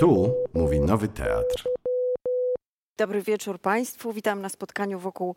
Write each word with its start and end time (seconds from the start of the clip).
Tu 0.00 0.34
mówi 0.54 0.80
Nowy 0.80 1.08
Teatr. 1.08 1.68
Dobry 2.98 3.22
wieczór 3.22 3.60
Państwu. 3.60 4.12
Witam 4.12 4.42
na 4.42 4.48
spotkaniu 4.48 4.98
wokół, 4.98 5.34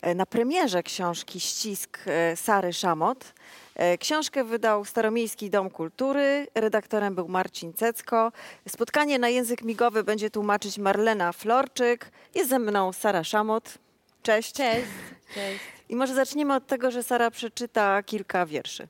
e, 0.00 0.14
na 0.14 0.26
premierze 0.26 0.82
książki 0.82 1.40
Ścisk 1.40 1.98
e, 2.06 2.36
Sary 2.36 2.72
Szamot. 2.72 3.34
E, 3.74 3.98
Książkę 3.98 4.44
wydał 4.44 4.84
Staromiejski 4.84 5.50
Dom 5.50 5.70
Kultury. 5.70 6.46
Redaktorem 6.54 7.14
był 7.14 7.28
Marcin 7.28 7.72
Cecko. 7.72 8.32
Spotkanie 8.68 9.18
na 9.18 9.28
język 9.28 9.62
migowy 9.62 10.04
będzie 10.04 10.30
tłumaczyć 10.30 10.78
Marlena 10.78 11.32
Florczyk. 11.32 12.10
Jest 12.34 12.50
ze 12.50 12.58
mną 12.58 12.92
Sara 12.92 13.24
Szamot. 13.24 13.78
Cześć. 14.22 14.52
Cześć. 14.52 14.88
Cześć. 15.34 15.60
I 15.88 15.96
może 15.96 16.14
zaczniemy 16.14 16.54
od 16.54 16.66
tego, 16.66 16.90
że 16.90 17.02
Sara 17.02 17.30
przeczyta 17.30 18.02
kilka 18.02 18.46
wierszy. 18.46 18.88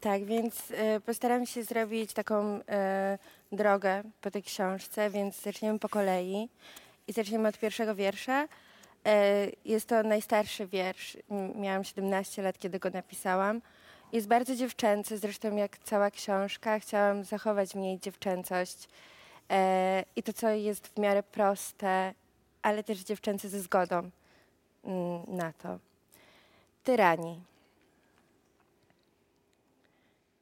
Tak, 0.00 0.24
więc 0.24 0.72
postaram 1.06 1.46
się 1.46 1.62
zrobić 1.62 2.12
taką 2.12 2.60
drogę 3.52 4.02
po 4.20 4.30
tej 4.30 4.42
książce, 4.42 5.10
więc 5.10 5.40
zaczniemy 5.42 5.78
po 5.78 5.88
kolei 5.88 6.48
i 7.08 7.12
zaczniemy 7.12 7.48
od 7.48 7.58
pierwszego 7.58 7.94
wiersza. 7.94 8.48
E, 9.06 9.46
jest 9.64 9.88
to 9.88 10.02
najstarszy 10.02 10.66
wiersz. 10.66 11.16
Miałam 11.54 11.84
17 11.84 12.42
lat, 12.42 12.58
kiedy 12.58 12.78
go 12.78 12.90
napisałam. 12.90 13.60
Jest 14.12 14.28
bardzo 14.28 14.56
dziewczęcy, 14.56 15.18
zresztą 15.18 15.56
jak 15.56 15.78
cała 15.78 16.10
książka. 16.10 16.78
Chciałam 16.78 17.24
zachować 17.24 17.70
w 17.70 17.76
niej 17.76 17.98
dziewczęcość 18.00 18.88
e, 19.50 20.04
i 20.16 20.22
to, 20.22 20.32
co 20.32 20.50
jest 20.50 20.86
w 20.86 20.98
miarę 20.98 21.22
proste, 21.22 22.14
ale 22.62 22.84
też 22.84 22.98
dziewczęce 22.98 23.48
ze 23.48 23.60
zgodą 23.60 24.10
mm, 24.84 25.22
na 25.28 25.52
to. 25.52 25.78
Tyranii. 26.84 27.40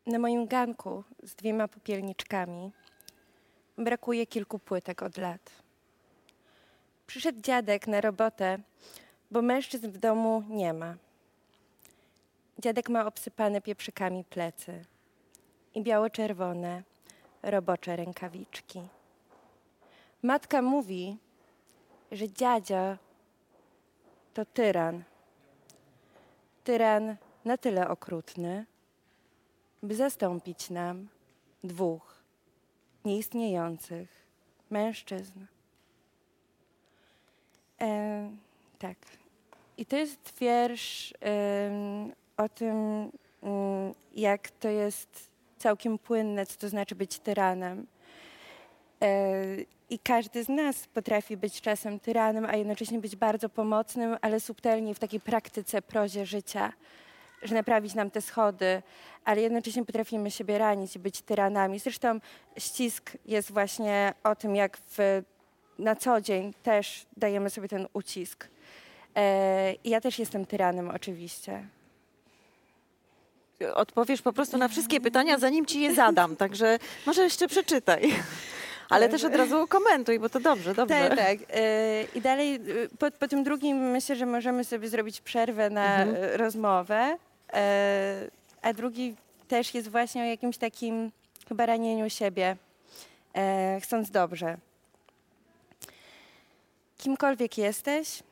Na 0.07 0.19
moim 0.19 0.47
ganku 0.47 1.05
z 1.23 1.35
dwiema 1.35 1.69
popielniczkami 1.69 2.73
brakuje 3.81 4.27
kilku 4.27 4.59
płytek 4.59 5.03
od 5.03 5.17
lat. 5.17 5.51
Przyszedł 7.07 7.41
dziadek 7.41 7.87
na 7.87 8.01
robotę, 8.01 8.59
bo 9.31 9.43
mężczyzn 9.43 9.91
w 9.91 9.99
domu 9.99 10.45
nie 10.49 10.73
ma. 10.73 10.97
Dziadek 12.59 12.89
ma 12.89 13.07
obsypane 13.07 13.61
pieprzykami 13.61 14.25
plecy 14.25 14.85
i 15.75 15.83
biało-czerwone, 15.83 16.83
robocze 17.43 17.97
rękawiczki. 17.97 18.83
Matka 20.23 20.63
mówi, 20.63 21.17
że 22.13 22.29
dziadzia 22.29 22.99
to 24.35 24.45
tyran. 24.45 25.03
Tyran 26.65 27.17
na 27.45 27.59
tyle 27.59 27.89
okrutny, 27.89 28.67
by 29.83 29.95
zastąpić 29.95 30.71
nam 30.71 31.09
dwóch 31.65 32.20
nieistniejących 33.05 34.09
mężczyzn. 34.71 35.41
E, 37.81 38.31
tak. 38.79 38.97
I 39.79 39.87
to 39.87 39.97
jest 39.97 40.39
wiersz 40.41 41.15
em, 41.21 42.13
o 42.37 42.49
tym, 42.49 42.77
mm, 43.43 43.95
jak 44.15 44.51
to 44.51 44.69
jest 44.69 45.31
całkiem 45.59 45.99
płynne, 45.99 46.47
co 46.47 46.59
to 46.59 46.69
znaczy 46.69 46.95
być 46.95 47.19
tyranem. 47.19 47.87
E, 49.03 49.45
I 49.91 49.99
każdy 49.99 50.45
z 50.45 50.49
nas 50.49 50.87
potrafi 50.87 51.37
być 51.37 51.61
czasem 51.61 52.01
tyranem, 52.01 52.45
a 52.45 52.57
jednocześnie 52.57 52.99
być 52.99 53.17
bardzo 53.17 53.49
pomocnym, 53.49 54.17
ale 54.21 54.41
subtelnie 54.41 54.95
w 54.95 54.99
takiej 54.99 55.21
praktyce, 55.21 55.83
prozie 55.83 56.27
życia 56.27 56.73
że 57.43 57.55
naprawić 57.55 57.95
nam 57.95 58.11
te 58.11 58.21
schody, 58.23 58.83
ale 59.25 59.41
jednocześnie 59.41 59.85
potrafimy 59.85 60.31
siebie 60.31 60.59
ranić 60.59 60.97
i 60.97 60.99
być 60.99 61.23
tyranami. 61.23 61.79
Zresztą 61.79 62.21
ścisk 62.59 63.11
jest 63.27 63.53
właśnie 63.53 64.15
o 64.25 64.37
tym, 64.37 64.57
jak 64.57 64.77
w, 64.77 65.23
na 65.79 65.97
co 65.97 66.21
dzień 66.21 66.55
też 66.63 67.07
dajemy 67.17 67.51
sobie 67.51 67.69
ten 67.69 67.87
ucisk. 67.93 68.49
E, 69.17 69.73
i 69.85 69.91
ja 69.91 70.01
też 70.01 70.19
jestem 70.19 70.47
tyranem 70.47 70.91
oczywiście. 70.91 71.65
Odpowiesz 73.75 74.23
po 74.23 74.33
prostu 74.33 74.59
na 74.59 74.69
wszystkie 74.69 75.01
pytania, 75.01 75.39
zanim 75.39 75.67
ci 75.67 75.81
je 75.81 75.95
zadam. 75.95 76.37
Także 76.37 76.79
może 77.07 77.23
jeszcze 77.23 77.49
przeczytaj. 77.49 78.15
Ale 78.91 79.09
też 79.09 79.25
od 79.25 79.35
razu 79.35 79.67
komentuj, 79.67 80.19
bo 80.19 80.29
to 80.29 80.41
dobrze, 80.41 80.75
dobrze. 80.75 81.09
Tak, 81.09 81.19
tak. 81.19 81.39
E, 81.51 82.05
I 82.15 82.21
dalej 82.21 82.55
e, 82.55 82.61
po, 82.99 83.11
po 83.11 83.29
tym 83.29 83.45
drugim 83.45 83.77
myślę, 83.77 84.17
że 84.17 84.27
możemy 84.27 84.65
sobie 84.65 84.89
zrobić 84.89 85.21
przerwę 85.21 85.71
na 85.71 86.03
Mhm. 86.03 86.41
rozmowę. 86.41 87.17
E, 87.53 88.31
a 88.63 88.73
drugi 88.73 89.17
też 89.49 89.75
jest 89.75 89.89
właśnie 89.89 90.23
o 90.23 90.25
jakimś 90.25 90.59
takim 90.59 91.13
chyba 91.49 91.67
ranieniu 91.67 92.11
siebie, 92.11 92.57
e, 93.35 93.81
chcąc 93.83 94.11
dobrze. 94.11 94.59
Kimkolwiek 96.99 97.59
jesteś, 97.59 98.23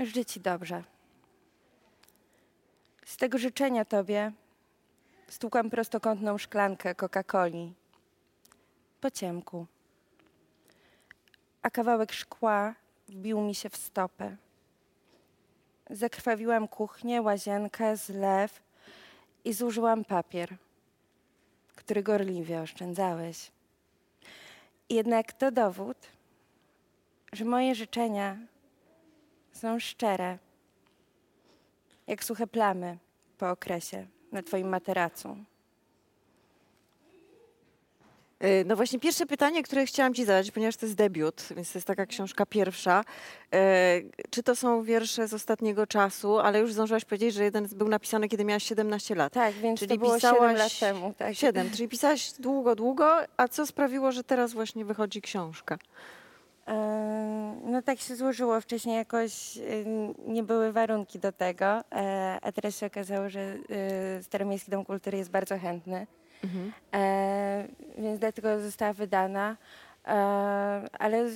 życzę 0.00 0.24
ci 0.24 0.40
dobrze. 0.40 0.82
Z 3.04 3.16
tego 3.16 3.38
życzenia 3.38 3.84
tobie 3.84 4.32
stukam 5.28 5.70
prostokątną 5.70 6.38
szklankę 6.38 6.94
Coca-Coli 6.94 7.72
po 9.00 9.10
ciemku 9.10 9.66
a 11.62 11.70
kawałek 11.70 12.12
szkła 12.12 12.74
wbił 13.08 13.40
mi 13.40 13.54
się 13.54 13.70
w 13.70 13.76
stopę. 13.76 14.36
Zakrwawiłam 15.92 16.68
kuchnię, 16.68 17.22
łazienkę, 17.22 17.96
zlew 17.96 18.62
i 19.44 19.52
zużyłam 19.52 20.04
papier, 20.04 20.56
który 21.76 22.02
gorliwie 22.02 22.60
oszczędzałeś. 22.60 23.50
Jednak 24.90 25.32
to 25.32 25.50
dowód, 25.50 25.96
że 27.32 27.44
moje 27.44 27.74
życzenia 27.74 28.38
są 29.52 29.78
szczere, 29.78 30.38
jak 32.06 32.24
suche 32.24 32.46
plamy 32.46 32.98
po 33.38 33.50
okresie 33.50 34.06
na 34.32 34.42
twoim 34.42 34.68
materacu. 34.68 35.36
Y, 38.44 38.64
No 38.66 38.76
właśnie 38.76 38.98
pierwsze 38.98 39.26
pytanie, 39.26 39.62
które 39.62 39.86
chciałam 39.86 40.14
ci 40.14 40.24
zadać, 40.24 40.50
ponieważ 40.50 40.76
to 40.76 40.86
jest 40.86 40.96
debiut, 40.96 41.48
więc 41.56 41.72
to 41.72 41.78
jest 41.78 41.86
taka 41.86 42.06
książka 42.06 42.46
pierwsza. 42.46 43.04
E, 43.54 44.00
Czy 44.30 44.42
to 44.42 44.56
są 44.56 44.82
wiersze 44.82 45.28
z 45.28 45.34
ostatniego 45.34 45.86
czasu, 45.86 46.38
ale 46.38 46.58
już 46.60 46.72
zdążyłaś 46.72 47.04
powiedzieć, 47.04 47.34
że 47.34 47.44
jeden 47.44 47.68
był 47.72 47.88
napisany, 47.88 48.28
kiedy 48.28 48.44
miałaś 48.44 48.62
17 48.64 49.14
lat. 49.14 49.32
Tak, 49.32 49.54
więc 49.54 49.80
Czyli 49.80 49.88
to 49.88 49.96
było 50.04 50.14
pisałaś 50.14 50.38
7 50.40 50.56
lat 50.56 50.78
temu. 50.78 51.14
Tak. 51.18 51.34
Siedem, 51.34 51.70
czyli 51.70 51.88
pisałaś 51.88 52.32
długo, 52.32 52.74
długo, 52.74 53.16
a 53.36 53.48
co 53.48 53.66
sprawiło, 53.66 54.12
że 54.12 54.24
teraz 54.24 54.52
właśnie 54.52 54.84
wychodzi 54.84 55.22
książka? 55.22 55.78
E, 56.68 56.72
No 57.64 57.82
tak 57.82 57.98
się 58.00 58.16
złożyło. 58.16 58.60
Wcześniej 58.60 58.96
jakoś 58.96 59.58
e, 59.58 59.60
nie 60.26 60.42
były 60.42 60.72
warunki 60.72 61.18
do 61.18 61.32
tego, 61.32 61.64
e, 61.92 62.38
a 62.42 62.52
teraz 62.52 62.78
się 62.78 62.86
okazało, 62.86 63.28
że 63.30 63.40
e, 63.40 64.22
Staromiejski 64.22 64.70
Dom 64.70 64.84
Kultury 64.84 65.18
jest 65.18 65.30
bardzo 65.30 65.58
chętny, 65.58 66.06
E, 66.94 67.68
więc 67.98 68.18
dlatego 68.20 68.60
została 68.60 68.92
wydana. 68.92 69.56
E, 70.06 70.12
Ale 70.98 71.28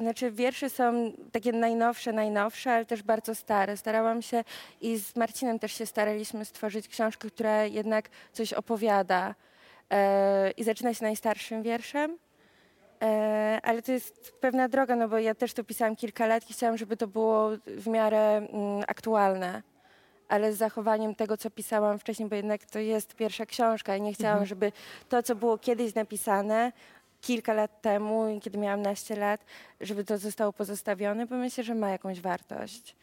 znaczy 0.00 0.30
wiersze 0.30 0.70
są 0.70 1.12
takie 1.32 1.52
najnowsze, 1.52 2.12
najnowsze, 2.12 2.72
ale 2.72 2.86
też 2.86 3.02
bardzo 3.02 3.34
stare. 3.34 3.76
Starałam 3.76 4.22
się 4.22 4.44
i 4.80 4.98
z 4.98 5.16
Marcinem 5.16 5.58
też 5.58 5.72
się 5.72 5.86
staraliśmy 5.86 6.44
stworzyć 6.44 6.88
książkę, 6.88 7.30
która 7.30 7.64
jednak 7.64 8.08
coś 8.32 8.52
opowiada. 8.52 9.34
E, 9.90 10.50
I 10.50 10.64
zaczyna 10.64 10.94
się 10.94 11.04
najstarszym 11.04 11.62
wierszem. 11.62 12.18
E, 13.02 13.60
ale 13.62 13.82
to 13.82 13.92
jest 13.92 14.32
pewna 14.40 14.68
droga, 14.68 14.96
no 14.96 15.08
bo 15.08 15.18
ja 15.18 15.34
też 15.34 15.52
to 15.54 15.64
pisałam 15.64 15.96
kilka 15.96 16.26
lat 16.26 16.50
i 16.50 16.52
chciałam, 16.52 16.76
żeby 16.76 16.96
to 16.96 17.06
było 17.06 17.50
w 17.66 17.86
miarę 17.86 18.36
mm, 18.36 18.84
aktualne, 18.88 19.62
ale 20.28 20.52
z 20.52 20.56
zachowaniem 20.56 21.14
tego, 21.14 21.36
co 21.36 21.50
pisałam 21.50 21.98
wcześniej, 21.98 22.28
bo 22.28 22.36
jednak 22.36 22.64
to 22.64 22.78
jest 22.78 23.14
pierwsza 23.14 23.46
książka 23.46 23.96
i 23.96 24.02
nie 24.02 24.12
chciałam, 24.12 24.46
żeby 24.46 24.72
to, 25.08 25.22
co 25.22 25.34
było 25.34 25.58
kiedyś 25.58 25.94
napisane 25.94 26.72
kilka 27.20 27.52
lat 27.52 27.82
temu, 27.82 28.40
kiedy 28.42 28.58
miałam 28.58 28.82
naście 28.82 29.16
lat, 29.16 29.44
żeby 29.80 30.04
to 30.04 30.18
zostało 30.18 30.52
pozostawione, 30.52 31.26
bo 31.26 31.36
myślę, 31.36 31.64
że 31.64 31.74
ma 31.74 31.90
jakąś 31.90 32.20
wartość. 32.20 32.96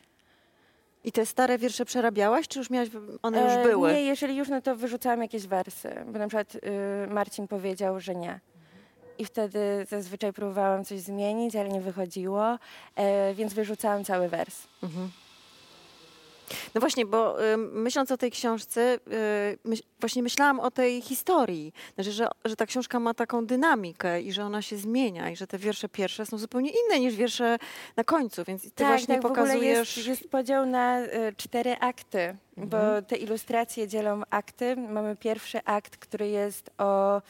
I 1.04 1.12
te 1.12 1.26
stare 1.26 1.58
wiersze 1.58 1.86
przerabiałaś, 1.86 2.48
czy 2.48 2.60
już 2.60 2.70
miałaś, 2.70 2.90
one 3.22 3.42
już 3.44 3.52
E, 3.52 3.64
były? 3.64 3.94
Nie, 3.94 4.04
jeżeli 4.04 4.36
już, 4.36 4.50
no 4.50 4.62
to 4.62 4.76
wyrzucałam 4.76 5.22
jakieś 5.22 5.48
wersy, 5.48 5.96
bo 6.08 6.20
na 6.20 6.28
przykład 6.28 6.56
y, 6.56 6.60
Marcin 7.08 7.48
powiedział, 7.48 8.00
że 8.00 8.16
nie. 8.16 8.40
I 9.18 9.26
wtedy 9.26 9.86
zazwyczaj 9.90 10.34
próbowałam 10.34 10.86
coś 10.86 11.00
zmienić, 11.00 11.56
ale 11.56 11.70
nie 11.70 11.82
wychodziło, 11.82 12.60
e, 12.96 13.34
więc 13.34 13.54
wyrzucałam 13.54 14.04
cały 14.04 14.30
wers. 14.30 14.68
No 16.76 16.82
właśnie, 16.82 17.06
bo 17.06 17.46
y, 17.54 17.58
myśląc 17.58 18.12
o 18.12 18.18
tej 18.18 18.32
książce, 18.32 18.96
y, 18.96 19.58
myśl, 19.64 19.84
właśnie 20.00 20.24
myślałam 20.24 20.60
o 20.60 20.72
tej 20.72 21.02
historii, 21.02 21.74
znaczy, 21.96 22.12
że, 22.12 22.28
że 22.46 22.56
ta 22.56 22.66
książka 22.66 23.00
ma 23.00 23.14
taką 23.14 23.46
dynamikę 23.46 24.22
i 24.22 24.32
że 24.32 24.46
ona 24.46 24.62
się 24.62 24.78
zmienia 24.78 25.30
i 25.30 25.36
że 25.36 25.48
te 25.48 25.58
wiersze 25.58 25.90
pierwsze 25.90 26.26
są 26.26 26.38
zupełnie 26.38 26.70
inne 26.70 27.00
niż 27.00 27.16
wiersze 27.16 27.58
na 27.96 28.04
końcu, 28.04 28.44
więc 28.48 28.74
ty 28.74 28.86
właśnie 28.86 29.16
tak, 29.16 29.24
w 29.24 29.26
ogóle 29.26 29.44
pokazujesz... 29.44 29.98
jest, 29.98 30.08
jest 30.08 30.30
podział 30.30 30.66
na 30.66 30.98
e, 31.00 31.34
cztery 31.34 31.76
akty, 31.80 32.36
bo 32.58 32.78
Mhm. 32.78 33.06
te 33.06 33.16
ilustracje 33.16 33.88
dzielą 33.88 34.22
akty. 34.30 34.76
Mamy 34.76 35.16
pierwszy 35.16 35.64
akt, 35.66 35.98
który 35.98 36.28
jest 36.28 36.70
o 36.78 37.22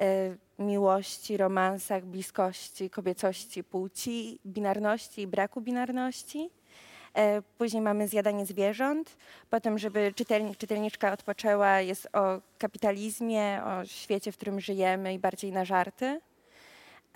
e, 0.00 0.36
miłości, 0.58 1.36
romansach, 1.36 2.04
bliskości, 2.04 2.90
kobiecości, 2.90 3.64
płci, 3.64 4.38
binarności 4.46 5.20
i 5.22 5.26
braku 5.26 5.60
binarności. 5.60 6.50
E, 7.16 7.42
Później 7.58 7.82
mamy 7.82 8.08
zjadanie 8.08 8.46
zwierząt. 8.46 9.16
Potem, 9.50 9.78
żeby 9.78 10.12
czytelnik, 10.14 10.58
czytelniczka 10.58 11.12
odpoczęła, 11.12 11.80
jest 11.80 12.08
o 12.12 12.40
kapitalizmie, 12.58 13.62
o 13.64 13.84
świecie, 13.84 14.32
w 14.32 14.36
którym 14.36 14.60
żyjemy 14.60 15.14
i 15.14 15.18
bardziej 15.18 15.52
na 15.52 15.64
żarty. 15.64 16.20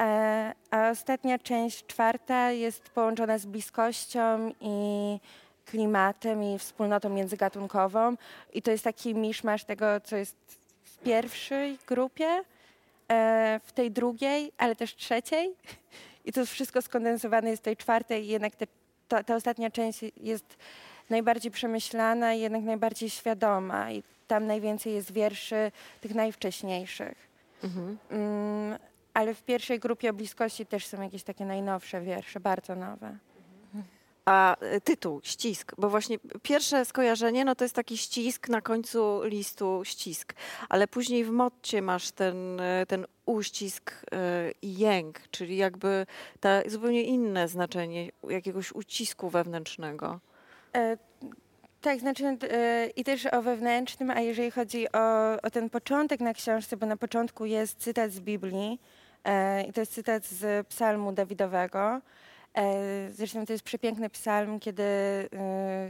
E, 0.00 0.52
A 0.70 0.90
ostatnia 0.90 1.38
część, 1.38 1.86
czwarta, 1.86 2.50
jest 2.50 2.82
połączona 2.90 3.38
z 3.38 3.46
bliskością 3.46 4.52
i 4.60 5.18
klimatem 5.66 6.42
i 6.42 6.58
wspólnotą 6.58 7.08
międzygatunkową. 7.08 8.16
I 8.52 8.62
to 8.62 8.70
jest 8.70 8.84
taki 8.84 9.14
miszmasz 9.14 9.64
tego, 9.64 10.00
co 10.00 10.16
jest 10.16 10.36
w 10.84 10.98
pierwszej 10.98 11.78
grupie, 11.86 12.40
e, 13.08 13.60
w 13.64 13.72
tej 13.72 13.90
drugiej, 13.90 14.52
ale 14.58 14.76
też 14.76 14.96
trzeciej. 14.96 15.54
I 16.24 16.32
to 16.32 16.46
wszystko 16.46 16.82
skondensowane 16.82 17.50
jest 17.50 17.62
w 17.62 17.64
tej 17.64 17.76
czwartej 17.76 18.26
jednak 18.26 18.56
te, 18.56 18.66
ta, 19.10 19.24
ta 19.24 19.34
ostatnia 19.34 19.70
część 19.70 20.00
jest 20.16 20.56
najbardziej 21.10 21.52
przemyślana 21.52 22.34
i 22.34 22.40
jednak 22.40 22.62
najbardziej 22.62 23.10
świadoma. 23.10 23.92
I 23.92 24.02
tam 24.26 24.46
najwięcej 24.46 24.94
jest 24.94 25.12
wierszy 25.12 25.72
tych 26.00 26.14
najwcześniejszych. 26.14 27.30
Mhm. 27.64 27.98
Mm, 28.10 28.78
ale 29.14 29.34
w 29.34 29.42
pierwszej 29.42 29.78
grupie 29.80 30.10
o 30.10 30.12
bliskości 30.12 30.66
też 30.66 30.86
są 30.86 31.02
jakieś 31.02 31.22
takie 31.22 31.44
najnowsze 31.44 32.00
wiersze, 32.00 32.40
bardzo 32.40 32.74
nowe. 32.74 33.16
A 34.30 34.56
e, 34.60 34.80
tytuł, 34.80 35.20
ścisk, 35.22 35.72
bo 35.78 35.90
właśnie 35.90 36.18
pierwsze 36.42 36.84
skojarzenie, 36.84 37.44
no 37.44 37.54
to 37.54 37.64
jest 37.64 37.74
taki 37.74 37.98
ścisk 37.98 38.48
na 38.48 38.60
końcu 38.60 39.20
listu, 39.24 39.80
ścisk, 39.84 40.34
ale 40.68 40.88
później 40.88 41.24
w 41.24 41.30
motcie 41.30 41.82
masz 41.82 42.10
ten, 42.10 42.60
e, 42.60 42.86
ten 42.86 43.06
uścisk 43.26 43.92
e, 44.12 44.50
i 44.62 44.78
jęk, 44.78 45.20
czyli 45.30 45.56
jakby 45.56 46.06
ta, 46.40 46.62
zupełnie 46.66 47.02
inne 47.02 47.48
znaczenie 47.48 48.10
jakiegoś 48.28 48.72
ucisku 48.72 49.30
wewnętrznego. 49.30 50.20
E, 50.76 50.96
tak, 51.80 52.00
znaczy 52.00 52.38
i 52.96 53.04
też 53.04 53.26
o 53.26 53.42
wewnętrznym, 53.42 54.10
a 54.10 54.20
jeżeli 54.20 54.50
chodzi 54.50 54.92
o, 54.92 55.36
o 55.42 55.50
ten 55.50 55.70
początek 55.70 56.20
na 56.20 56.34
książce, 56.34 56.76
bo 56.76 56.86
na 56.86 56.96
początku 56.96 57.44
jest 57.44 57.78
cytat 57.78 58.12
z 58.12 58.20
Biblii 58.20 58.80
i 59.68 59.72
to 59.72 59.80
jest 59.80 59.92
cytat 59.92 60.24
z 60.24 60.66
psalmu 60.66 61.12
Dawidowego. 61.12 62.00
E, 62.54 63.10
zresztą 63.10 63.46
to 63.46 63.52
jest 63.52 63.64
przepiękny 63.64 64.10
psalm, 64.10 64.60
kiedy 64.60 64.82
e, 64.82 65.28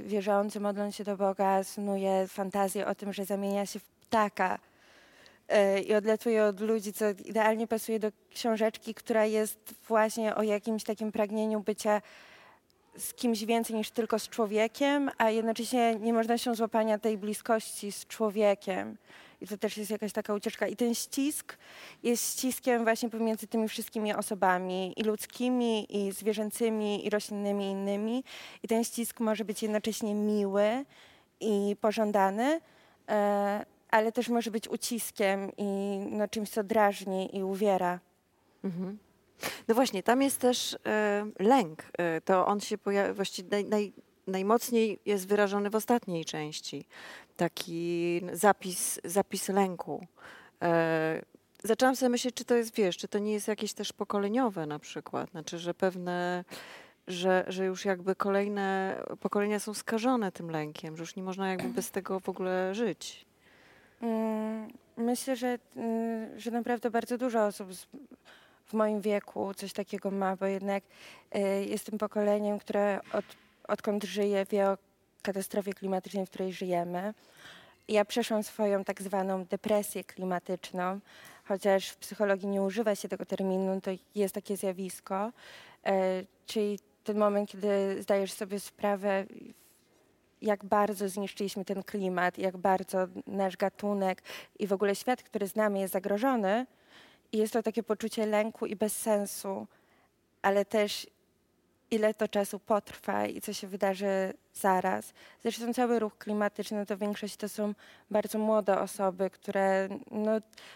wierzący 0.04 0.60
modląc 0.60 0.96
się 0.96 1.04
do 1.04 1.16
Boga 1.16 1.64
snuje 1.64 2.26
fantazję 2.28 2.86
o 2.86 2.94
tym, 2.94 3.12
że 3.12 3.24
zamienia 3.24 3.66
się 3.66 3.78
w 3.78 3.84
ptaka 3.84 4.58
e, 5.48 5.80
i 5.80 5.94
odlatuje 5.94 6.44
od 6.44 6.60
ludzi, 6.60 6.92
co 6.92 7.10
idealnie 7.10 7.66
pasuje 7.66 7.98
do 7.98 8.12
książeczki, 8.34 8.94
która 8.94 9.24
jest 9.24 9.74
właśnie 9.88 10.34
o 10.34 10.42
jakimś 10.42 10.84
takim 10.84 11.12
pragnieniu 11.12 11.60
bycia 11.60 12.02
z 12.96 13.14
kimś 13.14 13.44
więcej 13.44 13.76
niż 13.76 13.90
tylko 13.90 14.18
z 14.18 14.28
człowiekiem, 14.28 15.10
a 15.18 15.30
jednocześnie 15.30 15.94
niemożnością 15.94 16.54
złapania 16.54 16.98
tej 16.98 17.18
bliskości 17.18 17.92
z 17.92 18.06
człowiekiem. 18.06 18.96
I 19.40 19.46
to 19.46 19.58
też 19.58 19.76
jest 19.76 19.90
jakaś 19.90 20.12
taka 20.12 20.34
ucieczka. 20.34 20.66
I 20.66 20.76
ten 20.76 20.94
ścisk 20.94 21.56
jest 22.02 22.38
ściskiem 22.38 22.84
właśnie 22.84 23.10
pomiędzy 23.10 23.46
tymi 23.46 23.68
wszystkimi 23.68 24.14
osobami, 24.14 24.94
i 24.96 25.02
ludzkimi, 25.02 25.96
i 25.96 26.12
zwierzęcymi, 26.12 27.06
i 27.06 27.10
roślinnymi, 27.10 27.64
i 27.64 27.70
innymi. 27.70 28.24
I 28.62 28.68
ten 28.68 28.84
ścisk 28.84 29.20
może 29.20 29.44
być 29.44 29.62
jednocześnie 29.62 30.14
miły 30.14 30.84
i 31.40 31.76
pożądany, 31.80 32.60
e, 33.08 33.66
ale 33.90 34.12
też 34.12 34.28
może 34.28 34.50
być 34.50 34.68
uciskiem 34.68 35.52
i 35.56 35.98
no, 36.10 36.28
czymś, 36.28 36.50
co 36.50 36.64
drażni 36.64 37.36
i 37.36 37.42
uwiera. 37.42 38.00
Mhm. 38.64 38.98
No 39.68 39.74
właśnie, 39.74 40.02
tam 40.02 40.22
jest 40.22 40.38
też 40.38 40.76
e, 40.86 41.26
lęk. 41.38 41.84
E, 41.98 42.20
to 42.20 42.46
on 42.46 42.60
się 42.60 42.78
pojawia, 42.78 43.14
właściwie 43.14 43.48
naj, 43.50 43.64
naj, 43.64 43.92
najmocniej 44.26 44.98
jest 45.06 45.28
wyrażony 45.28 45.70
w 45.70 45.74
ostatniej 45.74 46.24
części. 46.24 46.84
Taki 47.40 48.20
zapis, 48.32 49.00
zapis 49.04 49.48
lęku. 49.48 50.06
E, 50.62 51.22
zaczęłam 51.64 51.96
sobie 51.96 52.10
myśleć, 52.10 52.34
czy 52.34 52.44
to 52.44 52.54
jest, 52.54 52.74
wiesz, 52.74 52.96
czy 52.96 53.08
to 53.08 53.18
nie 53.18 53.32
jest 53.32 53.48
jakieś 53.48 53.72
też 53.72 53.92
pokoleniowe 53.92 54.66
na 54.66 54.78
przykład. 54.78 55.30
Znaczy, 55.30 55.58
że 55.58 55.74
pewne, 55.74 56.44
że, 57.06 57.44
że 57.48 57.64
już 57.64 57.84
jakby 57.84 58.14
kolejne 58.14 58.96
pokolenia 59.20 59.58
są 59.58 59.74
skażone 59.74 60.32
tym 60.32 60.50
lękiem, 60.50 60.96
że 60.96 61.02
już 61.02 61.16
nie 61.16 61.22
można 61.22 61.50
jakby 61.50 61.68
bez 61.68 61.90
tego 61.90 62.20
w 62.20 62.28
ogóle 62.28 62.74
żyć. 62.74 63.26
Mm, 64.02 64.68
Myślę, 64.96 65.36
że, 65.36 65.58
mm, 65.76 66.40
że 66.40 66.50
naprawdę 66.50 66.90
bardzo 66.90 67.18
dużo 67.18 67.46
osób 67.46 67.74
z, 67.74 67.86
w 68.66 68.72
moim 68.72 69.00
wieku 69.00 69.54
coś 69.54 69.72
takiego 69.72 70.10
ma, 70.10 70.36
bo 70.36 70.46
jednak 70.46 70.84
y, 71.36 71.38
jestem 71.64 71.98
pokoleniem, 71.98 72.58
które 72.58 73.00
od, 73.12 73.24
odkąd 73.68 74.04
żyję, 74.04 74.46
wie 74.50 74.68
o 74.68 74.89
katastrofie 75.22 75.72
klimatycznej, 75.72 76.26
w 76.26 76.30
której 76.30 76.52
żyjemy. 76.52 77.14
Ja 77.88 78.04
przeszłam 78.04 78.42
swoją 78.42 78.84
tak 78.84 79.02
zwaną 79.02 79.44
depresję 79.44 80.04
klimatyczną, 80.04 81.00
chociaż 81.44 81.88
w 81.88 81.96
psychologii 81.96 82.48
nie 82.48 82.62
używa 82.62 82.94
się 82.94 83.08
tego 83.08 83.26
terminu, 83.26 83.80
to 83.80 83.90
jest 84.14 84.34
takie 84.34 84.56
zjawisko, 84.56 85.32
e, 85.86 86.22
czyli 86.46 86.78
ten 87.04 87.18
moment, 87.18 87.50
kiedy 87.50 88.02
zdajesz 88.02 88.32
sobie 88.32 88.60
sprawę, 88.60 89.24
jak 90.42 90.64
bardzo 90.64 91.08
zniszczyliśmy 91.08 91.64
ten 91.64 91.82
klimat, 91.82 92.38
jak 92.38 92.56
bardzo 92.56 92.98
nasz 93.26 93.56
gatunek 93.56 94.22
i 94.58 94.66
w 94.66 94.72
ogóle 94.72 94.94
świat, 94.94 95.22
który 95.22 95.46
znamy, 95.46 95.78
jest 95.78 95.92
zagrożony. 95.92 96.66
I 97.32 97.38
jest 97.38 97.52
to 97.52 97.62
takie 97.62 97.82
poczucie 97.82 98.26
lęku 98.26 98.66
i 98.66 98.76
bezsensu, 98.76 99.66
ale 100.42 100.64
też 100.64 101.06
ile 101.90 102.14
to 102.14 102.28
czasu 102.28 102.58
potrwa 102.58 103.26
i 103.26 103.40
co 103.40 103.52
się 103.52 103.66
wydarzy 103.66 104.32
zaraz. 104.54 105.12
Zresztą 105.42 105.74
cały 105.74 105.98
ruch 105.98 106.18
klimatyczny 106.18 106.86
to 106.86 106.96
większość 106.96 107.36
to 107.36 107.48
są 107.48 107.74
bardzo 108.10 108.38
młode 108.38 108.80
osoby, 108.80 109.30
które 109.30 109.88
no, 110.10 110.30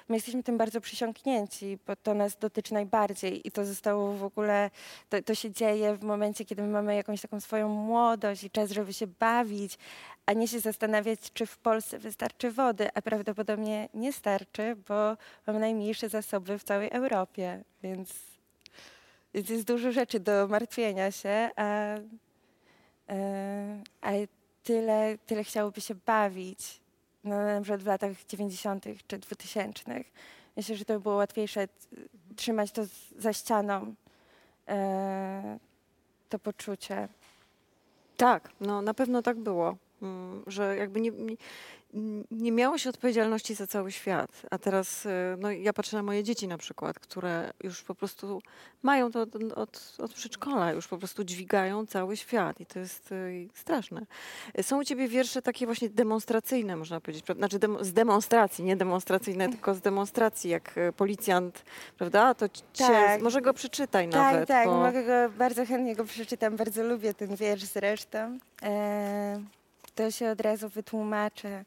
my 0.08 0.16
jesteśmy 0.16 0.42
tym 0.42 0.58
bardzo 0.58 0.80
przysiągnięci, 0.80 1.78
bo 1.86 1.96
to 1.96 2.14
nas 2.14 2.36
dotyczy 2.36 2.74
najbardziej 2.74 3.48
i 3.48 3.50
to 3.50 3.64
zostało 3.64 4.12
w 4.12 4.24
ogóle, 4.24 4.70
to, 5.08 5.22
to 5.22 5.34
się 5.34 5.50
dzieje 5.50 5.96
w 5.96 6.02
momencie, 6.02 6.44
kiedy 6.44 6.62
my 6.62 6.68
mamy 6.68 6.96
jakąś 6.96 7.20
taką 7.20 7.40
swoją 7.40 7.68
młodość 7.68 8.44
i 8.44 8.50
czas, 8.50 8.70
żeby 8.70 8.92
się 8.92 9.06
bawić, 9.06 9.78
a 10.26 10.32
nie 10.32 10.48
się 10.48 10.60
zastanawiać, 10.60 11.32
czy 11.32 11.46
w 11.46 11.58
Polsce 11.58 11.98
wystarczy 11.98 12.50
wody, 12.50 12.88
a 12.94 13.02
prawdopodobnie 13.02 13.88
nie 13.94 14.12
starczy, 14.12 14.76
bo 14.88 15.16
mamy 15.46 15.60
najmniejsze 15.60 16.08
zasoby 16.08 16.58
w 16.58 16.64
całej 16.64 16.90
Europie, 16.90 17.64
więc, 17.82 18.33
jest 19.34 19.64
dużo 19.64 19.92
rzeczy 19.92 20.20
do 20.20 20.48
martwienia 20.48 21.10
się, 21.10 21.50
a, 21.56 21.94
e, 23.08 23.82
a 24.00 24.10
tyle, 24.64 25.18
tyle 25.26 25.44
chciałoby 25.44 25.80
się 25.80 25.94
bawić, 25.94 26.80
no, 27.24 27.44
na 27.44 27.60
przykład 27.60 27.82
w 27.82 27.86
latach 27.86 28.12
90. 28.28 28.84
czy 29.06 29.18
2000. 29.18 30.04
Myślę, 30.56 30.76
że 30.76 30.84
to 30.84 30.94
by 30.94 31.00
było 31.00 31.14
łatwiejsze 31.14 31.68
trzymać 32.36 32.72
to 32.72 32.82
za 33.18 33.32
ścianą, 33.32 33.94
e, 34.68 35.58
to 36.28 36.38
poczucie. 36.38 37.08
Tak, 38.16 38.50
no 38.60 38.82
na 38.82 38.94
pewno 38.94 39.22
tak 39.22 39.36
było. 39.36 39.76
Mm, 40.02 40.42
Że 40.46 40.76
jakby 40.76 41.00
nie, 41.00 41.12
nie, 42.30 42.78
się 42.78 42.90
odpowiedzialności 42.90 43.54
za 43.54 43.66
cały 43.66 43.92
świat. 43.92 44.30
A 44.50 44.58
teraz 44.58 45.06
y, 45.06 45.10
no, 45.38 45.50
ja 45.50 45.72
patrzę 45.72 45.96
na 45.96 46.02
moje 46.02 46.24
dzieci 46.24 46.48
na 46.48 46.58
przykład, 46.58 46.98
które 46.98 47.52
już 47.62 47.82
po 47.82 47.94
prostu 47.94 48.42
mają 48.82 49.10
to 49.12 49.20
od, 49.20 49.34
od, 49.54 49.94
od 49.98 50.12
przedszkola, 50.14 50.72
już 50.72 50.88
po 50.88 50.98
prostu 50.98 51.24
dźwigają 51.24 51.86
cały 51.86 52.16
świat 52.16 52.60
i 52.60 52.66
to 52.66 52.78
jest 52.78 53.12
y, 53.12 53.48
straszne. 53.54 54.06
Są 54.62 54.80
u 54.80 54.84
ciebie 54.84 55.08
wiersze 55.08 55.42
takie 55.42 55.66
właśnie 55.66 55.90
demonstracyjne, 55.90 56.76
można 56.76 57.00
powiedzieć, 57.00 57.24
prawda? 57.24 57.40
znaczy 57.40 57.58
demo, 57.58 57.84
z 57.84 57.92
demonstracji, 57.92 58.64
nie 58.64 58.76
demonstracyjne, 58.76 59.48
tylko 59.48 59.74
z 59.74 59.80
demonstracji, 59.80 60.50
jak 60.50 60.78
y, 60.78 60.92
policjant, 60.92 61.62
prawda? 61.98 62.34
To 62.34 62.48
ci- 62.48 62.62
Tak. 62.78 63.22
może 63.22 63.42
go 63.42 63.54
przeczytaj 63.54 64.08
Tak, 64.08 64.32
nawet. 64.32 64.48
tak, 64.48 64.66
bo... 64.66 64.74
mogę 64.80 65.04
go, 65.04 65.38
bardzo 65.38 65.66
chętnie 65.66 65.96
go 65.96 66.04
przeczytam, 66.04 66.56
bardzo 66.56 66.84
lubię 66.84 67.14
ten 67.14 67.36
wiersz 67.36 67.64
zresztą. 67.64 68.38
E, 68.62 69.42
to 69.94 70.10
się 70.10 70.30
od 70.30 70.40
razu 70.40 70.68
wytłumaczę, 70.68 71.64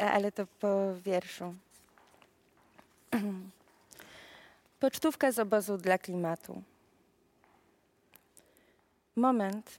e, 0.00 0.10
ale 0.10 0.32
to 0.32 0.46
po 0.46 0.94
wierszu. 0.94 1.54
Pocztówka 4.80 5.32
z 5.32 5.38
obozu 5.38 5.78
dla 5.78 5.98
klimatu. 5.98 6.62
Moment, 9.16 9.78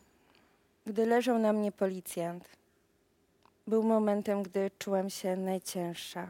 gdy 0.86 1.06
leżał 1.06 1.40
na 1.40 1.54
mnie 1.54 1.72
policjant, 1.72 2.50
był 3.68 3.84
momentem, 3.84 4.44
gdy 4.44 4.72
czułam 4.80 5.10
się 5.10 5.36
najcięższa. 5.36 6.28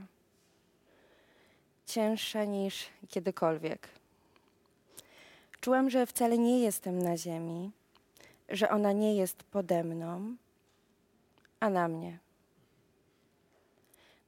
Cięższa 1.85 2.43
niż 2.43 2.85
kiedykolwiek. 3.09 3.87
Czułam, 5.61 5.89
że 5.89 6.05
wcale 6.05 6.37
nie 6.37 6.59
jestem 6.59 7.01
na 7.01 7.17
ziemi, 7.17 7.71
że 8.49 8.69
ona 8.69 8.91
nie 8.91 9.15
jest 9.15 9.43
pode 9.43 9.83
mną, 9.83 10.35
a 11.61 11.69
na 11.69 11.87
mnie. 11.87 12.19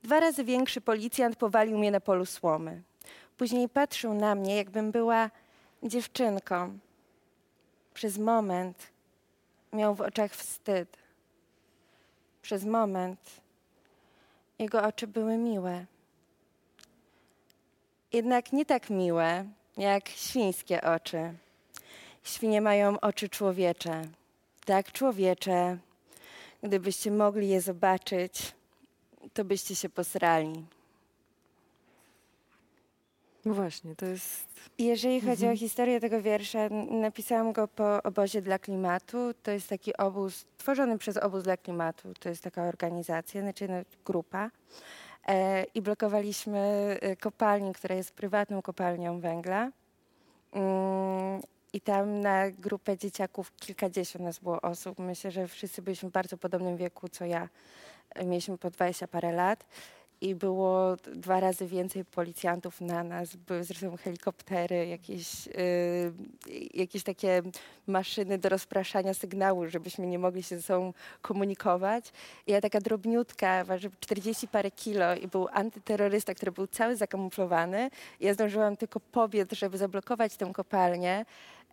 Dwa 0.04 0.20
razy 0.20 0.44
większy 0.44 0.82
policjant 0.82 1.36
powalił 1.36 1.78
mnie 1.78 1.92
na 1.92 2.00
polu 2.00 2.26
słomy. 2.26 2.82
Później 3.38 3.70
patrzył 3.70 4.14
na 4.14 4.36
mnie, 4.36 4.56
jakbym 4.56 4.92
była 4.92 5.30
dziewczynką. 5.84 6.80
Przez 7.94 8.18
moment 8.18 8.88
miał 9.74 9.96
w 9.96 10.02
oczach 10.02 10.32
wstyd. 10.32 10.98
Przez 12.42 12.66
moment 12.66 13.20
jego 14.60 14.84
oczy 14.84 15.08
były 15.08 15.38
miłe. 15.38 15.86
Jednak 18.14 18.54
nie 18.54 18.66
tak 18.66 18.90
miłe 18.90 19.46
jak 19.78 20.10
świńskie 20.10 20.82
oczy. 20.82 21.34
Świnie 22.24 22.62
mają 22.62 23.00
oczy 23.00 23.30
człowiecze. 23.30 24.02
Tak 24.66 24.92
człowiecze. 24.92 25.78
Gdybyście 26.64 27.12
mogli 27.12 27.50
je 27.50 27.62
zobaczyć, 27.62 28.56
to 29.34 29.46
byście 29.46 29.76
się 29.76 29.90
posrali. 29.90 30.66
No 33.46 33.54
właśnie, 33.54 33.96
to 33.96 34.06
jest... 34.06 34.48
Jeżeli 34.78 35.22
chodzi 35.22 35.48
o 35.48 35.56
historię 35.56 36.00
tego 36.00 36.22
wiersza, 36.22 36.60
napisałam 36.90 37.54
go 37.54 37.68
po 37.68 38.04
obozie 38.04 38.42
dla 38.42 38.60
klimatu. 38.60 39.18
To 39.44 39.52
jest 39.52 39.70
taki 39.70 39.98
obóz 39.98 40.46
tworzony 40.58 40.98
przez 40.98 41.18
obóz 41.18 41.44
dla 41.44 41.58
klimatu. 41.58 42.14
To 42.20 42.30
jest 42.30 42.44
taka 42.44 42.64
organizacja, 42.64 43.42
znaczy 43.42 43.68
no, 43.68 43.76
grupa. 44.06 44.52
E, 45.28 45.64
I 45.64 45.82
blokowaliśmy 45.82 46.60
e, 47.02 47.16
kopalnię, 47.16 47.74
która 47.74 47.96
jest 47.96 48.12
prywatną 48.12 48.62
kopalnią 48.62 49.20
węgla. 49.20 49.72
Mm, 50.52 51.42
I 51.74 51.82
tam 51.82 52.20
na 52.20 52.52
grupę 52.52 52.98
dzieciaków 52.98 53.56
kilkadziesiąt 53.56 54.26
nas 54.26 54.40
było 54.40 54.62
osób. 54.62 55.00
Myślę, 55.00 55.32
że 55.32 55.48
wszyscy 55.48 55.82
byliśmy 55.82 56.10
w 56.10 56.12
bardzo 56.12 56.38
podobnym 56.38 56.78
wieku 56.78 57.10
co 57.10 57.26
ja. 57.26 57.50
Mieliśmy 58.26 58.58
po 58.58 58.70
20 58.70 59.08
parę 59.08 59.32
lat 59.32 59.66
i 60.22 60.36
było 60.36 60.96
dwa 60.96 61.40
razy 61.40 61.68
więcej 61.68 62.06
policjantów 62.06 62.82
na 62.82 63.04
nas. 63.04 63.36
Były 63.36 63.64
zresztą 63.64 63.98
helikoptery, 63.98 64.88
jakieś, 64.88 65.48
y, 65.48 66.14
jakieś 66.74 67.04
takie 67.04 67.42
maszyny 67.88 68.38
do 68.38 68.50
rozpraszania 68.50 69.14
sygnału, 69.14 69.68
żebyśmy 69.68 70.08
nie 70.08 70.20
mogli 70.20 70.44
się 70.44 70.56
ze 70.56 70.62
sobą 70.62 70.94
komunikować. 71.22 72.12
I 72.48 72.52
ja 72.52 72.62
taka 72.62 72.80
drobniutka, 72.80 73.64
waży 73.64 73.90
40 74.00 74.48
parę 74.48 74.72
kilo 74.72 75.16
i 75.16 75.28
był 75.28 75.48
antyterrorysta, 75.52 76.34
który 76.34 76.52
był 76.52 76.68
cały 76.68 76.96
zakamuflowany. 76.96 77.90
Ja 78.20 78.34
zdążyłam 78.34 78.78
tylko 78.78 79.00
pobiec, 79.00 79.54
żeby 79.54 79.78
zablokować 79.78 80.36
tę 80.36 80.52
kopalnię, 80.54 81.26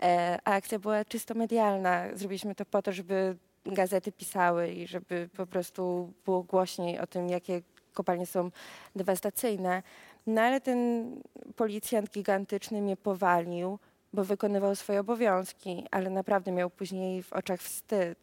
e, 0.02 0.38
a 0.44 0.54
akcja 0.54 0.78
była 0.78 1.04
czysto 1.04 1.34
medialna. 1.34 2.06
Zrobiliśmy 2.14 2.54
to 2.54 2.64
po 2.64 2.82
to, 2.82 2.92
żeby 2.92 3.36
gazety 3.66 4.12
pisały 4.12 4.68
i 4.68 4.86
żeby 4.86 5.28
po 5.36 5.46
prostu 5.46 6.12
było 6.24 6.42
głośniej 6.42 6.98
o 6.98 7.06
tym, 7.06 7.28
jakie 7.28 7.62
kopalnie 8.00 8.26
są 8.26 8.50
dewastacyjne. 8.96 9.82
No 10.26 10.40
ale 10.40 10.60
ten 10.60 11.10
policjant 11.56 12.10
gigantyczny 12.10 12.82
mnie 12.82 12.96
powalił, 12.96 13.78
bo 14.12 14.24
wykonywał 14.24 14.74
swoje 14.74 15.00
obowiązki, 15.00 15.86
ale 15.90 16.10
naprawdę 16.10 16.52
miał 16.52 16.70
później 16.70 17.22
w 17.22 17.32
oczach 17.32 17.60
wstyd. 17.60 18.18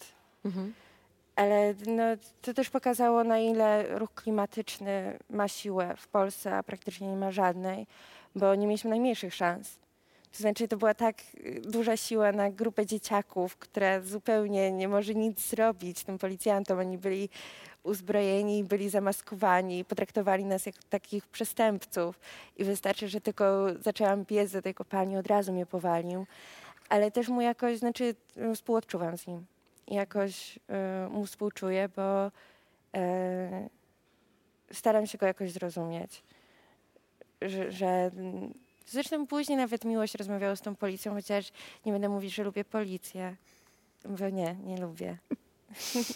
Mhm. 0.45 0.73
Ale 1.35 1.73
no, 1.87 2.03
to 2.41 2.53
też 2.53 2.69
pokazało, 2.69 3.23
na 3.23 3.39
ile 3.39 3.99
ruch 3.99 4.13
klimatyczny 4.13 5.19
ma 5.29 5.47
siłę 5.47 5.93
w 5.97 6.07
Polsce, 6.07 6.57
a 6.57 6.63
praktycznie 6.63 7.07
nie 7.07 7.17
ma 7.17 7.31
żadnej, 7.31 7.87
bo 8.35 8.55
nie 8.55 8.67
mieliśmy 8.67 8.89
najmniejszych 8.89 9.35
szans. 9.35 9.79
To 10.31 10.37
znaczy, 10.37 10.67
to 10.67 10.77
była 10.77 10.93
tak 10.93 11.15
y, 11.45 11.61
duża 11.61 11.97
siła 11.97 12.31
na 12.31 12.51
grupę 12.51 12.85
dzieciaków, 12.85 13.57
która 13.57 14.01
zupełnie 14.01 14.71
nie 14.71 14.87
może 14.87 15.15
nic 15.15 15.49
zrobić 15.49 16.03
tym 16.03 16.17
policjantom. 16.17 16.79
Oni 16.79 16.97
byli 16.97 17.29
uzbrojeni, 17.83 18.63
byli 18.63 18.89
zamaskowani, 18.89 19.85
potraktowali 19.85 20.45
nas 20.45 20.65
jak 20.65 20.75
takich 20.89 21.27
przestępców. 21.27 22.19
I 22.57 22.63
wystarczy, 22.63 23.07
że 23.07 23.21
tylko 23.21 23.67
zaczęłam 23.79 24.25
biec 24.25 24.51
do 24.51 24.61
tej 24.61 24.73
kopalni, 24.73 25.17
od 25.17 25.27
razu 25.27 25.53
mnie 25.53 25.65
powalił. 25.65 26.25
Ale 26.89 27.11
też 27.11 27.27
mu 27.27 27.41
jakoś, 27.41 27.77
znaczy 27.77 28.15
y, 28.37 28.55
współodczuwam 28.55 29.17
z 29.17 29.27
nim. 29.27 29.45
Jakoś 29.87 30.57
y, 30.57 31.09
mu 31.09 31.25
współczuję, 31.25 31.89
bo 31.95 32.27
y, 32.27 32.31
staram 34.71 35.07
się 35.07 35.17
go 35.17 35.25
jakoś 35.25 35.51
zrozumieć. 35.51 36.23
Że, 37.41 37.71
że 37.71 37.87
mm, 37.87 38.53
Zresztą 38.87 39.27
później 39.27 39.57
nawet 39.57 39.85
miłość 39.85 40.15
rozmawiała 40.15 40.55
z 40.55 40.61
tą 40.61 40.75
policją, 40.75 41.13
chociaż 41.13 41.51
nie 41.85 41.91
będę 41.91 42.09
mówić, 42.09 42.33
że 42.33 42.43
lubię 42.43 42.65
policję. 42.65 43.35
Bo 44.05 44.29
nie, 44.29 44.55
nie 44.65 44.77
lubię. 44.77 45.17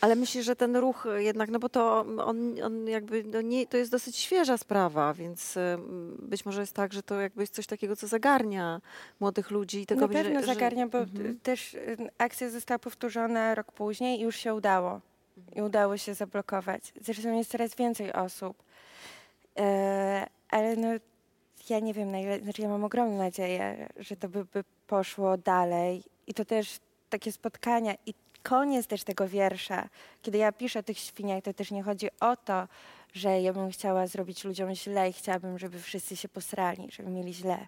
Ale 0.00 0.16
myślę, 0.16 0.42
że 0.42 0.56
ten 0.56 0.76
ruch 0.76 1.06
jednak, 1.16 1.50
no 1.50 1.58
bo 1.58 1.68
to 1.68 2.00
on, 2.00 2.60
on 2.60 2.88
jakby, 2.88 3.24
no 3.24 3.40
nie, 3.40 3.66
to 3.66 3.76
jest 3.76 3.90
dosyć 3.90 4.16
świeża 4.16 4.58
sprawa, 4.58 5.14
więc 5.14 5.56
ym, 5.56 6.16
być 6.22 6.44
może 6.46 6.60
jest 6.60 6.72
tak, 6.72 6.92
że 6.92 7.02
to 7.02 7.20
jakby 7.20 7.42
jest 7.42 7.54
coś 7.54 7.66
takiego, 7.66 7.96
co 7.96 8.06
zagarnia 8.06 8.80
młodych 9.20 9.50
ludzi. 9.50 9.80
i 9.80 9.86
Tego 9.86 10.00
Na 10.00 10.08
pewno 10.08 10.40
że- 10.40 10.46
zagarnia, 10.46 10.86
bo 10.86 10.98
Mhm. 10.98 11.38
też 11.42 11.74
y, 11.74 11.96
akcja 12.18 12.50
została 12.50 12.78
powtórzona 12.78 13.54
rok 13.54 13.72
później 13.72 14.18
i 14.20 14.22
już 14.22 14.36
się 14.36 14.54
udało. 14.54 15.00
I 15.56 15.62
udało 15.62 15.96
się 15.96 16.14
zablokować. 16.14 16.92
Zresztą 17.00 17.36
jest 17.38 17.50
coraz 17.50 17.74
więcej 17.74 18.12
osób. 18.12 18.62
E, 19.58 20.26
ale 20.50 20.76
no, 20.76 20.88
ja 21.72 21.80
nie 21.80 21.94
wiem, 21.94 22.10
na 22.10 22.18
ile, 22.18 22.40
znaczy 22.40 22.62
ja 22.62 22.68
mam 22.68 22.84
ogromną 22.84 23.18
nadzieję, 23.18 23.88
że 23.96 24.16
to 24.16 24.28
by, 24.28 24.44
by 24.44 24.64
poszło 24.86 25.36
dalej. 25.36 26.02
I 26.26 26.34
to 26.34 26.44
też 26.44 26.78
takie 27.10 27.32
spotkania 27.32 27.94
i 28.06 28.14
koniec 28.42 28.86
też 28.86 29.04
tego 29.04 29.28
wiersza. 29.28 29.88
Kiedy 30.22 30.38
ja 30.38 30.52
piszę 30.52 30.78
o 30.78 30.82
tych 30.82 30.98
świniach, 30.98 31.42
to 31.42 31.52
też 31.54 31.70
nie 31.70 31.82
chodzi 31.82 32.08
o 32.20 32.36
to, 32.36 32.68
że 33.14 33.40
ja 33.40 33.52
bym 33.52 33.70
chciała 33.70 34.06
zrobić 34.06 34.44
ludziom 34.44 34.74
źle 34.74 35.08
i 35.08 35.12
chciałabym, 35.12 35.58
żeby 35.58 35.78
wszyscy 35.80 36.16
się 36.16 36.28
posrali, 36.28 36.88
żeby 36.90 37.10
mieli 37.10 37.34
źle. 37.34 37.66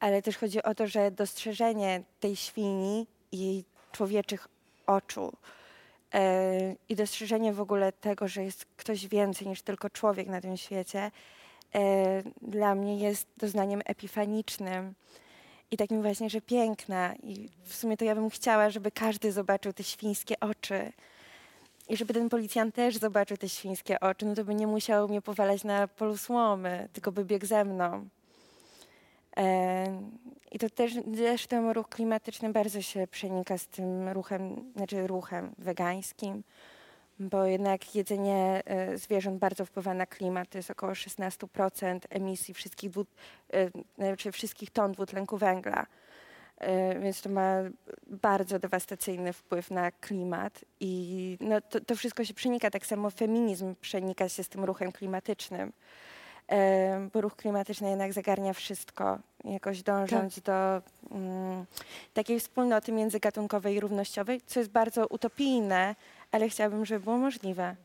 Ale 0.00 0.22
też 0.22 0.38
chodzi 0.38 0.62
o 0.62 0.74
to, 0.74 0.86
że 0.86 1.10
dostrzeżenie 1.10 2.02
tej 2.20 2.36
świni 2.36 3.06
i 3.32 3.38
jej 3.38 3.64
człowieczych 3.92 4.48
oczu 4.86 5.32
e, 6.14 6.74
i 6.88 6.96
dostrzeżenie 6.96 7.52
w 7.52 7.60
ogóle 7.60 7.92
tego, 7.92 8.28
że 8.28 8.44
jest 8.44 8.66
ktoś 8.76 9.06
więcej 9.06 9.48
niż 9.48 9.62
tylko 9.62 9.90
człowiek 9.90 10.26
na 10.26 10.40
tym 10.40 10.56
świecie, 10.56 11.10
dla 12.42 12.74
mnie 12.74 12.98
jest 12.98 13.26
doznaniem 13.36 13.82
epifanicznym 13.84 14.94
i 15.70 15.76
takim 15.76 16.02
właśnie, 16.02 16.30
że 16.30 16.40
piękna. 16.40 17.14
I 17.22 17.48
w 17.64 17.74
sumie 17.74 17.96
to 17.96 18.04
ja 18.04 18.14
bym 18.14 18.30
chciała, 18.30 18.70
żeby 18.70 18.90
każdy 18.90 19.32
zobaczył 19.32 19.72
te 19.72 19.82
świńskie 19.82 20.40
oczy. 20.40 20.92
I 21.88 21.96
żeby 21.96 22.14
ten 22.14 22.28
policjant 22.28 22.74
też 22.74 22.96
zobaczył 22.96 23.36
te 23.36 23.48
świńskie 23.48 24.00
oczy, 24.00 24.26
no 24.26 24.34
to 24.34 24.44
by 24.44 24.54
nie 24.54 24.66
musiał 24.66 25.08
mnie 25.08 25.22
powalać 25.22 25.64
na 25.64 25.88
polu 25.88 26.16
słomy, 26.16 26.88
tylko 26.92 27.12
by 27.12 27.24
biegł 27.24 27.46
ze 27.46 27.64
mną. 27.64 28.08
E, 29.36 30.00
I 30.52 30.58
to 30.58 30.70
też 30.70 30.92
zresztą 31.14 31.72
ruch 31.72 31.88
klimatyczny 31.88 32.52
bardzo 32.52 32.82
się 32.82 33.06
przenika 33.06 33.58
z 33.58 33.66
tym 33.66 34.08
ruchem, 34.08 34.72
znaczy 34.76 35.06
ruchem 35.06 35.54
wegańskim, 35.58 36.42
bo 37.20 37.44
jednak 37.44 37.94
jedzenie 37.94 38.62
e, 38.64 38.98
zwierząt 38.98 39.38
bardzo 39.38 39.64
wpływa 39.64 39.94
na 39.94 40.06
klimat. 40.06 40.48
To 40.48 40.58
jest 40.58 40.70
około 40.70 40.92
16% 40.92 41.98
emisji 42.10 42.54
wszystkich, 42.54 42.90
e, 43.52 43.70
znaczy 43.98 44.32
wszystkich 44.32 44.70
ton 44.70 44.92
dwutlenku 44.92 45.36
węgla. 45.36 45.86
E, 46.58 47.00
Więc 47.00 47.22
to 47.22 47.28
ma 47.28 47.56
bardzo 48.06 48.58
dewastacyjny 48.58 49.32
wpływ 49.32 49.70
na 49.70 49.90
klimat 49.90 50.64
i 50.80 51.36
no, 51.40 51.60
to, 51.60 51.80
to 51.80 51.96
wszystko 51.96 52.24
się 52.24 52.34
przenika. 52.34 52.70
Tak 52.70 52.86
samo 52.86 53.10
feminizm 53.10 53.74
przenika 53.80 54.28
się 54.28 54.44
z 54.44 54.48
tym 54.48 54.64
ruchem 54.64 54.92
klimatycznym. 54.92 55.72
Bo 57.12 57.20
ruch 57.20 57.36
klimatyczny 57.36 57.90
jednak 57.90 58.12
zagarnia 58.12 58.52
wszystko, 58.52 59.18
jakoś 59.44 59.82
dążąc 59.82 60.40
do 60.40 60.82
mm, 61.10 61.66
takiej 62.14 62.40
wspólnoty 62.40 62.92
międzygatunkowej 62.92 63.74
i 63.74 63.80
równościowej, 63.80 64.40
co 64.46 64.60
jest 64.60 64.70
bardzo 64.70 65.06
utopijne, 65.06 65.94
ale 66.32 66.48
chciałabym, 66.48 66.86
żeby 66.86 67.04
było 67.04 67.18
możliwe. 67.18 67.76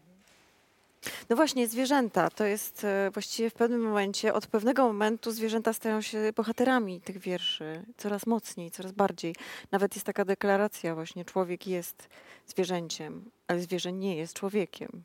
No 1.30 1.36
właśnie, 1.36 1.68
zwierzęta. 1.68 2.30
To 2.30 2.46
jest 2.46 2.84
e, 2.84 3.12
właściwie 3.14 3.50
w 3.50 3.54
pewnym 3.54 3.82
momencie, 3.82 4.34
od 4.34 4.48
pewnego 4.48 4.84
momentu 4.88 5.32
zwierzęta 5.32 5.74
stają 5.74 6.02
się 6.02 6.34
bohaterami 6.36 7.02
tych 7.02 7.18
wierszy. 7.18 7.86
Coraz 7.98 8.26
mocniej, 8.26 8.72
coraz 8.72 8.92
bardziej. 8.92 9.36
Nawet 9.72 9.96
jest 9.96 10.06
taka 10.06 10.26
deklaracja 10.26 10.96
właśnie, 10.96 11.26
człowiek 11.26 11.68
jest 11.68 12.10
zwierzęciem, 12.48 13.32
ale 13.48 13.60
zwierzę 13.62 13.92
nie 13.92 14.16
jest 14.16 14.34
człowiekiem. 14.34 15.04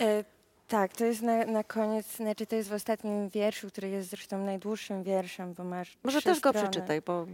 E, 0.00 0.24
tak, 0.68 0.92
to 0.92 1.04
jest 1.04 1.22
na, 1.22 1.44
na 1.44 1.64
koniec, 1.64 2.16
znaczy 2.16 2.46
to 2.46 2.56
jest 2.56 2.68
w 2.68 2.72
ostatnim 2.72 3.28
wierszu, 3.28 3.68
który 3.68 3.88
jest 3.88 4.10
zresztą 4.10 4.44
najdłuższym 4.44 5.02
wierszem, 5.02 5.54
bo 5.54 5.64
masz 5.64 5.96
Może 6.04 6.22
też 6.22 6.40
go 6.40 6.50
strony. 6.50 6.68
przeczytaj, 6.70 7.00
bo 7.02 7.26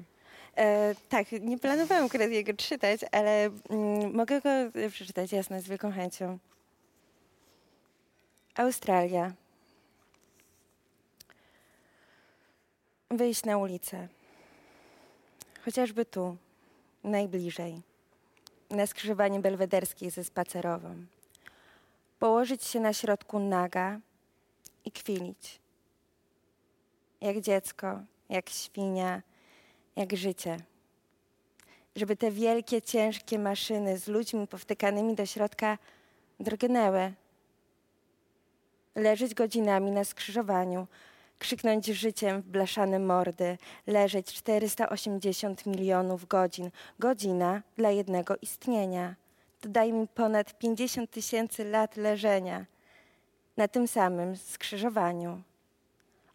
E, 0.57 0.95
tak, 1.09 1.33
nie 1.33 1.59
planowałam 1.59 2.05
akurat 2.05 2.31
jego 2.31 2.55
czytać, 2.55 3.01
ale 3.13 3.51
mm, 3.71 4.15
mogę 4.15 4.41
go 4.41 4.51
e, 4.51 4.91
przeczytać, 4.91 5.33
jasne, 5.33 5.63
z 5.63 5.69
wielką 5.69 5.93
chęcią. 5.93 6.39
Australia. 8.55 9.33
Wyjść 13.11 13.45
na 13.45 13.59
ulicę. 13.59 14.09
Chociażby 15.65 16.05
tu, 16.05 16.37
najbliżej. 17.05 17.81
Na 18.71 18.87
skrzyżowaniu 18.87 19.41
belwederskiej 19.41 20.11
ze 20.11 20.25
spacerową. 20.25 20.95
Położyć 22.19 22.65
się 22.65 22.81
na 22.81 22.93
środku 22.93 23.39
naga 23.39 24.01
i 24.85 24.91
kwilić. 24.91 25.61
jak 27.21 27.41
dziecko, 27.41 28.01
jak 28.29 28.51
świnia, 28.51 29.23
jak 29.97 30.17
życie. 30.17 30.57
Żeby 31.97 32.17
te 32.17 32.31
wielkie, 32.31 32.83
ciężkie 32.83 33.39
maszyny 33.39 33.99
z 33.99 34.09
ludźmi 34.09 34.47
powtykanymi 34.47 35.15
do 35.15 35.27
środka 35.27 35.79
drgnęły. 36.41 37.13
Leżeć 38.95 39.35
godzinami 39.35 39.91
na 39.91 40.05
skrzyżowaniu, 40.05 40.87
krzyknąć 41.39 41.87
życiem 41.87 42.43
w 42.43 42.45
blaszane 42.45 42.99
mordy, 42.99 43.59
leżeć 43.87 44.33
480 44.33 45.67
milionów 45.67 46.29
godzin, 46.29 46.71
godzina 46.99 47.63
dla 47.77 47.91
jednego 47.91 48.37
istnienia. 48.43 49.15
To 49.61 49.69
daj 49.69 49.93
mi 49.93 50.09
ponad 50.09 50.59
50 50.59 51.11
tysięcy 51.11 51.65
lat 51.65 51.97
leżenia 51.97 52.67
na 53.57 53.69
tym 53.69 53.89
samym 53.89 54.37
skrzyżowaniu. 54.37 55.43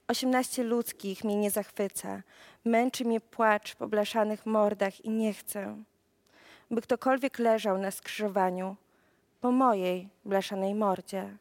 Osiemnaście 0.07 0.63
ludzkich 0.63 1.23
mnie 1.23 1.35
nie 1.35 1.51
zachwyca, 1.51 2.21
męczy 2.65 3.05
mnie 3.05 3.21
płacz 3.21 3.75
po 3.75 3.87
blaszanych 3.87 4.45
mordach 4.45 5.05
i 5.05 5.09
nie 5.09 5.33
chcę, 5.33 5.83
by 6.71 6.81
ktokolwiek 6.81 7.39
leżał 7.39 7.77
na 7.77 7.91
skrzyżowaniu 7.91 8.75
po 9.41 9.51
mojej 9.51 10.09
blaszanej 10.25 10.75
mordzie. 10.75 11.37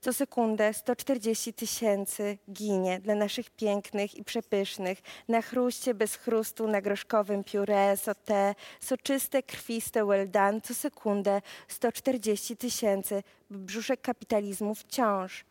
Co 0.00 0.12
sekundę 0.12 0.74
140 0.74 1.52
tysięcy 1.52 2.38
ginie 2.52 3.00
dla 3.00 3.14
naszych 3.14 3.50
pięknych 3.50 4.14
i 4.14 4.24
przepysznych, 4.24 4.98
na 5.28 5.42
chruście 5.42 5.94
bez 5.94 6.14
chrustu, 6.14 6.68
na 6.68 6.80
groszkowym 6.80 7.44
pióre, 7.44 7.96
sauté, 7.96 8.54
soczyste, 8.80 9.42
krwiste, 9.42 10.06
well 10.06 10.30
done. 10.30 10.60
Co 10.60 10.74
sekundę 10.74 11.42
140 11.68 12.56
tysięcy, 12.56 13.22
brzuszek 13.50 14.00
kapitalizmu 14.00 14.74
wciąż 14.74 15.44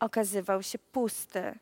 okazywał 0.00 0.62
się 0.62 0.78
pusty. 0.78 1.58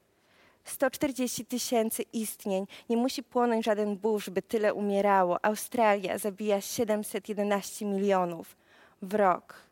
140 0.71 1.45
tysięcy 1.45 2.03
istnień. 2.13 2.67
Nie 2.89 2.97
musi 2.97 3.23
płonąć 3.23 3.65
żaden 3.65 3.97
burz, 3.97 4.31
by 4.31 4.43
tyle 4.43 4.75
umierało. 4.75 5.45
Australia 5.45 6.19
zabija 6.19 6.61
711 6.61 7.87
milionów 7.87 8.57
w 9.03 9.15
rok. 9.15 9.69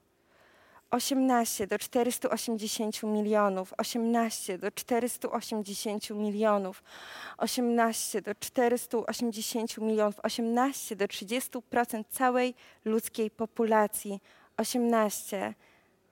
18 0.91 1.67
do 1.67 1.79
480 1.79 3.03
milionów, 3.03 3.75
18 3.79 4.59
do 4.59 4.71
480 4.71 6.11
milionów, 6.11 6.83
18 7.39 8.23
do 8.23 8.35
480 8.35 9.79
milionów, 9.79 10.21
18 10.21 10.97
do 10.97 11.05
30% 11.05 12.05
całej 12.11 12.55
ludzkiej 12.85 13.31
populacji, 13.31 14.21
18 14.57 15.55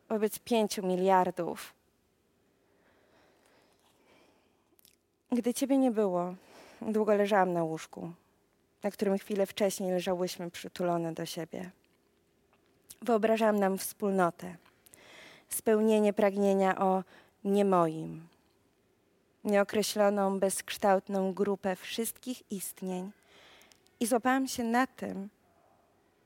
wobec 0.08 0.38
5 0.38 0.78
miliardów. 0.78 1.74
Gdy 5.34 5.54
ciebie 5.54 5.78
nie 5.78 5.90
było, 5.90 6.34
długo 6.82 7.14
leżałam 7.14 7.52
na 7.52 7.64
łóżku, 7.64 8.12
na 8.82 8.90
którym 8.90 9.18
chwilę 9.18 9.46
wcześniej 9.46 9.90
leżałyśmy 9.90 10.50
przytulone 10.50 11.12
do 11.12 11.26
siebie. 11.26 11.70
Wyobrażałam 13.02 13.58
nam 13.58 13.78
wspólnotę, 13.78 14.56
spełnienie 15.48 16.12
pragnienia 16.12 16.78
o 16.78 17.04
nie 17.44 17.64
moim, 17.64 18.28
nieokreśloną, 19.44 20.38
bezkształtną 20.38 21.32
grupę 21.32 21.76
wszystkich 21.76 22.52
istnień 22.52 23.10
i 24.00 24.06
złapałam 24.06 24.48
się 24.48 24.64
na 24.64 24.86
tym, 24.86 25.28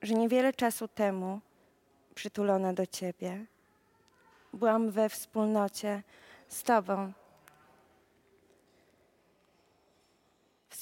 że 0.03 0.15
niewiele 0.15 0.53
czasu 0.53 0.89
temu, 0.89 1.41
przytulona 2.15 2.73
do 2.73 2.87
ciebie, 2.87 3.45
byłam 4.53 4.91
we 4.91 5.09
wspólnocie 5.09 6.03
z 6.49 6.63
tobą. 6.63 7.13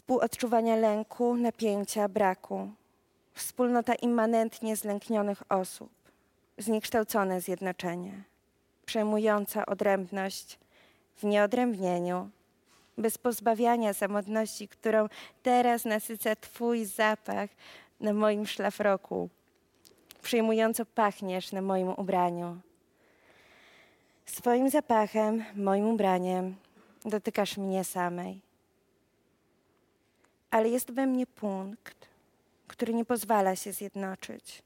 Współodczuwania 0.06 0.76
lęku, 0.76 1.36
napięcia, 1.36 2.08
braku. 2.08 2.70
Wspólnota 3.34 3.94
immanentnie 3.94 4.76
zlęknionych 4.76 5.42
osób 5.48 5.90
zniekształcone 6.58 7.40
zjednoczenie, 7.40 8.22
przejmująca 8.86 9.66
odrębność 9.66 10.58
w 11.16 11.24
nieodrębnieniu, 11.24 12.30
bez 12.98 13.18
pozbawiania 13.18 13.94
samotności, 13.94 14.68
którą 14.68 15.08
teraz 15.42 15.84
nasyca 15.84 16.36
Twój 16.36 16.84
zapach 16.84 17.50
na 18.00 18.12
moim 18.12 18.46
szlafroku, 18.46 19.28
przyjmująco 20.22 20.84
pachniesz 20.84 21.52
na 21.52 21.62
moim 21.62 21.88
ubraniu. 21.88 22.56
Swoim 24.26 24.70
zapachem, 24.70 25.44
moim 25.56 25.86
ubraniem 25.86 26.56
dotykasz 27.04 27.56
mnie 27.56 27.84
samej. 27.84 28.45
Ale 30.56 30.68
jest 30.68 30.90
we 30.90 31.06
mnie 31.06 31.26
punkt, 31.26 32.08
który 32.66 32.94
nie 32.94 33.04
pozwala 33.04 33.56
się 33.56 33.72
zjednoczyć 33.72 34.62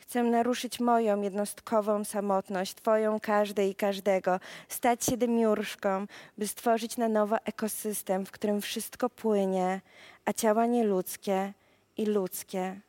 Chcę 0.00 0.22
naruszyć 0.22 0.80
moją 0.80 1.22
jednostkową 1.22 2.04
samotność, 2.04 2.74
Twoją 2.74 3.20
każdej 3.20 3.70
i 3.70 3.74
każdego, 3.74 4.40
stać 4.68 5.04
się 5.04 5.16
demiurżką, 5.16 6.06
by 6.38 6.46
stworzyć 6.48 6.96
na 6.96 7.08
nowo 7.08 7.36
ekosystem, 7.44 8.26
w 8.26 8.30
którym 8.30 8.60
wszystko 8.60 9.10
płynie, 9.10 9.80
a 10.24 10.32
ciała 10.32 10.66
nieludzkie 10.66 11.52
i 11.96 12.06
ludzkie 12.06 12.80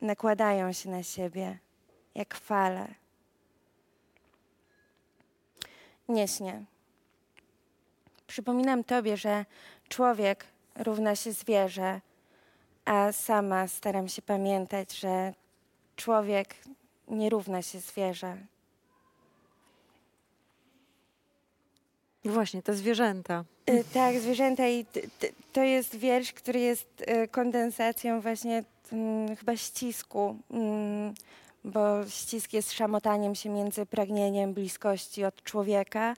nakładają 0.00 0.72
się 0.72 0.90
na 0.90 1.02
siebie 1.02 1.58
jak 2.14 2.34
fale. 2.34 2.88
Nie 6.08 6.28
śnię. 6.28 6.64
Przypominam 8.28 8.84
Tobie, 8.84 9.16
że 9.16 9.44
człowiek 9.88 10.44
równa 10.76 11.16
się 11.16 11.32
zwierzę, 11.32 12.00
a 12.84 13.12
sama 13.12 13.68
staram 13.68 14.08
się 14.08 14.22
pamiętać, 14.22 14.98
że 14.98 15.34
człowiek 15.96 16.54
nie 17.08 17.30
równa 17.30 17.62
się 17.62 17.80
zwierzę. 17.80 18.36
Właśnie, 22.24 22.62
te 22.62 22.74
zwierzęta. 22.74 23.44
Y, 23.70 23.84
tak, 23.94 24.18
zwierzęta 24.18 24.68
i 24.68 24.86
to 25.52 25.62
jest 25.62 25.96
wiersz, 25.96 26.32
który 26.32 26.60
jest 26.60 26.86
y, 27.00 27.28
kondensacją 27.28 28.20
właśnie 28.20 28.64
mm, 28.92 29.36
chyba 29.36 29.56
ścisku, 29.56 30.36
mm, 30.50 31.14
bo 31.64 32.08
ścisk 32.08 32.52
jest 32.52 32.72
szamotaniem 32.72 33.34
się 33.34 33.50
między 33.50 33.86
pragnieniem 33.86 34.54
bliskości 34.54 35.24
od 35.24 35.42
człowieka, 35.42 36.14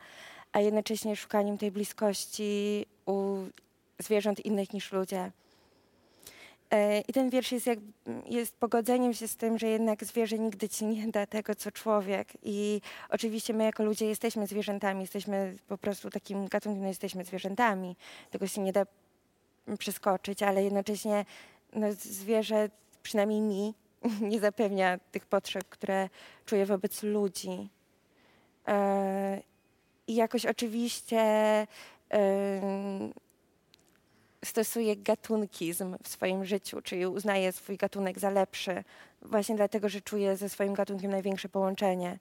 a 0.53 0.61
jednocześnie 0.61 1.17
szukaniem 1.17 1.59
tej 1.59 1.71
bliskości 1.71 2.87
u 3.11 3.47
zwierząt 3.99 4.41
innych 4.41 4.73
niż 4.73 4.93
ludzie. 4.93 5.31
E, 6.71 7.01
I 7.01 7.13
ten 7.13 7.31
wiersz 7.31 7.53
jest, 7.53 7.67
jak, 7.67 7.79
jest 8.27 8.57
pogodzeniem 8.57 9.15
się 9.15 9.29
z 9.29 9.37
tym, 9.37 9.59
że 9.59 9.67
jednak 9.67 10.05
zwierzę 10.05 10.39
nigdy 10.39 10.69
ci 10.69 10.87
nie 10.87 11.09
da 11.09 11.27
tego, 11.27 11.55
co 11.55 11.71
człowiek. 11.71 12.29
I 12.43 12.81
oczywiście 13.09 13.55
my 13.55 13.65
jako 13.65 13.85
ludzie 13.85 14.07
jesteśmy 14.07 14.47
zwierzętami, 14.47 15.01
jesteśmy 15.01 15.57
po 15.69 15.79
prostu 15.79 16.11
takim 16.11 16.49
gatunkiem, 16.49 16.83
no 16.83 16.89
jesteśmy 16.89 17.25
zwierzętami. 17.25 17.97
Tego 18.31 18.47
się 18.47 18.61
nie 18.61 18.73
da 18.73 18.87
przeskoczyć, 19.79 20.43
ale 20.43 20.65
jednocześnie 20.65 21.25
no, 21.73 21.87
zwierzę, 21.93 22.71
przynajmniej 23.03 23.41
mi, 23.41 23.75
nie 24.31 24.41
zapewnia 24.41 24.99
tych 24.99 25.27
potrzeb, 25.27 25.65
które 25.69 26.09
czuję 26.47 26.67
wobec 26.67 27.03
ludzi. 27.03 27.69
E, 28.69 29.43
I 30.07 30.15
jakoś 30.15 30.47
oczywiście 30.47 31.23
stosuje 34.45 34.97
gatunkizm 34.97 35.97
w 36.03 36.09
swoim 36.09 36.45
życiu, 36.45 36.83
czyli 36.83 37.07
uznaje 37.07 37.53
swój 37.53 37.77
gatunek 37.77 38.19
za 38.19 38.31
lepszy, 38.31 38.85
właśnie 39.23 39.57
dlatego, 39.57 39.89
że 39.89 40.01
czuje 40.01 40.37
ze 40.37 40.49
swoim 40.49 40.75
gatunkiem 40.75 41.11
największe 41.11 41.49
połączenie. 41.49 42.19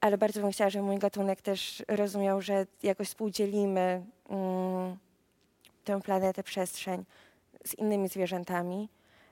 Ale 0.00 0.18
bardzo 0.18 0.40
bym 0.40 0.52
chciała, 0.52 0.70
żeby 0.70 0.84
mój 0.84 0.98
gatunek 0.98 1.42
też 1.42 1.82
rozumiał, 1.88 2.42
że 2.42 2.66
jakoś 2.82 3.08
współdzielimy 3.08 4.02
mm, 4.28 4.96
tę 5.84 6.00
planetę, 6.00 6.42
przestrzeń 6.42 7.04
z 7.64 7.74
innymi 7.74 8.08
zwierzętami. 8.08 8.88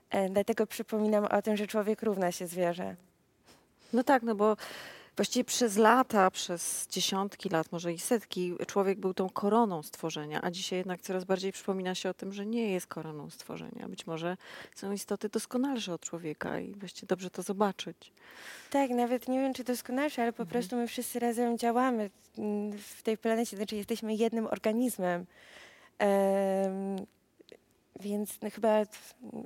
E, 0.09 0.29
dlatego 0.29 0.67
przypominam 0.67 1.25
o 1.25 1.41
tym, 1.41 1.57
że 1.57 1.67
człowiek 1.67 2.03
równa 2.03 2.31
się 2.31 2.47
zwierzę. 2.47 2.95
No 3.93 4.03
tak, 4.03 4.23
no 4.23 4.35
bo 4.35 4.57
Właściwie 5.19 5.43
przez 5.43 5.77
lata, 5.77 6.31
przez 6.31 6.87
dziesiątki 6.87 7.49
lat, 7.49 7.71
może 7.71 7.93
i 7.93 7.99
setki, 7.99 8.53
człowiek 8.67 8.99
był 8.99 9.13
tą 9.13 9.29
koroną 9.29 9.83
stworzenia, 9.83 10.39
a 10.41 10.51
dzisiaj 10.51 10.79
jednak 10.79 11.01
coraz 11.01 11.23
bardziej 11.23 11.51
przypomina 11.51 11.95
się 11.95 12.09
o 12.09 12.13
tym, 12.13 12.33
że 12.33 12.45
nie 12.45 12.71
jest 12.71 12.87
koroną 12.87 13.29
stworzenia. 13.29 13.89
Być 13.89 14.07
może 14.07 14.37
są 14.75 14.91
istoty 14.91 15.29
doskonalsze 15.29 15.93
od 15.93 16.01
człowieka 16.01 16.59
i 16.59 16.73
właściwie 16.73 17.07
dobrze 17.07 17.29
to 17.29 17.41
zobaczyć. 17.41 18.11
Tak, 18.69 18.89
nawet 18.89 19.27
nie 19.27 19.39
wiem, 19.39 19.53
czy 19.53 19.63
doskonalsze, 19.63 20.21
ale 20.21 20.33
po 20.33 20.43
mhm. 20.43 20.51
prostu 20.51 20.75
my 20.75 20.87
wszyscy 20.87 21.19
razem 21.19 21.57
działamy 21.57 22.09
w 22.77 23.03
tej 23.03 23.17
planecie, 23.17 23.57
znaczy 23.57 23.75
jesteśmy 23.75 24.15
jednym 24.15 24.47
organizmem. 24.47 25.25
Um, 25.99 27.05
więc 27.99 28.41
no, 28.41 28.49
chyba 28.49 28.83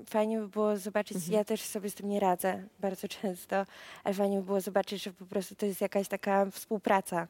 fajnie 0.09 0.39
by 0.39 0.47
było 0.47 0.77
zobaczyć, 0.77 1.17
mhm. 1.17 1.33
ja 1.33 1.43
też 1.43 1.61
sobie 1.61 1.89
z 1.89 1.95
tym 1.95 2.09
nie 2.09 2.19
radzę 2.19 2.63
bardzo 2.79 3.07
często, 3.07 3.65
ale 4.03 4.13
fajnie 4.13 4.37
by 4.37 4.43
było 4.43 4.61
zobaczyć, 4.61 5.03
że 5.03 5.13
po 5.13 5.25
prostu 5.25 5.55
to 5.55 5.65
jest 5.65 5.81
jakaś 5.81 6.07
taka 6.07 6.45
współpraca. 6.45 7.27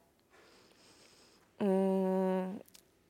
Mm 1.60 2.60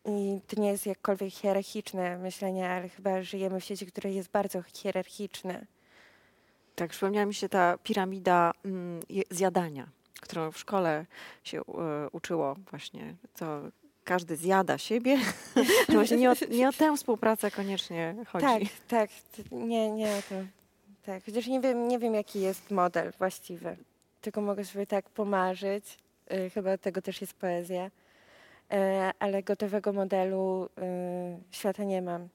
I 0.05 0.41
to 0.47 0.61
nie 0.61 0.67
jest 0.67 0.85
jakkolwiek 0.85 1.33
hierarchiczne 1.33 2.17
myślenie, 2.17 2.69
ale 2.69 2.89
chyba 2.89 3.21
żyjemy 3.21 3.59
w 3.59 3.63
sieci, 3.63 3.85
które 3.85 4.11
jest 4.11 4.29
bardzo 4.29 4.61
hierarchiczne. 4.61 5.65
Tak, 6.75 6.89
przypomniała 6.89 7.25
mi 7.25 7.33
się 7.33 7.49
ta 7.49 7.77
piramida 7.77 8.51
mm, 8.65 8.99
zjadania, 9.29 9.87
którą 10.21 10.51
w 10.51 10.57
szkole 10.57 11.05
się 11.43 11.61
e, 11.61 11.63
uczyło 12.11 12.55
właśnie, 12.71 13.15
co 13.33 13.61
każdy 14.03 14.35
zjada 14.35 14.77
siebie. 14.77 15.17
Właśnie 15.89 16.17
nie 16.17 16.31
o, 16.31 16.33
nie 16.49 16.69
o 16.69 16.73
tę 16.73 16.97
współpracę 16.97 17.51
koniecznie 17.51 18.15
chodzi. 18.27 18.45
Tak, 18.45 18.61
tak. 18.87 19.09
Nie, 19.51 19.91
nie 19.91 20.07
o 20.07 20.21
to. 20.29 20.35
Tak, 21.05 21.25
chociaż 21.25 21.47
nie 21.47 21.61
wiem, 21.61 21.87
nie 21.87 21.99
wiem, 21.99 22.13
jaki 22.13 22.41
jest 22.41 22.71
model 22.71 23.11
właściwy. 23.19 23.77
Tylko 24.21 24.41
mogę 24.41 24.65
sobie 24.65 24.85
tak 24.87 25.09
pomarzyć. 25.09 25.97
Y, 26.33 26.49
chyba 26.49 26.77
tego 26.77 27.01
też 27.01 27.21
jest 27.21 27.33
poezja. 27.33 27.91
E, 28.71 29.11
ale 29.19 29.43
gotowego 29.43 29.93
modelu 29.93 30.65
y, 30.65 30.69
świata 31.51 31.83
nie 31.83 32.01
mam. 32.01 32.29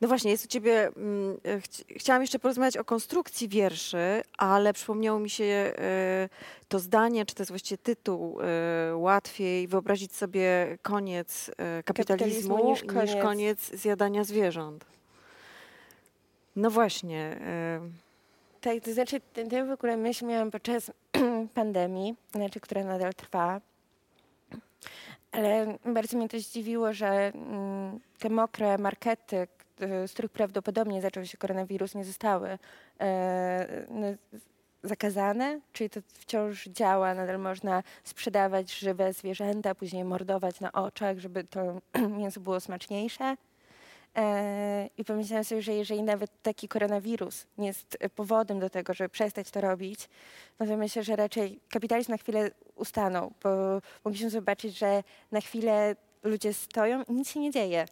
No 0.00 0.08
właśnie, 0.08 0.30
jest 0.30 0.44
u 0.44 0.48
ciebie. 0.48 0.86
mm, 0.96 1.36
e, 1.44 1.60
chci- 1.60 1.84
Chciałam 1.96 2.22
jeszcze 2.22 2.38
porozmawiać 2.38 2.76
o 2.76 2.84
konstrukcji 2.84 3.48
wierszy, 3.48 4.22
ale 4.38 4.72
przypomniało 4.72 5.18
mi 5.18 5.30
się 5.30 5.44
e, 5.44 6.28
to 6.68 6.78
zdanie, 6.78 7.26
czy 7.26 7.34
to 7.34 7.42
jest 7.42 7.50
właściwie 7.50 7.78
tytuł. 7.78 8.38
e, 8.40 8.96
Łatwiej 8.96 9.68
wyobrazić 9.68 10.14
sobie 10.16 10.78
koniec 10.82 11.50
kapitalizmu, 11.84 11.84
Kapitalizmu 12.56 12.70
niż 12.70 12.82
niż 12.82 12.92
koniec. 12.94 13.22
koniec 13.22 13.70
zjadania 13.74 14.24
zwierząt. 14.24 14.84
No 16.56 16.70
właśnie. 16.70 17.38
Tak, 18.60 18.74
to 18.84 18.92
znaczy, 18.92 19.20
tę 19.50 19.66
w 19.66 19.70
ogóle 19.70 19.96
myśl 19.96 20.26
miałam 20.26 20.50
podczas 20.50 20.90
pandemii, 21.54 22.14
znaczy, 22.32 22.60
która 22.60 22.84
nadal 22.84 23.14
trwa. 23.14 23.60
Ale 25.32 25.78
bardzo 25.84 26.16
mnie 26.16 26.28
to 26.28 26.38
zdziwiło, 26.40 26.92
że 26.92 27.08
mm, 27.34 28.00
te 28.18 28.30
mokre 28.30 28.78
markety, 28.78 29.48
z 30.06 30.12
których 30.12 30.30
prawdopodobnie 30.30 31.02
zaczął 31.02 31.26
się 31.26 31.38
koronawirus, 31.38 31.94
nie 31.94 32.04
zostały 32.04 32.58
e, 33.00 33.86
no, 33.90 34.06
zakazane, 34.82 35.60
czyli 35.72 35.90
to 35.90 36.00
wciąż 36.14 36.64
działa, 36.66 37.14
nadal 37.14 37.38
można 37.38 37.82
sprzedawać 38.04 38.78
żywe 38.78 39.12
zwierzęta, 39.12 39.74
później 39.74 40.04
mordować 40.04 40.60
na 40.60 40.72
oczach, 40.72 41.18
żeby 41.18 41.44
to 41.44 41.80
mięso 42.18 42.40
było 42.40 42.60
smaczniejsze. 42.60 43.36
E, 44.16 44.88
I 44.98 45.04
pomyślałam 45.04 45.44
sobie, 45.44 45.62
że 45.62 45.72
jeżeli 45.72 46.02
nawet 46.02 46.42
taki 46.42 46.68
koronawirus 46.68 47.46
nie 47.58 47.66
jest 47.66 47.96
e, 48.00 48.08
powodem 48.08 48.60
do 48.60 48.70
tego, 48.70 48.94
żeby 48.94 49.08
przestać 49.08 49.50
to 49.50 49.60
robić, 49.60 50.08
no 50.60 50.66
to 50.66 50.76
myślę, 50.76 51.02
że 51.02 51.16
raczej 51.16 51.60
kapitalizm 51.70 52.12
na 52.12 52.18
chwilę 52.18 52.50
ustanął, 52.76 53.32
bo 53.42 53.80
mogliśmy 54.04 54.30
zobaczyć, 54.30 54.78
że 54.78 55.02
na 55.32 55.40
chwilę 55.40 55.96
ludzie 56.22 56.54
stoją 56.54 57.02
i 57.02 57.12
nic 57.12 57.30
się 57.30 57.40
nie 57.40 57.50
dzieje. 57.50 57.86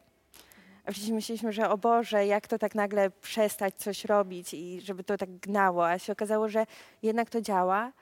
A 0.88 0.92
wcześniej 0.92 1.14
myśleliśmy, 1.14 1.52
że 1.52 1.70
o 1.70 1.78
Boże, 1.78 2.26
jak 2.26 2.48
to 2.48 2.58
tak 2.58 2.74
nagle 2.74 3.10
przestać 3.10 3.74
coś 3.74 4.04
robić 4.04 4.54
i 4.54 4.80
żeby 4.80 5.04
to 5.04 5.16
tak 5.16 5.30
gnało, 5.30 5.88
a 5.88 5.98
się 5.98 6.12
okazało, 6.12 6.48
że 6.48 6.66
jednak 7.02 7.30
to 7.30 7.40
działa, 7.40 7.92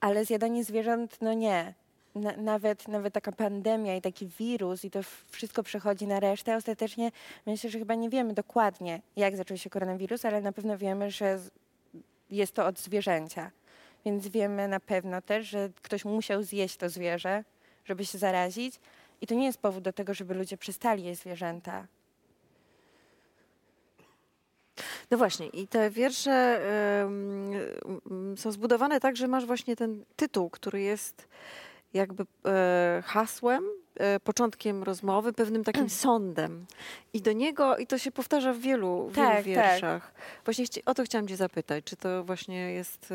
ale 0.00 0.24
zjadanie 0.24 0.64
zwierząt, 0.64 1.18
no 1.20 1.32
nie. 1.32 1.74
Na, 2.14 2.36
nawet, 2.36 2.88
nawet 2.88 3.14
taka 3.14 3.32
pandemia 3.32 3.96
i 3.96 4.00
taki 4.00 4.26
wirus 4.26 4.84
i 4.84 4.90
to 4.90 5.00
wszystko 5.30 5.62
przechodzi 5.62 6.06
na 6.06 6.20
resztę. 6.20 6.56
Ostatecznie 6.56 7.12
myślę, 7.46 7.70
że 7.70 7.78
chyba 7.78 7.94
nie 7.94 8.10
wiemy 8.10 8.34
dokładnie, 8.34 9.00
jak 9.16 9.36
zaczął 9.36 9.56
się 9.56 9.70
koronawirus, 9.70 10.24
ale 10.24 10.40
na 10.40 10.52
pewno 10.52 10.78
wiemy, 10.78 11.10
że 11.10 11.38
jest 12.30 12.54
to 12.54 12.66
od 12.66 12.78
zwierzęcia. 12.78 13.50
Więc 14.04 14.28
wiemy 14.28 14.68
na 14.68 14.80
pewno 14.80 15.22
też, 15.22 15.46
że 15.46 15.70
ktoś 15.82 16.04
musiał 16.04 16.42
zjeść 16.42 16.76
to 16.76 16.88
zwierzę, 16.88 17.44
żeby 17.84 18.04
się 18.04 18.18
zarazić. 18.18 18.80
I 19.20 19.26
to 19.26 19.34
nie 19.34 19.46
jest 19.46 19.58
powód 19.58 19.82
do 19.82 19.92
tego, 19.92 20.14
żeby 20.14 20.34
ludzie 20.34 20.56
przestali 20.56 21.04
jeść 21.04 21.20
zwierzęta. 21.20 21.86
No 25.10 25.18
właśnie, 25.18 25.46
i 25.46 25.66
te 25.68 25.90
wiersze 25.90 26.60
są 28.36 28.52
zbudowane 28.52 29.00
tak, 29.00 29.16
że 29.16 29.28
masz 29.28 29.46
właśnie 29.46 29.76
ten 29.76 30.04
tytuł, 30.16 30.50
który 30.50 30.80
jest 30.80 31.28
jakby 31.94 32.24
e, 32.46 33.02
hasłem, 33.06 33.64
e, 33.96 34.20
początkiem 34.20 34.82
rozmowy, 34.82 35.32
pewnym 35.32 35.64
takim 35.64 35.90
sądem. 36.04 36.66
I 37.12 37.20
do 37.22 37.32
niego, 37.32 37.76
i 37.76 37.86
to 37.86 37.98
się 37.98 38.10
powtarza 38.12 38.52
w 38.52 38.58
wielu, 38.58 39.08
wielu 39.08 39.28
Tak, 39.28 39.36
tak. 39.36 39.44
wierszach. 39.44 40.12
Właśnie 40.44 40.64
chci- 40.64 40.82
o 40.86 40.94
to 40.94 41.04
chciałam 41.04 41.28
cię 41.28 41.36
zapytać, 41.36 41.84
czy 41.84 41.96
to 41.96 42.24
właśnie 42.24 42.72
jest 42.72 43.12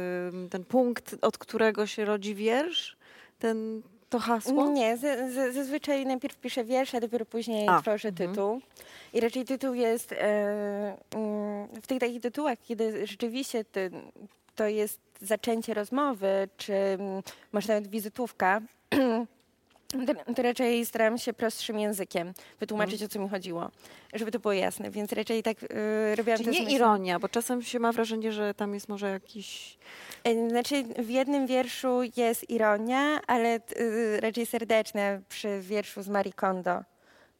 ten 0.49 0.65
punkt, 0.65 1.15
od 1.21 1.37
którego 1.37 1.87
się 1.87 2.05
rodzi 2.05 2.35
wiersz? 2.35 2.97
Ten, 3.39 3.81
to 4.11 4.19
hasło? 4.19 4.69
Nie, 4.69 4.97
z, 4.97 5.33
z, 5.33 5.55
zazwyczaj 5.55 6.05
najpierw 6.05 6.37
piszę 6.37 6.63
wiersz, 6.63 6.95
a 6.95 6.99
dopiero 6.99 7.25
później 7.25 7.67
A, 7.67 7.81
tworzę 7.81 8.09
mhm. 8.09 8.29
tytuł. 8.29 8.61
I 9.13 9.19
raczej 9.19 9.45
tytuł 9.45 9.73
jest 9.73 10.11
e, 10.11 10.17
mm, 11.15 11.67
w 11.81 11.87
tych 11.87 11.99
takich 11.99 12.21
tytułach, 12.21 12.57
kiedy 12.63 13.07
rzeczywiście 13.07 13.65
ty, 13.65 13.91
to 14.55 14.67
jest 14.67 14.99
zaczęcie 15.21 15.73
rozmowy, 15.73 16.49
czy 16.57 16.73
mm, 16.73 17.23
może 17.51 17.67
nawet 17.73 17.87
wizytówka, 17.87 18.61
to, 20.35 20.41
raczej 20.43 20.85
staram 20.85 21.17
się 21.17 21.33
prostszym 21.33 21.79
językiem 21.79 22.33
wytłumaczyć, 22.59 23.03
o 23.03 23.07
co 23.07 23.19
mi 23.19 23.29
chodziło, 23.29 23.71
żeby 24.13 24.31
to 24.31 24.39
było 24.39 24.53
jasne. 24.53 24.91
Więc 24.91 25.11
raczej 25.13 25.43
tak 25.43 25.57
e, 25.63 26.15
robiłam 26.15 26.37
Czyli 26.37 26.49
to 26.49 26.55
nie 26.63 26.65
myślą- 26.65 26.75
ironia, 26.75 27.19
bo 27.19 27.29
czasem 27.29 27.61
się 27.61 27.79
ma 27.79 27.91
wrażenie, 27.91 28.31
że 28.31 28.53
tam 28.53 28.73
jest 28.73 28.89
może 28.89 29.09
jakiś... 29.11 29.77
E, 30.23 30.49
Znaczy, 30.49 30.83
w 30.83 31.09
jednym 31.09 31.47
wierszu 31.47 31.99
jest 32.17 32.49
ironia, 32.49 33.21
ale 33.27 33.59
y, 33.79 34.19
raczej 34.21 34.45
serdeczna 34.45 35.01
przy 35.29 35.59
wierszu 35.61 36.01
z 36.03 36.07
Marie 36.09 36.33
Kondo, 36.33 36.83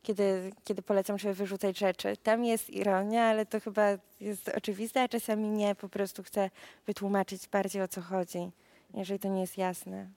kiedy, 0.03 0.51
kiedy 0.63 0.81
polecam, 0.81 1.19
żeby 1.19 1.33
wyrzucać 1.33 1.79
rzeczy. 1.79 2.17
Tam 2.23 2.43
jest 2.45 2.69
ironia, 2.69 3.23
ale 3.23 3.45
to 3.45 3.59
chyba 3.59 3.87
jest 4.19 4.49
oczywiste, 4.49 5.01
a 5.01 5.07
czasami 5.07 5.49
nie. 5.49 5.75
Po 5.75 5.89
prostu 5.89 6.23
chcę 6.23 6.49
wytłumaczyć 6.87 7.47
bardziej 7.47 7.81
o 7.81 7.87
co 7.87 8.01
chodzi, 8.01 8.51
jeżeli 8.93 9.19
to 9.19 9.27
nie 9.27 9.41
jest 9.41 9.57
jasne. 9.57 10.09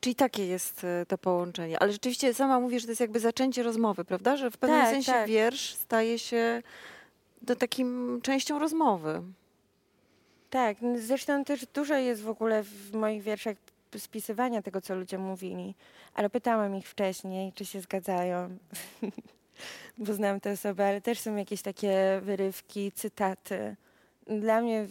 Czyli 0.00 0.14
takie 0.14 0.46
jest 0.46 0.84
e, 0.84 1.06
to 1.06 1.18
połączenie. 1.18 1.78
Ale 1.78 1.92
rzeczywiście 1.92 2.34
sama 2.34 2.60
mówisz, 2.60 2.82
że 2.82 2.86
to 2.86 2.90
jest 2.92 3.00
jakby 3.00 3.20
zaczęcie 3.20 3.62
rozmowy, 3.62 4.04
prawda? 4.04 4.36
Że 4.36 4.50
w 4.50 4.56
pewnym 4.56 4.80
Tak, 4.80 4.90
sensie 4.90 5.12
tak. 5.12 5.28
wiersz 5.28 5.74
staje 5.74 6.18
się 6.18 6.62
do 7.42 7.56
takim 7.56 8.20
częścią 8.22 8.58
rozmowy. 8.58 9.22
Tak, 10.50 10.76
zresztą 10.96 11.44
też 11.44 11.66
dużo 11.66 11.94
jest 11.94 12.22
w 12.22 12.28
ogóle 12.28 12.62
w 12.62 12.94
moich 12.94 13.22
wierszach 13.22 13.56
spisywania 13.98 14.62
tego, 14.62 14.80
co 14.80 14.94
ludzie 14.94 15.18
mówili, 15.18 15.74
ale 16.14 16.30
pytałam 16.30 16.76
ich 16.76 16.88
wcześniej, 16.88 17.52
czy 17.52 17.64
się 17.64 17.80
zgadzają, 17.80 18.58
bo 19.98 20.14
znam 20.14 20.40
te 20.40 20.52
osoby, 20.52 20.84
ale 20.84 21.00
też 21.00 21.20
są 21.20 21.36
jakieś 21.36 21.62
takie 21.62 22.20
wyrywki, 22.22 22.92
cytaty. 22.92 23.76
Dla 24.26 24.60
mnie, 24.60 24.86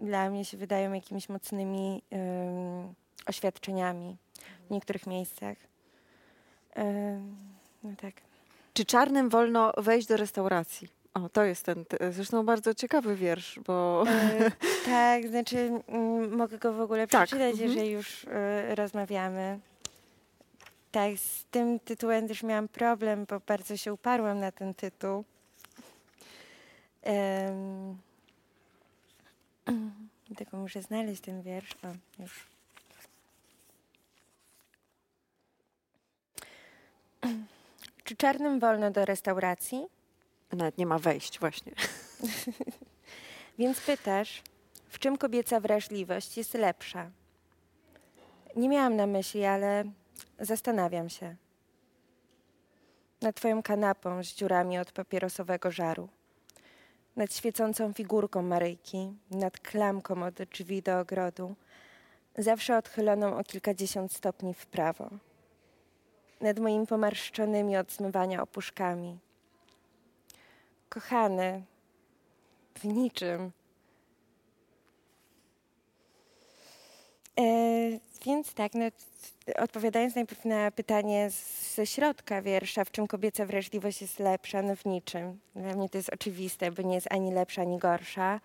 dla 0.00 0.30
mnie 0.30 0.44
się 0.44 0.56
wydają 0.56 0.92
jakimiś 0.92 1.28
mocnymi 1.28 2.02
ym, 2.12 2.94
oświadczeniami 3.26 4.16
w 4.66 4.70
niektórych 4.70 5.06
miejscach. 5.06 5.56
No 7.82 7.92
tak. 8.00 8.14
Czy 8.74 8.84
czarnym 8.84 9.28
wolno 9.28 9.72
wejść 9.76 10.08
do 10.08 10.16
restauracji? 10.16 10.88
O, 11.14 11.28
to 11.28 11.44
jest 11.44 11.64
ten, 11.64 11.84
te- 11.84 12.12
zresztą 12.12 12.46
bardzo 12.46 12.74
ciekawy 12.74 13.16
wiersz, 13.16 13.60
bo 13.66 14.04
E, 14.08 14.50
tak, 14.86 15.28
znaczy 15.28 15.70
mm, 15.88 16.36
mogę 16.36 16.58
go 16.58 16.72
w 16.72 16.80
ogóle 16.80 17.06
Tak, 17.06 17.26
przeczytać, 17.26 17.52
mhm. 17.52 17.70
jeżeli 17.70 17.90
już 17.90 18.24
e, 18.24 18.74
rozmawiamy. 18.74 19.58
Tak, 20.92 21.18
z 21.18 21.44
tym 21.44 21.80
tytułem 21.80 22.28
też 22.28 22.42
miałam 22.42 22.68
problem, 22.68 23.26
bo 23.30 23.40
bardzo 23.40 23.76
się 23.76 23.92
uparłam 23.92 24.40
na 24.40 24.52
ten 24.52 24.74
tytuł. 24.74 25.24
Em, 27.02 27.98
tylko 30.36 30.56
muszę 30.56 30.82
znaleźć 30.82 31.22
ten 31.22 31.42
wiersz. 31.42 31.72
O, 31.72 32.22
już. 32.22 32.55
Czy 38.04 38.16
czarnym 38.16 38.60
wolno 38.60 38.90
do 38.90 39.04
restauracji? 39.04 39.86
nawet 40.52 40.78
nie 40.78 40.86
ma 40.86 40.98
wejść 40.98 41.40
właśnie. 41.40 41.72
Więc 43.58 43.80
pytasz, 43.80 44.42
w 44.88 44.98
czym 44.98 45.16
kobieca 45.18 45.60
wrażliwość 45.60 46.36
jest 46.36 46.54
lepsza? 46.54 47.10
Nie 48.56 48.68
miałam 48.68 48.96
na 48.96 49.06
myśli, 49.06 49.44
ale 49.44 49.84
zastanawiam 50.40 51.08
się. 51.08 51.36
Nad 53.22 53.36
twoją 53.36 53.62
kanapą 53.62 54.24
z 54.24 54.26
dziurami 54.26 54.78
od 54.78 54.92
papierosowego 54.92 55.70
żaru. 55.70 56.08
Nad 57.16 57.34
świecącą 57.34 57.92
figurką 57.92 58.42
Maryjki, 58.42 59.12
nad 59.30 59.60
klamką 59.60 60.22
od 60.22 60.34
drzwi 60.34 60.82
do 60.82 60.98
ogrodu, 60.98 61.54
zawsze 62.38 62.76
odchyloną 62.78 63.36
o 63.36 63.44
kilkadziesiąt 63.44 64.12
stopni 64.12 64.54
w 64.54 64.66
prawo. 64.66 65.10
Nad 66.40 66.58
moimi 66.58 66.86
pomarszczonymi 66.86 67.76
od 67.76 67.92
zmywania 67.92 68.42
opuszkami. 68.42 69.18
Kochany, 70.88 71.62
w 72.74 72.84
niczym. 72.84 73.52
E, 77.40 77.42
więc 78.24 78.54
tak, 78.54 78.74
no, 78.74 78.84
odpowiadając 79.56 80.14
najpierw 80.14 80.44
na 80.44 80.70
pytanie 80.70 81.30
ze 81.74 81.86
środka 81.86 82.42
wiersza, 82.42 82.84
w 82.84 82.90
czym 82.90 83.06
kobieca 83.06 83.46
wrażliwość 83.46 84.02
jest 84.02 84.18
lepsza, 84.18 84.62
no 84.62 84.76
w 84.76 84.84
niczym. 84.84 85.40
Dla 85.56 85.74
mnie 85.74 85.88
to 85.88 85.98
jest 85.98 86.10
oczywiste, 86.14 86.70
bo 86.72 86.82
nie 86.82 86.94
jest 86.94 87.12
ani 87.12 87.32
lepsza, 87.32 87.62
ani 87.62 87.78
gorsza. 87.78 88.40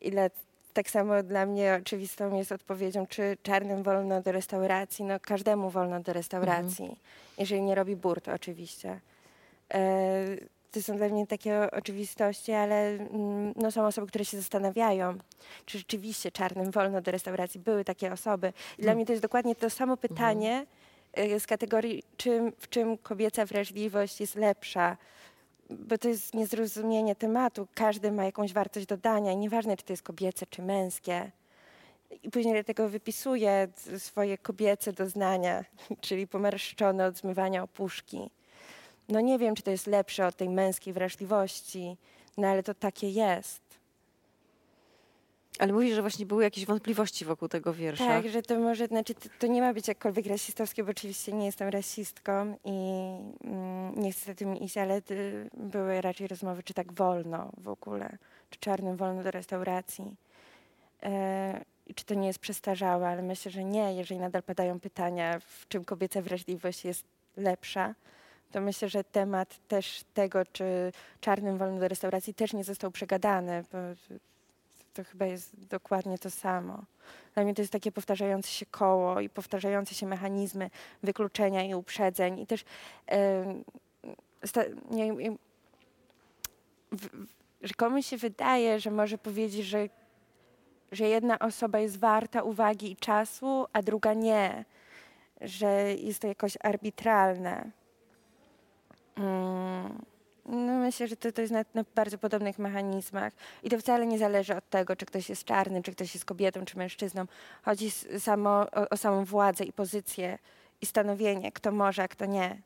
Ile 0.00 0.30
tak 0.74 0.90
samo 0.90 1.22
dla 1.22 1.46
mnie 1.46 1.78
oczywistą 1.82 2.36
jest 2.36 2.52
odpowiedzią, 2.52 3.06
czy 3.06 3.36
czarnym 3.42 3.82
wolno 3.82 4.20
do 4.22 4.32
restauracji. 4.32 5.04
No 5.04 5.20
każdemu 5.20 5.70
wolno 5.70 6.00
do 6.00 6.12
restauracji, 6.12 6.96
jeżeli 7.38 7.62
nie 7.62 7.74
robi 7.74 7.96
burt 7.96 8.28
oczywiście. 8.28 9.00
E, 9.74 10.24
to 10.72 10.82
są 10.82 10.96
dla 10.96 11.08
mnie 11.08 11.26
takie 11.26 11.70
oczywistości, 11.70 12.52
ale 12.52 12.88
mm, 12.88 13.52
no, 13.56 13.70
są 13.70 13.86
osoby, 13.86 14.06
które 14.06 14.24
się 14.24 14.36
zastanawiają, 14.36 15.18
czy 15.66 15.78
rzeczywiście 15.78 16.30
czarnym 16.30 16.70
wolno 16.70 17.00
do 17.00 17.10
restauracji. 17.10 17.60
Były 17.60 17.84
takie 17.84 18.12
osoby. 18.12 18.52
I 18.78 18.82
dla 18.82 18.90
Mm. 18.92 18.96
mnie 18.96 19.06
to 19.06 19.12
jest 19.12 19.22
dokładnie 19.22 19.54
to 19.54 19.70
samo 19.70 19.96
pytanie 19.96 20.66
y, 21.18 21.40
z 21.40 21.46
kategorii, 21.46 22.02
czym, 22.16 22.52
w 22.58 22.68
czym 22.68 22.98
kobieca 22.98 23.46
wrażliwość 23.46 24.20
jest 24.20 24.34
lepsza. 24.34 24.96
Bo 25.70 25.98
to 25.98 26.08
jest 26.08 26.34
niezrozumienie 26.34 27.16
tematu. 27.16 27.68
Każdy 27.74 28.12
ma 28.12 28.24
jakąś 28.24 28.52
wartość 28.52 28.86
dodania 28.86 29.32
i 29.32 29.36
nieważne, 29.36 29.76
czy 29.76 29.84
to 29.84 29.92
jest 29.92 30.02
kobiece, 30.02 30.46
czy 30.46 30.62
męskie. 30.62 31.30
I 32.22 32.30
później 32.30 32.54
dlatego 32.54 32.88
wypisuję 32.88 33.68
swoje 33.98 34.38
kobiece 34.38 34.92
doznania, 34.92 35.64
czyli 36.00 36.26
pomarszczone 36.26 37.06
od 37.06 37.16
zmywania 37.16 37.62
opuszki. 37.62 38.30
No 39.08 39.20
nie 39.20 39.38
wiem, 39.38 39.54
czy 39.54 39.62
to 39.62 39.70
jest 39.70 39.86
lepsze 39.86 40.26
od 40.26 40.36
tej 40.36 40.48
męskiej 40.48 40.92
wrażliwości, 40.92 41.96
no 42.36 42.48
ale 42.48 42.62
to 42.62 42.74
takie 42.74 43.08
jest. 43.08 43.63
Ale 45.58 45.72
mówisz, 45.72 45.94
że 45.94 46.00
właśnie 46.00 46.26
były 46.26 46.42
jakieś 46.42 46.66
wątpliwości 46.66 47.24
wokół 47.24 47.48
tego 47.48 47.74
wiersza. 47.74 48.06
Tak, 48.06 48.28
że 48.28 48.42
to 48.42 48.58
może, 48.58 48.86
znaczy 48.86 49.14
to, 49.14 49.28
to 49.38 49.46
nie 49.46 49.60
ma 49.60 49.74
być 49.74 49.88
jakkolwiek 49.88 50.26
rasistowskie, 50.26 50.84
bo 50.84 50.90
oczywiście 50.90 51.32
nie 51.32 51.46
jestem 51.46 51.68
rasistką 51.68 52.56
i 52.64 52.70
mm, 53.44 54.00
nie 54.02 54.12
chcę 54.12 54.26
za 54.26 54.34
tym 54.34 54.56
iść, 54.56 54.78
ale 54.78 55.02
y, 55.10 55.50
były 55.56 56.00
raczej 56.00 56.26
rozmowy, 56.26 56.62
czy 56.62 56.74
tak 56.74 56.92
wolno 56.92 57.52
w 57.58 57.68
ogóle, 57.68 58.18
czy 58.50 58.60
czarnym 58.60 58.96
wolno 58.96 59.22
do 59.22 59.30
restauracji. 59.30 60.14
E, 61.02 61.64
czy 61.94 62.04
to 62.04 62.14
nie 62.14 62.26
jest 62.26 62.38
przestarzałe, 62.38 63.08
ale 63.08 63.22
myślę, 63.22 63.50
że 63.50 63.64
nie. 63.64 63.94
Jeżeli 63.94 64.20
nadal 64.20 64.42
padają 64.42 64.80
pytania, 64.80 65.40
w 65.40 65.68
czym 65.68 65.84
kobieca 65.84 66.22
wrażliwość 66.22 66.84
jest 66.84 67.04
lepsza, 67.36 67.94
to 68.52 68.60
myślę, 68.60 68.88
że 68.88 69.04
temat 69.04 69.58
też 69.68 70.04
tego, 70.14 70.44
czy 70.52 70.92
czarnym 71.20 71.58
wolno 71.58 71.80
do 71.80 71.88
restauracji 71.88 72.34
też 72.34 72.52
nie 72.52 72.64
został 72.64 72.90
przegadany, 72.90 73.64
bo 73.72 73.78
to 74.94 75.04
chyba 75.04 75.26
jest 75.26 75.66
dokładnie 75.66 76.18
to 76.18 76.30
samo. 76.30 76.84
Dla 77.34 77.44
mnie 77.44 77.54
to 77.54 77.62
jest 77.62 77.72
takie 77.72 77.92
powtarzające 77.92 78.48
się 78.48 78.66
koło 78.66 79.20
i 79.20 79.28
powtarzające 79.28 79.94
się 79.94 80.06
mechanizmy 80.06 80.70
wykluczenia 81.02 81.62
i 81.62 81.74
uprzedzeń. 81.74 82.40
I 82.40 82.46
też 82.46 82.64
sta, 84.44 84.62
nie, 84.90 85.12
w, 85.12 85.36
w, 86.92 87.26
że 87.62 87.74
komuś 87.74 88.06
się 88.06 88.16
wydaje, 88.16 88.80
że 88.80 88.90
może 88.90 89.18
powiedzieć, 89.18 89.66
że, 89.66 89.88
że 90.92 91.08
jedna 91.08 91.38
osoba 91.38 91.78
jest 91.78 91.98
warta 91.98 92.42
uwagi 92.42 92.92
i 92.92 92.96
czasu, 92.96 93.66
a 93.72 93.82
druga 93.82 94.14
nie. 94.14 94.64
Że 95.40 95.94
jest 95.94 96.20
to 96.20 96.28
jakoś 96.28 96.58
arbitralne. 96.60 97.70
Mm. 99.16 100.13
No 100.46 100.78
myślę, 100.78 101.08
że 101.08 101.16
to, 101.16 101.32
to 101.32 101.40
jest 101.40 101.52
na, 101.52 101.64
na 101.74 101.84
bardzo 101.94 102.18
podobnych 102.18 102.58
mechanizmach. 102.58 103.32
I 103.62 103.70
to 103.70 103.78
wcale 103.78 104.06
nie 104.06 104.18
zależy 104.18 104.56
od 104.56 104.70
tego, 104.70 104.96
czy 104.96 105.06
ktoś 105.06 105.28
jest 105.28 105.44
czarny, 105.44 105.82
czy 105.82 105.92
ktoś 105.92 106.14
jest 106.14 106.24
kobietą, 106.24 106.64
czy 106.64 106.78
mężczyzną. 106.78 107.24
Chodzi 107.62 107.86
s- 107.86 108.06
samo, 108.18 108.50
o, 108.50 108.88
o 108.90 108.96
samą 108.96 109.24
władzę 109.24 109.64
i 109.64 109.72
pozycję 109.72 110.38
i 110.80 110.86
stanowienie, 110.86 111.52
kto 111.52 111.72
może, 111.72 112.02
a 112.02 112.08
kto 112.08 112.26
nie. 112.26 112.62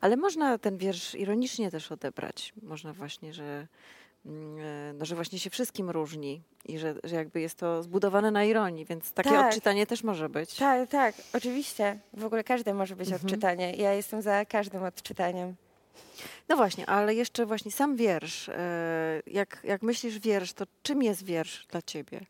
Ale 0.00 0.16
można 0.16 0.58
ten 0.58 0.76
wiersz 0.76 1.14
ironicznie 1.14 1.70
też 1.70 1.92
odebrać. 1.92 2.52
Można 2.62 2.92
właśnie, 2.92 3.32
że, 3.32 3.66
mm, 4.26 4.58
e, 4.58 4.92
no, 4.92 5.04
że 5.04 5.14
właśnie 5.14 5.38
się 5.38 5.50
wszystkim 5.50 5.90
różni 5.90 6.42
i 6.64 6.78
że, 6.78 6.94
że 7.04 7.16
jakby 7.16 7.40
jest 7.40 7.58
to 7.58 7.82
zbudowane 7.82 8.30
na 8.30 8.44
ironii, 8.44 8.84
więc 8.84 9.12
takie 9.12 9.30
Tak. 9.30 9.46
odczytanie 9.48 9.86
też 9.86 10.04
może 10.04 10.28
być. 10.28 10.54
Tak, 10.56 10.90
tak, 10.90 11.14
oczywiście. 11.34 11.98
W 12.12 12.24
ogóle 12.24 12.44
każde 12.44 12.74
może 12.74 12.96
być 12.96 13.08
Mhm. 13.08 13.26
odczytanie. 13.26 13.72
Ja 13.76 13.92
jestem 13.92 14.22
za 14.22 14.44
każdym 14.44 14.82
odczytaniem. 14.82 15.54
No 16.48 16.56
właśnie, 16.56 16.86
ale 16.86 17.14
jeszcze 17.14 17.46
właśnie 17.46 17.70
sam 17.72 17.96
wiersz. 17.96 18.48
e, 18.48 19.22
Jak, 19.26 19.60
jak 19.64 19.82
myślisz 19.82 20.18
wiersz, 20.18 20.52
to 20.52 20.64
czym 20.82 21.02
jest 21.02 21.24
wiersz 21.24 21.66
dla 21.66 21.82
ciebie? 21.82 22.20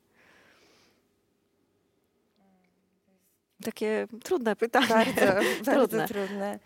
Takie 3.64 4.06
trudne 4.24 4.56
pytanie. 4.56 4.86
Bardzo, 4.88 5.20
bardzo 5.66 5.72
Trudne. 5.72 6.08
trudne. 6.08 6.58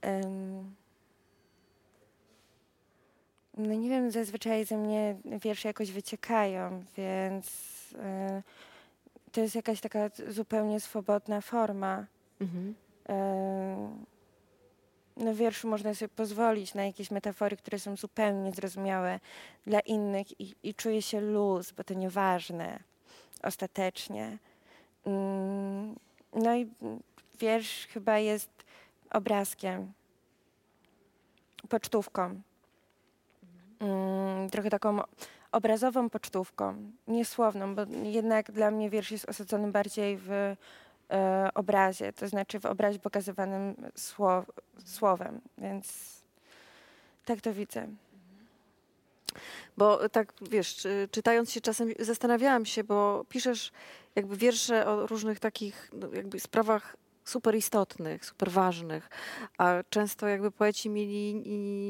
Em, 0.00 0.74
no 3.56 3.74
nie 3.74 3.88
wiem, 3.88 4.10
zazwyczaj 4.10 4.64
ze 4.64 4.76
mnie 4.76 5.16
wiersze 5.42 5.68
jakoś 5.68 5.90
wyciekają, 5.92 6.84
więc 6.96 7.46
e, 7.98 8.42
to 9.32 9.40
jest 9.40 9.54
jakaś 9.54 9.80
taka 9.80 10.10
zupełnie 10.28 10.80
swobodna 10.80 11.40
forma. 11.40 12.06
Mhm. 12.40 12.74
Em, 13.08 14.04
w 15.20 15.36
wierszu 15.36 15.68
można 15.68 15.94
sobie 15.94 16.08
pozwolić 16.08 16.74
na 16.74 16.84
jakieś 16.84 17.10
metafory, 17.10 17.56
które 17.56 17.78
są 17.78 17.96
zupełnie 17.96 18.42
niezrozumiałe 18.42 19.20
dla 19.66 19.80
innych 19.80 20.40
i, 20.40 20.54
i 20.62 21.02
się 21.02 21.20
luz, 21.20 21.72
bo 21.72 21.84
to 21.84 21.94
nieważne 21.94 22.78
ostatecznie. 23.42 24.38
Mm, 25.06 25.96
No 26.34 26.56
i 26.56 26.70
wiersz 27.40 27.86
chyba 27.86 28.18
jest 28.18 28.50
obrazkiem, 29.10 29.92
pocztówką. 31.68 32.40
Mm, 33.80 34.50
Trochę 34.50 34.70
taką 34.70 35.00
obrazową 35.52 36.10
pocztówką, 36.10 36.90
niesłowną, 37.08 37.74
bo 37.74 37.82
jednak 38.02 38.52
dla 38.52 38.70
mnie 38.70 38.90
wiersz 38.90 39.10
jest 39.10 39.28
osadzony 39.28 39.72
bardziej 39.72 40.18
w 40.20 40.56
obrazie, 41.54 42.12
to 42.12 42.28
znaczy 42.28 42.60
w 42.60 42.66
obrazie 42.66 42.98
pokazywanym 42.98 43.74
słow, 43.96 44.44
słowem, 44.84 45.40
więc 45.58 46.16
tak 47.24 47.40
to 47.40 47.52
widzę. 47.52 47.86
Bo 49.76 50.08
tak, 50.08 50.32
wiesz, 50.50 50.76
czy, 50.76 51.08
czytając 51.10 51.52
się 51.52 51.60
czasem 51.60 51.88
zastanawiałam 51.98 52.66
się, 52.66 52.84
bo 52.84 53.24
piszesz 53.28 53.72
jakby 54.16 54.36
wiersze 54.36 54.86
o 54.86 55.06
różnych 55.06 55.40
takich 55.40 55.90
no, 55.92 56.12
jakby 56.12 56.40
sprawach 56.40 56.96
super 57.24 57.56
istotnych, 57.56 58.24
super 58.24 58.50
ważnych, 58.50 59.10
a 59.58 59.74
często 59.90 60.28
jakby 60.28 60.50
poeci 60.50 60.90
mieli 60.90 61.34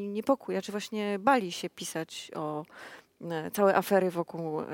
niepokój, 0.09 0.57
a 0.57 0.63
czy 0.63 0.73
właśnie 0.73 1.19
bali 1.19 1.53
się 1.53 1.71
pisać 1.71 2.31
o 2.35 2.61
e, 2.61 2.65
całe 3.53 3.77
afery 3.77 4.11
wokół 4.11 4.61
e, 4.61 4.65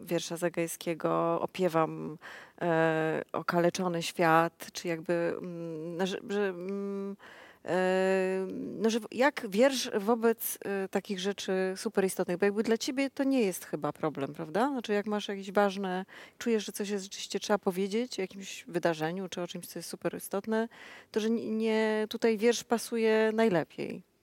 wiersza 0.00 0.36
Zagajskiego, 0.36 1.40
opiewam 1.40 2.18
e, 2.60 3.22
okaleczony 3.32 4.02
świat, 4.02 4.66
czy 4.72 4.88
jakby, 4.88 5.34
mm, 5.38 5.96
no, 5.96 6.06
że, 6.06 6.18
że 6.28 6.48
mm, 6.48 7.16
e, 7.64 8.46
no, 8.52 8.90
że 8.90 8.98
jak 9.12 9.46
wiersz 9.48 9.90
wobec 9.98 10.58
e, 10.64 10.88
takich 10.88 11.20
rzeczy 11.20 11.52
super 11.76 12.04
istotnych, 12.04 12.38
bo 12.38 12.44
jakby 12.44 12.62
dla 12.62 12.78
ciebie 12.78 13.10
to 13.10 13.24
nie 13.24 13.42
jest 13.42 13.64
chyba 13.64 13.92
problem, 13.92 14.34
prawda? 14.34 14.68
Znaczy 14.68 14.92
jak 14.92 15.06
masz 15.06 15.28
jakieś 15.28 15.52
ważne, 15.52 16.04
czujesz, 16.38 16.64
że 16.66 16.72
coś 16.72 16.88
jest 16.88 17.04
rzeczywiście 17.04 17.40
trzeba 17.40 17.58
powiedzieć 17.58 18.18
o 18.18 18.22
jakimś 18.22 18.64
wydarzeniu, 18.68 19.28
czy 19.28 19.42
o 19.42 19.46
czymś, 19.46 19.66
co 19.66 19.78
jest 19.78 19.88
super 19.88 20.16
istotne, 20.16 20.68
to 21.10 21.20
że 21.20 21.30
nie, 21.30 22.06
tutaj 22.10 22.38
wiersz 22.38 22.64
pasuje 22.64 23.30
najlepiej. 23.34 24.13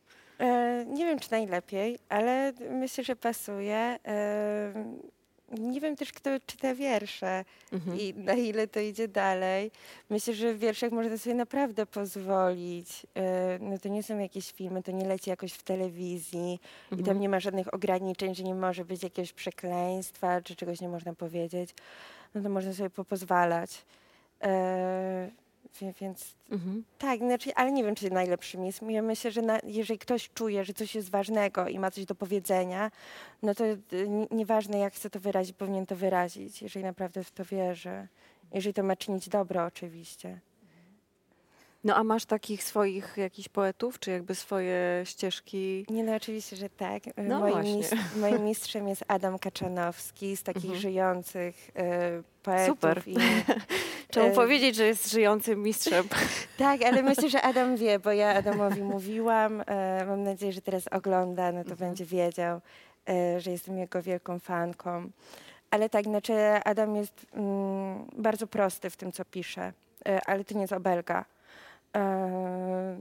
E, 0.41 0.85
nie 0.87 1.05
wiem, 1.05 1.19
czy 1.19 1.31
najlepiej, 1.31 1.99
ale 2.09 2.53
myślę, 2.69 3.03
że 3.03 3.15
pasuje. 3.15 3.75
E, 4.07 4.73
nie 5.59 5.81
wiem 5.81 5.95
też, 5.95 6.11
kto 6.13 6.29
czyta 6.45 6.75
wiersze 6.75 7.45
Mhm. 7.73 7.99
i 7.99 8.13
na 8.13 8.33
ile 8.33 8.67
to 8.67 8.79
idzie 8.79 9.07
dalej. 9.07 9.71
Myślę, 10.09 10.33
że 10.33 10.53
w 10.53 10.59
wierszach 10.59 10.91
można 10.91 11.17
sobie 11.17 11.35
naprawdę 11.35 11.85
pozwolić. 11.85 13.05
E, 13.15 13.59
no 13.61 13.77
to 13.77 13.89
nie 13.89 14.03
są 14.03 14.19
jakieś 14.19 14.51
filmy, 14.51 14.83
to 14.83 14.91
nie 14.91 15.05
leci 15.05 15.29
jakoś 15.29 15.53
w 15.53 15.63
telewizji 15.63 16.59
i 16.91 16.93
Mhm. 16.93 17.03
tam 17.05 17.19
nie 17.19 17.29
ma 17.29 17.39
żadnych 17.39 17.73
ograniczeń, 17.73 18.35
że 18.35 18.43
nie 18.43 18.55
może 18.55 18.85
być 18.85 19.03
jakiegoś 19.03 19.33
przekleństwa, 19.33 20.41
czy 20.41 20.55
czegoś 20.55 20.81
nie 20.81 20.89
można 20.89 21.13
powiedzieć. 21.13 21.69
No 22.35 22.41
to 22.41 22.49
można 22.49 22.73
sobie 22.73 22.89
popozwalać. 22.89 23.85
Więc 26.01 26.35
Mhm. 26.51 26.83
tak, 26.97 27.19
znaczy, 27.19 27.55
ale 27.55 27.71
nie 27.71 27.83
wiem, 27.83 27.95
czy 27.95 28.09
najlepszym 28.11 28.65
jest. 28.65 28.81
Ja 28.89 29.01
myślę, 29.01 29.31
że 29.31 29.41
na, 29.41 29.59
jeżeli 29.63 29.99
ktoś 29.99 30.29
czuje, 30.29 30.65
że 30.65 30.73
coś 30.73 30.95
jest 30.95 31.09
ważnego 31.09 31.67
i 31.67 31.79
ma 31.79 31.91
coś 31.91 32.05
do 32.05 32.15
powiedzenia, 32.15 32.91
no 33.41 33.55
to 33.55 33.65
y, 33.65 33.77
nieważne 34.31 34.77
jak 34.79 34.93
chce 34.93 35.09
to 35.09 35.19
wyrazić, 35.19 35.55
powinien 35.57 35.85
to 35.85 35.95
wyrazić, 35.95 36.61
jeżeli 36.61 36.85
naprawdę 36.85 37.23
w 37.23 37.31
to 37.31 37.45
wierzy. 37.45 38.07
Jeżeli 38.53 38.73
to 38.73 38.83
ma 38.83 38.95
czynić 38.95 39.29
dobro, 39.29 39.65
oczywiście. 39.65 40.39
No 41.83 41.95
a 41.95 42.03
masz 42.03 42.25
takich 42.25 42.63
swoich 42.63 43.17
jakichś 43.17 43.49
poetów, 43.49 43.99
czy 43.99 44.11
jakby 44.11 44.35
swoje 44.35 45.01
ścieżki? 45.05 45.85
Nie, 45.89 46.03
no 46.03 46.15
oczywiście, 46.15 46.55
że 46.55 46.69
tak. 46.69 47.03
No 47.17 47.39
moim, 47.39 47.81
moim 48.15 48.43
mistrzem 48.43 48.87
jest 48.87 49.03
Adam 49.07 49.39
Kaczanowski 49.39 50.37
z 50.37 50.43
takich 50.43 50.63
Mhm. 50.63 50.79
żyjących 50.81 51.69
y, 51.69 52.23
poetów. 52.43 52.67
Super. 52.67 53.01
I, 53.05 53.15
Trzeba 54.11 54.25
mu 54.25 54.31
e, 54.31 54.35
powiedzieć, 54.35 54.75
że 54.75 54.85
jest 54.85 55.11
żyjącym 55.11 55.63
mistrzem. 55.63 56.07
tak, 56.57 56.81
ale 56.81 57.03
myślę, 57.03 57.29
że 57.29 57.41
Adam 57.41 57.75
wie, 57.75 57.99
bo 57.99 58.11
ja 58.11 58.33
Adamowi 58.33 58.81
mówiłam. 58.81 59.63
E, 59.67 60.05
mam 60.05 60.23
nadzieję, 60.23 60.53
że 60.53 60.61
teraz 60.61 60.87
ogląda, 60.87 61.51
no 61.51 61.63
to 61.63 61.75
będzie 61.75 62.05
wiedział, 62.05 62.61
e, 63.09 63.41
że 63.41 63.51
jestem 63.51 63.77
jego 63.77 64.01
wielką 64.01 64.39
fanką. 64.39 65.09
Ale 65.71 65.89
tak, 65.89 66.05
znaczy 66.05 66.33
Adam 66.65 66.95
jest 66.95 67.25
mm, 67.33 68.07
bardzo 68.17 68.47
prosty 68.47 68.89
w 68.89 68.97
tym, 68.97 69.11
co 69.11 69.25
pisze, 69.25 69.73
e, 70.07 70.21
ale 70.25 70.43
to 70.43 70.55
nie 70.55 70.61
jest 70.61 70.73
obelga. 70.73 71.25
E, 71.95 72.97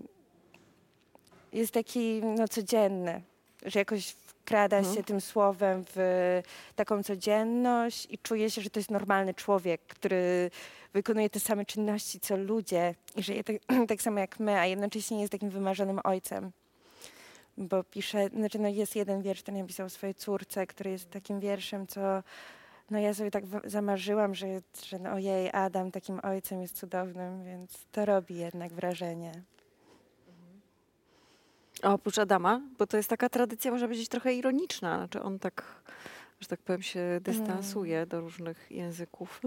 jest 1.53 1.72
taki 1.72 2.20
no, 2.22 2.48
codzienny, 2.48 3.22
że 3.66 3.79
jakoś 3.79 4.16
wkrada 4.51 4.77
Mhm. 4.79 4.97
się 4.97 5.03
tym 5.03 5.21
słowem 5.21 5.85
w 5.95 6.43
taką 6.77 7.03
codzienność 7.03 8.07
i 8.11 8.19
czuje 8.19 8.51
się, 8.51 8.63
że 8.63 8.71
to 8.71 8.81
jest 8.81 8.91
normalny 8.91 9.35
człowiek, 9.35 9.81
który 9.81 10.51
wykonuje 10.93 11.31
te 11.31 11.41
same 11.41 11.65
czynności 11.65 12.21
co 12.21 12.37
ludzie 12.37 12.95
i 13.17 13.23
żyje 13.23 13.45
tak, 13.45 13.57
tak 13.89 14.03
samo 14.03 14.21
jak 14.21 14.41
my, 14.41 14.59
a 14.59 14.67
jednocześnie 14.67 15.21
jest 15.21 15.33
takim 15.33 15.51
wymarzonym 15.51 16.01
ojcem. 16.05 16.51
Bo 17.59 17.85
pisze, 17.85 18.29
znaczy 18.29 18.59
no 18.59 18.69
jest 18.69 18.97
jeden 18.97 19.23
wiersz, 19.23 19.43
który 19.43 19.59
napisał 19.59 19.89
swojej 19.89 20.15
córce, 20.15 20.67
który 20.67 20.91
jest 20.91 21.11
takim 21.11 21.41
wierszem, 21.41 21.87
co 21.87 22.23
no 22.91 22.99
ja 22.99 23.15
sobie 23.15 23.31
tak 23.31 23.45
zamarzyłam, 23.65 24.35
że, 24.35 24.47
że 24.87 24.99
no 24.99 25.13
ojej, 25.13 25.51
Adam 25.53 25.91
takim 25.91 26.21
ojcem 26.23 26.63
jest 26.63 26.79
cudownym, 26.79 27.45
więc 27.45 27.87
to 27.93 28.05
robi 28.05 28.37
jednak 28.37 28.73
wrażenie. 28.73 29.33
A 31.83 31.93
oprócz 31.93 32.19
Adama, 32.19 32.61
bo 32.79 32.87
to 32.87 32.97
jest 32.97 33.11
taka 33.11 33.29
tradycja, 33.29 33.71
można 33.71 33.87
powiedzieć, 33.87 34.09
trochę 34.09 34.35
ironiczna. 34.35 34.97
Znaczy 34.97 35.23
on 35.23 35.38
tak, 35.38 35.83
że 36.40 36.49
tak 36.49 36.61
powiem, 36.61 36.83
się 36.83 37.21
dystansuje 37.21 38.07
do 38.07 38.21
różnych 38.21 38.66
języków. 38.71 39.40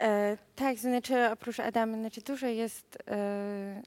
E, 0.00 0.36
tak, 0.56 0.78
znaczy 0.78 1.30
oprócz 1.32 1.60
Adama, 1.60 1.96
znaczy 1.96 2.20
dużo 2.20 2.46
jest. 2.46 2.98
E, 3.08 3.82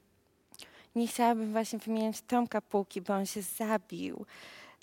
nie 0.96 1.06
chciałabym 1.06 1.52
właśnie 1.52 1.78
wymieniać 1.78 2.22
Tomka 2.22 2.60
Półki, 2.60 3.00
bo 3.00 3.14
on 3.14 3.26
się 3.26 3.42
zabił. 3.42 4.26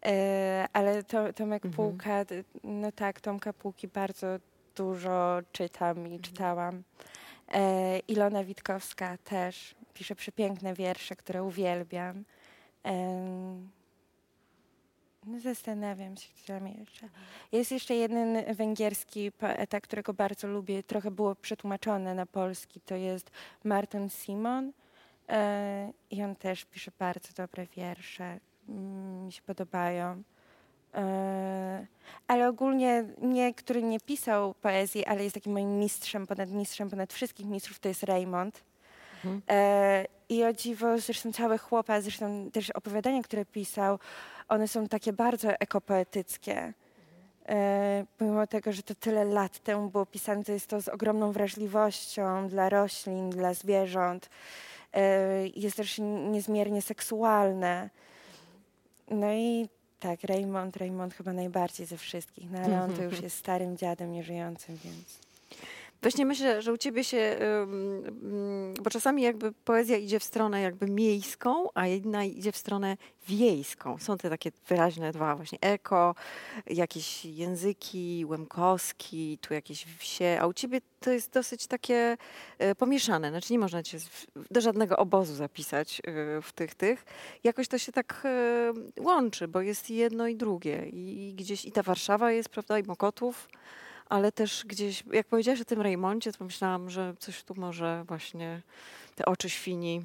E, 0.06 0.68
ale 0.74 1.04
to, 1.04 1.34
Tomek 1.34 1.66
Mhm. 1.66 1.74
Półka, 1.74 2.26
no 2.64 2.92
tak, 2.92 3.22
Tomka 3.22 3.54
Półki 3.54 3.88
bardzo 3.88 4.28
dużo 4.76 5.40
czytam 5.52 6.08
i 6.08 6.20
czytałam. 6.20 6.84
E, 7.54 8.00
Ilona 8.00 8.44
Witkowska 8.44 9.18
też 9.18 9.76
pisze 9.94 10.16
przepiękne 10.16 10.74
wiersze, 10.74 11.16
które 11.16 11.44
uwielbiam. 11.44 12.24
No 15.26 15.40
zastanawiam 15.40 16.18
się, 16.18 16.30
kto 16.44 16.54
tam 16.54 16.68
jeszcze. 16.68 17.10
Jest 17.52 17.72
jeszcze 17.72 17.96
jeden 17.96 18.56
węgierski 18.56 19.32
poeta, 19.32 19.82
którego 19.82 20.14
bardzo 20.14 20.48
lubię, 20.48 20.84
trochę 20.84 21.12
było 21.12 21.36
przetłumaczone 21.36 22.16
na 22.16 22.26
polski, 22.26 22.82
to 22.82 22.96
jest 22.96 23.32
Martin 23.64 24.10
Simon 24.10 24.72
e, 25.30 25.92
i 26.12 26.24
on 26.24 26.36
też 26.36 26.66
pisze 26.66 26.92
bardzo 27.00 27.30
dobre 27.38 27.66
wiersze, 27.66 28.40
mm, 28.70 29.26
mi 29.26 29.32
się 29.32 29.42
podobają. 29.42 30.24
E, 30.94 31.88
ale 32.28 32.48
ogólnie 32.48 33.06
nie, 33.22 33.54
który 33.54 33.84
nie 33.84 34.00
pisał 34.00 34.54
poezji, 34.54 35.06
ale 35.06 35.24
jest 35.24 35.36
takim 35.36 35.54
moim 35.54 35.80
mistrzem, 35.80 36.28
ponad 36.28 36.52
mistrzem, 36.52 36.90
ponad 36.90 37.14
wszystkich 37.14 37.46
mistrzów, 37.46 37.80
to 37.80 37.88
jest 37.88 38.04
Raymond. 38.04 38.64
Mhm. 39.26 39.42
I 40.30 40.44
o 40.44 40.54
dziwo, 40.54 41.00
zresztą 41.00 41.34
całe 41.34 41.58
chłopa, 41.58 42.02
zresztą 42.02 42.52
też 42.52 42.70
opowiadania, 42.70 43.24
które 43.24 43.46
pisał, 43.46 44.00
one 44.48 44.68
są 44.68 44.88
takie 44.88 45.14
bardzo 45.14 45.50
ekopoetyckie. 45.50 46.74
E, 47.50 48.06
pomimo 48.18 48.48
tego, 48.48 48.72
że 48.72 48.84
to 48.84 48.96
tyle 48.96 49.26
lat 49.26 49.60
temu 49.60 49.90
było 49.90 50.06
pisane, 50.06 50.44
to 50.44 50.52
jest 50.52 50.68
to 50.68 50.82
z 50.82 50.88
ogromną 50.88 51.32
wrażliwością 51.32 52.48
dla 52.48 52.70
roślin, 52.70 53.30
dla 53.30 53.54
zwierząt. 53.54 54.30
E, 54.94 55.48
jest 55.48 55.78
też 55.78 55.98
niezmiernie 56.32 56.82
seksualne. 56.82 57.90
No 59.12 59.34
i 59.34 59.70
tak, 60.00 60.24
Raymond, 60.24 60.78
Raymond 60.78 61.14
chyba 61.14 61.34
najbardziej 61.34 61.86
ze 61.86 61.98
wszystkich, 61.98 62.52
no 62.52 62.60
ale 62.60 62.82
on 62.82 62.94
to 62.94 63.04
już 63.04 63.22
jest 63.28 63.38
starym 63.38 63.78
dziadem 63.78 64.12
nieżyjącym, 64.12 64.80
więc... 64.84 65.29
Właśnie 66.02 66.26
myślę, 66.26 66.62
że 66.62 66.74
u 66.74 66.78
ciebie 66.78 67.04
się, 67.04 67.38
bo 68.84 68.90
czasami 68.90 69.22
jakby 69.22 69.52
poezja 69.52 69.98
idzie 69.98 70.20
w 70.20 70.24
stronę 70.24 70.62
jakby 70.62 70.88
miejską, 70.88 71.68
a 71.74 71.88
jedna 71.88 72.24
idzie 72.24 72.52
w 72.52 72.58
stronę 72.58 72.98
wiejską. 73.28 73.98
Są 73.98 74.18
te 74.18 74.30
takie 74.30 74.52
wyraźne 74.68 75.12
dwa 75.12 75.36
właśnie 75.36 75.58
eko, 75.62 76.16
jakieś 76.68 77.26
języki, 77.26 78.26
łemkowski, 78.28 79.38
tu 79.42 79.54
jakieś 79.54 79.86
wsie, 79.86 80.38
a 80.42 80.48
u 80.48 80.54
ciebie 80.54 80.82
to 81.00 81.12
jest 81.12 81.34
dosyć 81.34 81.68
takie 81.68 82.18
e, 82.58 82.76
pomieszane. 82.76 83.30
Znaczy 83.30 83.54
nie 83.54 83.60
można 83.60 83.84
cię 83.84 83.98
do 84.52 84.62
żadnego 84.62 84.98
obozu 84.98 85.36
zapisać 85.36 86.00
e, 86.00 86.42
w 86.42 86.52
tych, 86.54 86.76
tych. 86.76 87.06
Jakoś 87.44 87.68
to 87.68 87.78
się 87.78 87.92
tak 87.92 88.22
e, 88.26 88.74
łączy, 89.00 89.48
bo 89.48 89.62
jest 89.62 89.90
jedno 89.90 90.28
i 90.28 90.36
drugie. 90.36 90.86
I 90.90 91.34
gdzieś 91.38 91.66
i 91.66 91.72
ta 91.72 91.84
Warszawa 91.84 92.32
jest, 92.32 92.50
prawda, 92.50 92.80
i 92.80 92.84
Mokotów, 92.84 93.50
ale 94.10 94.32
też 94.32 94.66
gdzieś, 94.68 95.04
jak 95.14 95.28
powiedziałaś 95.28 95.62
o 95.62 95.66
tym 95.66 95.82
Rejmoncie, 95.82 96.32
to 96.32 96.38
pomyślałam, 96.38 96.90
że 96.90 97.14
coś 97.20 97.44
tu 97.44 97.56
może 97.58 98.04
właśnie 98.08 98.62
te 99.16 99.26
oczy 99.26 99.50
świni. 99.50 100.02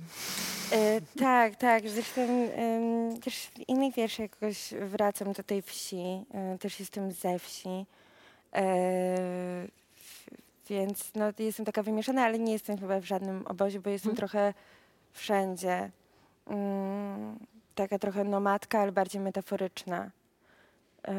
E, 0.73 1.01
tak, 1.19 1.57
tak. 1.57 1.89
Zresztą 1.89 2.21
em, 2.23 3.21
też 3.21 3.35
w 3.37 3.69
innych 3.69 3.95
wierszach 3.95 4.21
jakoś 4.21 4.75
wracam 4.81 5.33
do 5.33 5.43
tej 5.43 5.63
wsi. 5.63 5.97
E, 6.35 6.59
też 6.59 6.81
jestem 6.81 7.13
ze 7.13 7.39
wsi. 7.39 7.87
E, 8.55 9.67
więc 10.69 11.11
no, 11.15 11.25
jestem 11.39 11.67
taka 11.67 11.83
wymieszana, 11.83 12.25
ale 12.25 12.39
nie 12.39 12.53
jestem 12.53 12.79
chyba 12.79 13.01
w 13.01 13.05
żadnym 13.05 13.47
obozie, 13.47 13.81
bo 13.81 13.91
jestem 13.91 14.11
Mhm. 14.11 14.17
trochę 14.17 14.55
wszędzie. 15.13 15.91
Mm, 16.47 17.39
taka 17.75 17.99
trochę 17.99 18.25
nomadka, 18.25 18.81
ale 18.81 18.93
bardziej 18.93 19.21
metaforyczna. 19.21 20.11
E, 21.09 21.15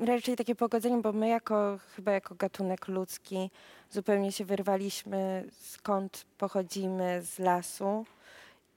raczej 0.00 0.36
takie 0.36 0.54
pogodzenie, 0.54 0.96
bo 0.96 1.12
my 1.12 1.28
jako, 1.28 1.78
chyba 1.96 2.12
jako 2.12 2.34
gatunek 2.34 2.88
ludzki 2.88 3.50
zupełnie 3.90 4.32
się 4.32 4.44
wyrwaliśmy 4.44 5.44
skąd 5.60 6.24
pochodzimy 6.38 7.22
z 7.22 7.38
lasu 7.38 8.06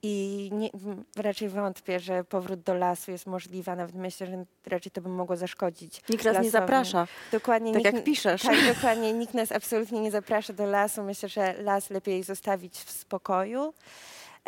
i 0.03 0.49
nie, 0.53 0.69
raczej 1.17 1.49
wątpię, 1.49 1.99
że 1.99 2.23
powrót 2.23 2.59
do 2.59 2.73
lasu 2.73 3.12
jest 3.12 3.25
możliwy, 3.25 3.75
nawet 3.75 3.95
myślę, 3.95 4.27
że 4.27 4.45
raczej 4.65 4.91
to 4.91 5.01
by 5.01 5.09
mogło 5.09 5.38
zaszkodzić. 5.38 6.01
Nikt 6.09 6.25
nas 6.25 6.43
nie 6.43 6.51
zaprasza, 6.51 7.07
Dokładnie. 7.31 7.73
tak 7.73 7.83
nikt, 7.83 7.93
jak 7.95 8.03
piszesz. 8.03 8.41
Tak, 8.41 8.57
dokładnie. 8.75 9.13
Nikt 9.13 9.33
nas 9.33 9.51
absolutnie 9.51 9.99
nie 9.99 10.12
zaprasza 10.12 10.53
do 10.53 10.65
lasu. 10.65 11.03
Myślę, 11.03 11.29
że 11.29 11.53
las 11.62 11.89
lepiej 11.89 12.23
zostawić 12.23 12.77
w 12.77 12.91
spokoju. 12.91 13.73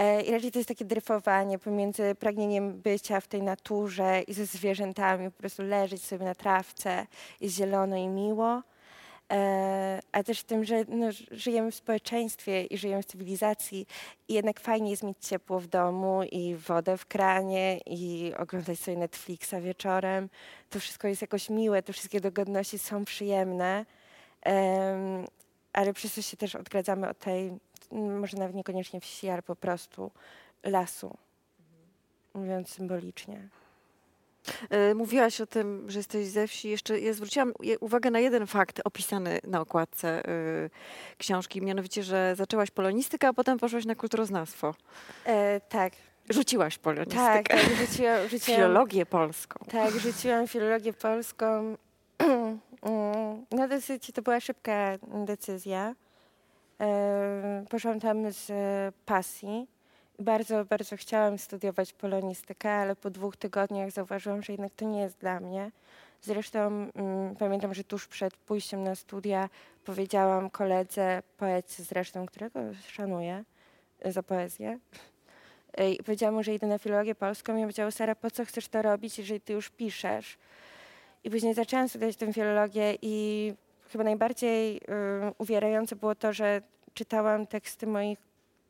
E, 0.02 0.22
I 0.22 0.32
raczej 0.32 0.52
to 0.52 0.60
jest 0.60 0.70
takie 0.70 0.86
dryfowanie 0.86 1.60
pomiędzy 1.60 2.16
pragnieniem 2.16 2.74
bycia 2.74 3.22
w 3.22 3.28
tej 3.28 3.44
naturze 3.44 4.22
i 4.22 4.34
ze 4.34 4.46
zwierzętami, 4.46 5.32
po 5.32 5.38
prostu 5.38 5.64
leżeć 5.64 6.04
sobie 6.04 6.26
na 6.26 6.36
trawce, 6.36 7.08
jest 7.42 7.56
zielono 7.56 7.96
i 7.96 8.08
miło. 8.08 8.62
E, 9.32 10.00
a 10.12 10.24
też 10.24 10.44
tym, 10.44 10.64
że 10.64 10.86
no, 10.88 11.08
żyjemy 11.32 11.72
w 11.72 11.76
społeczeństwie 11.76 12.64
i 12.64 12.78
żyjemy 12.78 13.04
w 13.04 13.06
cywilizacji 13.06 13.88
i 14.28 14.34
jednak 14.34 14.60
fajnie 14.60 14.92
jest 14.92 15.04
mieć 15.04 15.18
ciepło 15.22 15.60
w 15.60 15.68
domu 15.68 16.24
i 16.32 16.56
wodę 16.56 16.98
w 16.98 17.06
kranie 17.06 17.80
i 17.86 18.34
oglądać 18.38 18.80
sobie 18.80 18.98
Netflixa 18.98 19.56
wieczorem. 19.62 20.30
To 20.70 20.80
wszystko 20.80 21.08
jest 21.08 21.22
jakoś 21.22 21.50
miłe, 21.50 21.84
te 21.84 21.94
wszystkie 21.94 22.22
dogodności 22.22 22.80
są 22.80 23.06
przyjemne, 23.06 23.86
em, 24.42 25.28
ale 25.74 25.94
przez 25.94 26.16
to 26.16 26.22
się 26.22 26.38
też 26.38 26.56
odgradzamy 26.56 27.10
od 27.10 27.20
tej, 27.20 27.52
może 27.92 28.38
nawet 28.38 28.56
niekoniecznie 28.56 29.02
wsi, 29.02 29.30
ale 29.30 29.42
po 29.42 29.56
prostu 29.56 30.12
lasu, 30.64 31.18
mówiąc 32.34 32.70
symbolicznie. 32.70 33.50
E, 34.70 34.96
Mówiłaś 34.96 35.42
o 35.42 35.46
tym, 35.46 35.86
że 35.90 36.00
jesteś 36.00 36.28
ze 36.28 36.48
wsi. 36.48 36.70
Jeszcze 36.70 37.00
ja 37.00 37.14
zwróciłam 37.14 37.54
uwagę 37.80 38.12
na 38.12 38.20
jeden 38.20 38.48
fakt 38.48 38.82
opisany 38.86 39.40
na 39.48 39.62
okładce 39.62 40.30
y, 40.30 40.70
książki, 41.18 41.62
mianowicie, 41.62 42.04
że 42.04 42.34
zaczęłaś 42.36 42.72
polonistykę, 42.72 43.28
a 43.28 43.34
potem 43.34 43.60
poszłaś 43.60 43.86
na 43.86 43.96
kulturoznawstwo. 43.96 44.76
E, 45.26 45.60
tak, 45.60 45.94
Rzuciłaś 46.30 46.74
tak, 46.76 46.82
polonistykę. 46.84 47.44
tak, 47.44 47.60
rzuciłam, 47.88 48.28
rzuciłam, 48.30 48.58
Filologię 48.60 49.06
polską. 49.06 49.66
Tak, 49.72 49.92
rzuciłam 49.92 50.48
filologię 50.48 50.94
polską. 50.94 51.48
Mm, 52.84 53.46
No 53.52 53.68
dosyć 53.68 54.12
to 54.16 54.22
była 54.22 54.40
szybka 54.40 54.98
decyzja. 55.26 55.96
Poszłam 57.70 58.00
tam 58.00 58.32
z 58.32 58.50
e, 58.50 58.92
pasji. 59.06 59.68
Bardzo, 60.20 60.66
bardzo 60.66 60.98
chciałam 60.98 61.38
studiować 61.38 61.94
polonistykę, 61.94 62.72
ale 62.72 62.96
po 62.96 63.10
dwóch 63.10 63.38
tygodniach 63.38 63.92
zauważyłam, 63.92 64.44
że 64.44 64.54
jednak 64.54 64.72
to 64.76 64.86
nie 64.86 65.02
jest 65.02 65.18
dla 65.18 65.40
mnie. 65.40 65.72
Zresztą 66.22 66.60
mm, 66.60 67.36
pamiętam, 67.36 67.74
że 67.74 67.84
tuż 67.84 68.08
przed 68.08 68.38
pójściem 68.38 68.84
na 68.84 68.96
studia 68.96 69.50
powiedziałam 69.86 70.50
koledze, 70.50 71.24
poetce 71.38 71.84
zresztą, 71.84 72.26
którego 72.26 72.60
szanuję 72.88 73.44
za 74.06 74.24
poezję, 74.24 74.80
e, 75.74 75.92
i 75.92 76.04
powiedziałam 76.04 76.36
mu, 76.36 76.44
że 76.44 76.54
idę 76.54 76.68
na 76.68 76.78
filologię 76.78 77.16
polską 77.16 77.58
i 77.58 77.82
on 77.84 77.92
Sara, 77.92 78.16
po 78.16 78.32
co 78.32 78.46
chcesz 78.46 78.68
to 78.68 78.82
robić, 78.82 79.18
jeżeli 79.18 79.42
ty 79.42 79.54
już 79.54 79.70
piszesz? 79.70 80.38
I 81.24 81.30
później 81.30 81.54
zaczęłam 81.54 81.90
studiować 81.90 82.16
tę 82.16 82.34
filologię 82.34 82.98
i 83.02 83.54
chyba 83.92 84.04
najbardziej 84.04 84.78
y, 84.78 84.82
uwierające 85.38 85.96
było 85.96 86.16
to, 86.16 86.34
że 86.34 86.62
czytałam 86.94 87.48
teksty 87.48 87.88
moich 87.88 88.20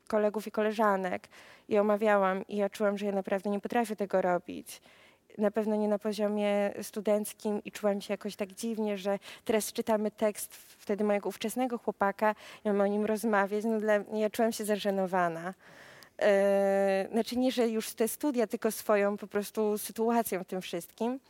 kolegów 0.08 0.46
i 0.46 0.50
koleżanek 0.50 1.28
i 1.68 1.78
omawiałam 1.78 2.46
i 2.48 2.56
ja 2.56 2.70
czułam, 2.70 2.98
że 2.98 3.06
ja 3.06 3.12
naprawdę 3.12 3.50
nie 3.50 3.60
potrafię 3.60 3.96
tego 3.96 4.22
robić. 4.22 4.80
Na 5.38 5.50
pewno 5.50 5.76
nie 5.76 5.88
na 5.88 5.98
poziomie 5.98 6.72
studenckim 6.82 7.64
i 7.64 7.72
czułam 7.72 8.00
się 8.00 8.12
jakoś 8.14 8.36
tak 8.36 8.52
dziwnie, 8.52 8.98
że 8.98 9.18
teraz 9.44 9.72
czytamy 9.72 10.10
tekst 10.10 10.54
wtedy 10.54 11.04
mojego 11.04 11.28
ówczesnego 11.28 11.78
chłopaka 11.78 12.34
i 12.64 12.68
mamy 12.68 12.82
o 12.82 12.86
nim 12.86 13.04
rozmawiać. 13.04 13.64
No 13.64 13.80
dla, 13.80 13.94
ja 14.12 14.30
czułam 14.30 14.52
się 14.52 14.64
zażenowana. 14.64 15.54
E, 16.22 17.08
znaczy 17.12 17.36
nie, 17.38 17.52
że 17.52 17.68
już 17.68 17.92
te 17.92 18.08
studia, 18.08 18.46
tylko 18.46 18.70
swoją 18.70 19.16
po 19.16 19.26
prostu 19.26 19.78
sytuacją 19.78 20.44
w 20.44 20.46
tym 20.46 20.60
wszystkim. 20.60 21.20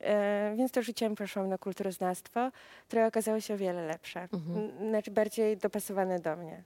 E, 0.00 0.54
więc 0.56 0.72
to 0.72 0.82
życiem 0.82 1.14
poszłam 1.14 1.48
na 1.48 1.58
kulturoznawstwo, 1.58 2.50
które 2.88 3.06
okazało 3.06 3.40
się 3.40 3.54
o 3.54 3.56
wiele 3.56 3.86
lepsze. 3.86 4.28
Mhm. 4.32 4.88
Znaczy 4.88 5.10
bardziej 5.10 5.56
dopasowane 5.56 6.18
do 6.20 6.36
mnie. 6.36 6.62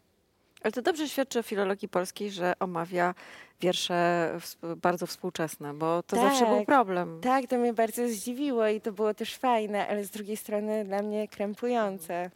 Ale 0.62 0.72
to 0.72 0.82
dobrze 0.82 1.08
świadczy 1.08 1.38
o 1.38 1.42
filologii 1.42 1.88
polskiej, 1.88 2.30
że 2.30 2.52
omawia 2.60 3.14
wiersze 3.60 4.30
bardzo 4.76 5.06
współczesne, 5.06 5.74
bo 5.74 6.02
to 6.02 6.16
zawsze 6.16 6.46
był 6.46 6.56
Tak. 6.56 6.66
problem. 6.66 7.20
Tak, 7.20 7.46
to 7.46 7.58
mnie 7.58 7.72
bardzo 7.72 8.08
zdziwiło 8.08 8.68
i 8.68 8.80
to 8.80 8.92
było 8.92 9.14
też 9.14 9.36
fajne, 9.36 9.88
ale 9.88 10.04
z 10.04 10.10
drugiej 10.10 10.36
strony 10.36 10.84
dla 10.84 11.02
mnie 11.02 11.28
krępujące. 11.28 12.30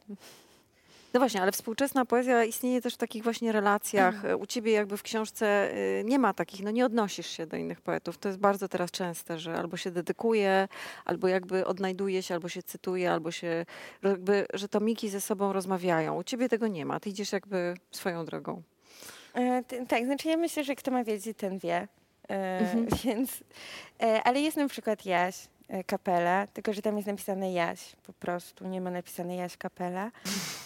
No 1.15 1.21
właśnie, 1.21 1.43
ale 1.43 1.53
współczesna 1.53 2.05
poezja 2.05 2.45
istnieje 2.45 2.81
też 2.83 2.95
w 2.95 2.97
takich 2.97 3.23
właśnie 3.23 3.53
relacjach. 3.53 4.15
U 4.39 4.47
ciebie 4.47 4.73
jakby 4.73 4.97
w 4.97 5.03
książce 5.03 5.75
y, 5.75 6.03
nie 6.05 6.19
ma 6.19 6.35
takich, 6.35 6.63
no 6.63 6.71
nie 6.71 6.87
odnosisz 6.87 7.27
się 7.27 7.47
do 7.47 7.57
innych 7.57 7.81
poetów. 7.81 8.19
To 8.19 8.29
jest 8.29 8.39
bardzo 8.41 8.69
teraz 8.69 8.91
częste, 8.91 9.39
że 9.39 9.55
albo 9.59 9.77
się 9.77 9.91
dedykuje, 9.91 10.69
albo 11.05 11.29
jakby 11.29 11.67
odnajduje 11.67 12.23
się, 12.23 12.35
albo 12.35 12.49
się 12.49 12.63
cytuje, 12.63 13.13
albo 13.13 13.31
się, 13.31 13.67
że 14.03 14.09
jakby, 14.11 14.47
że 14.55 14.69
tomiki 14.69 15.09
ze 15.09 15.21
sobą 15.21 15.53
rozmawiają. 15.53 16.17
U 16.17 16.25
ciebie 16.25 16.49
tego 16.49 16.67
nie 16.69 16.87
ma. 16.87 17.01
Ty 17.01 17.11
idziesz 17.11 17.33
jakby 17.33 17.75
swoją 17.91 18.25
drogą. 18.25 18.63
E, 19.35 19.63
t- 19.63 19.87
tak, 19.87 20.05
znaczy 20.05 20.29
ja 20.29 20.37
myślę, 20.37 20.65
że 20.65 20.75
kto 20.75 20.91
ma 20.91 21.05
wiedzieć, 21.05 21.37
ten 21.39 21.59
wie. 21.59 21.89
E, 22.31 22.59
Mhm. 22.61 22.87
Więc, 23.05 23.31
e, 24.03 24.23
ale 24.23 24.41
jest 24.41 24.57
na 24.57 24.69
przykład 24.69 25.07
Jaś 25.07 25.37
Kapela, 25.87 26.47
tylko 26.47 26.73
że 26.73 26.83
tam 26.83 26.97
jest 26.97 27.09
napisane 27.09 27.53
Jaś 27.53 27.97
po 27.97 28.13
prostu, 28.13 28.69
nie 28.69 28.81
ma 28.81 28.91
napisane 28.91 29.37
Jaś 29.37 29.57
Kapela. 29.57 30.11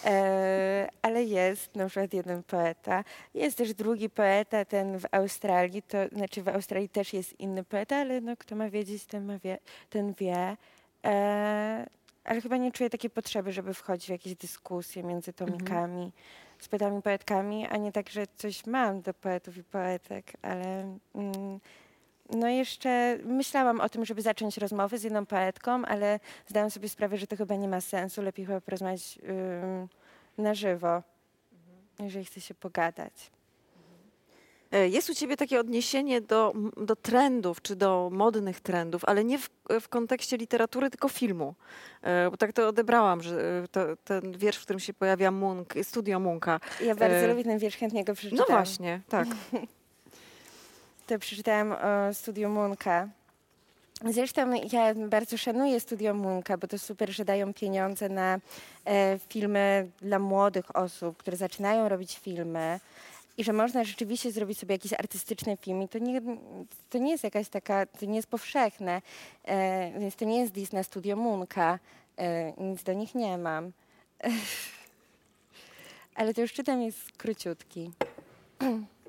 E, 0.04 0.88
ale 1.02 1.24
jest 1.24 1.76
na 1.76 1.86
przykład 1.86 2.14
jeden 2.14 2.42
poeta. 2.42 3.04
Jest 3.34 3.58
też 3.58 3.74
drugi 3.74 4.10
poeta, 4.10 4.64
ten 4.64 4.98
w 4.98 5.04
Australii, 5.10 5.82
to 5.82 5.98
znaczy 6.12 6.42
w 6.42 6.48
Australii 6.48 6.88
też 6.88 7.12
jest 7.12 7.40
inny 7.40 7.64
poeta, 7.64 7.96
ale 7.96 8.20
no, 8.20 8.36
kto 8.36 8.56
ma 8.56 8.70
wiedzieć, 8.70 9.04
ten, 9.04 9.24
ma 9.24 9.38
wie, 9.38 9.58
ten 9.90 10.14
wie. 10.14 10.56
E, 11.04 11.86
ale 12.24 12.40
chyba 12.40 12.56
nie 12.56 12.72
czuję 12.72 12.90
takiej 12.90 13.10
potrzeby, 13.10 13.52
żeby 13.52 13.74
wchodzić 13.74 14.06
w 14.06 14.10
jakieś 14.10 14.34
dyskusje 14.34 15.02
między 15.02 15.32
tomikami 15.32 16.12
z 16.60 16.68
poetami, 16.68 17.02
poetkami, 17.02 17.66
a 17.66 17.76
nie 17.76 17.92
tak, 17.92 18.08
że 18.08 18.26
coś 18.36 18.66
mam 18.66 19.00
do 19.00 19.14
poetów 19.14 19.56
i 19.56 19.64
poetek, 19.64 20.32
ale 20.42 20.96
mm, 21.14 21.60
no 22.30 22.48
jeszcze 22.48 23.18
myślałam 23.24 23.80
o 23.80 23.88
tym, 23.88 24.04
żeby 24.04 24.22
zacząć 24.22 24.56
rozmowy 24.58 24.98
z 24.98 25.02
jedną 25.02 25.26
poetką, 25.26 25.84
ale 25.84 26.20
zdałam 26.46 26.70
sobie 26.70 26.88
sprawę, 26.88 27.16
że 27.16 27.26
to 27.26 27.36
chyba 27.36 27.54
nie 27.56 27.68
ma 27.68 27.80
sensu. 27.80 28.22
Lepiej 28.22 28.46
chyba 28.46 28.60
porozmawiać 28.60 29.18
ym, 29.28 29.88
na 30.38 30.54
żywo, 30.54 31.02
jeżeli 32.00 32.24
chce 32.24 32.40
się 32.40 32.54
pogadać. 32.54 33.12
E, 34.72 34.88
Jest 34.88 35.10
u 35.10 35.14
ciebie 35.14 35.36
takie 35.36 35.60
odniesienie 35.60 36.20
do, 36.20 36.52
do 36.76 36.96
trendów, 36.96 37.62
czy 37.62 37.76
do 37.76 38.08
modnych 38.12 38.60
trendów, 38.60 39.04
ale 39.04 39.24
nie 39.24 39.38
w, 39.38 39.50
w 39.80 39.88
kontekście 39.88 40.36
literatury, 40.36 40.90
tylko 40.90 41.08
filmu. 41.08 41.54
E, 42.02 42.30
Bo 42.30 42.36
tak 42.36 42.52
to 42.52 42.68
odebrałam, 42.68 43.22
że 43.22 43.62
e, 43.64 43.68
to, 43.68 43.80
ten 44.04 44.32
wiersz, 44.38 44.58
w 44.58 44.62
którym 44.62 44.80
się 44.80 44.94
pojawia 44.94 45.30
Munk, 45.30 45.74
studio 45.82 46.20
Munka. 46.20 46.60
Ja 46.84 46.94
bardzo 46.94 47.16
E, 47.16 47.28
lubię 47.28 47.44
ten 47.44 47.58
wiersz, 47.58 47.76
chętnie 47.76 48.04
go 48.04 48.12
No 48.12 48.16
przeczytam. 48.16 48.46
właśnie, 48.48 49.00
tak. 49.08 49.28
To 51.10 51.18
przeczytałam 51.18 51.72
o 51.72 52.14
Studio 52.14 52.48
Munka. 52.48 53.08
Zresztą 54.10 54.52
ja 54.72 54.94
bardzo 54.94 55.38
szanuję 55.38 55.80
Studio 55.80 56.14
Munka, 56.14 56.58
bo 56.58 56.66
to 56.66 56.78
super, 56.78 57.10
że 57.10 57.24
dają 57.24 57.54
pieniądze 57.54 58.08
na 58.08 58.38
e, 58.84 59.18
filmy 59.28 59.90
dla 60.00 60.18
młodych 60.18 60.76
osób, 60.76 61.16
które 61.16 61.36
zaczynają 61.36 61.88
robić 61.88 62.18
filmy 62.18 62.80
i 63.38 63.44
że 63.44 63.52
można 63.52 63.84
rzeczywiście 63.84 64.32
zrobić 64.32 64.58
sobie 64.58 64.74
jakiś 64.74 64.92
artystyczny 64.92 65.56
film 65.56 65.82
i 65.82 65.88
to 65.88 65.98
nie, 65.98 66.22
to 66.90 66.98
nie 66.98 67.10
jest 67.10 67.24
jakaś 67.24 67.48
taka, 67.48 67.86
to 67.86 68.06
nie 68.06 68.16
jest 68.16 68.28
powszechne, 68.28 69.02
e, 69.44 70.00
więc 70.00 70.16
to 70.16 70.24
nie 70.24 70.40
jest 70.40 70.52
dis 70.52 70.72
na 70.72 70.82
Studio 70.82 71.16
Munka, 71.16 71.78
e, 72.16 72.52
nic 72.52 72.82
do 72.82 72.92
nich 72.92 73.14
nie 73.14 73.38
mam. 73.38 73.72
Ale 76.14 76.34
to 76.34 76.40
już 76.40 76.52
czytam, 76.52 76.82
jest 76.82 77.12
króciutki. 77.12 77.90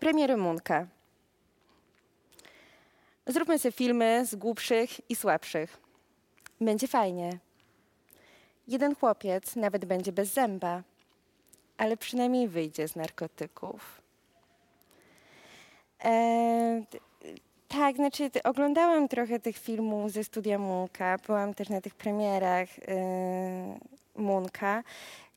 Premiery 0.00 0.36
Munka. 0.36 0.86
Zróbmy 3.26 3.58
sobie 3.58 3.72
filmy 3.72 4.26
z 4.26 4.34
głupszych 4.34 5.10
i 5.10 5.16
słabszych. 5.16 5.80
Będzie 6.60 6.88
fajnie. 6.88 7.38
Jeden 8.68 8.94
chłopiec 8.94 9.56
nawet 9.56 9.84
będzie 9.84 10.12
bez 10.12 10.32
zęba, 10.32 10.82
ale 11.78 11.96
przynajmniej 11.96 12.48
wyjdzie 12.48 12.88
z 12.88 12.96
narkotyków. 12.96 14.02
Eee, 16.00 16.86
tak, 17.68 17.96
znaczy 17.96 18.30
oglądałam 18.44 19.08
trochę 19.08 19.40
tych 19.40 19.58
filmów 19.58 20.12
ze 20.12 20.24
studia 20.24 20.58
Munka, 20.58 21.16
byłam 21.26 21.54
też 21.54 21.68
na 21.68 21.80
tych 21.80 21.94
premierach 21.94 22.68
e, 22.88 23.78
Munka 24.16 24.82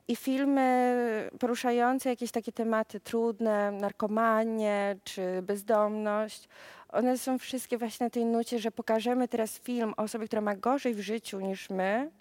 i 0.07 0.15
filmy 0.15 1.29
poruszające 1.39 2.09
jakieś 2.09 2.31
takie 2.31 2.51
tematy 2.51 2.99
trudne, 2.99 3.71
narkomanie 3.71 4.95
czy 5.03 5.41
bezdomność, 5.41 6.49
one 6.89 7.17
są 7.17 7.39
wszystkie 7.39 7.77
właśnie 7.77 8.03
na 8.03 8.09
tej 8.09 8.25
nucie, 8.25 8.59
że 8.59 8.71
pokażemy 8.71 9.27
teraz 9.27 9.59
film 9.59 9.93
o 9.97 10.01
osobie, 10.01 10.27
która 10.27 10.41
ma 10.41 10.55
gorzej 10.55 10.93
w 10.93 10.99
życiu 10.99 11.39
niż 11.39 11.69
my, 11.69 12.11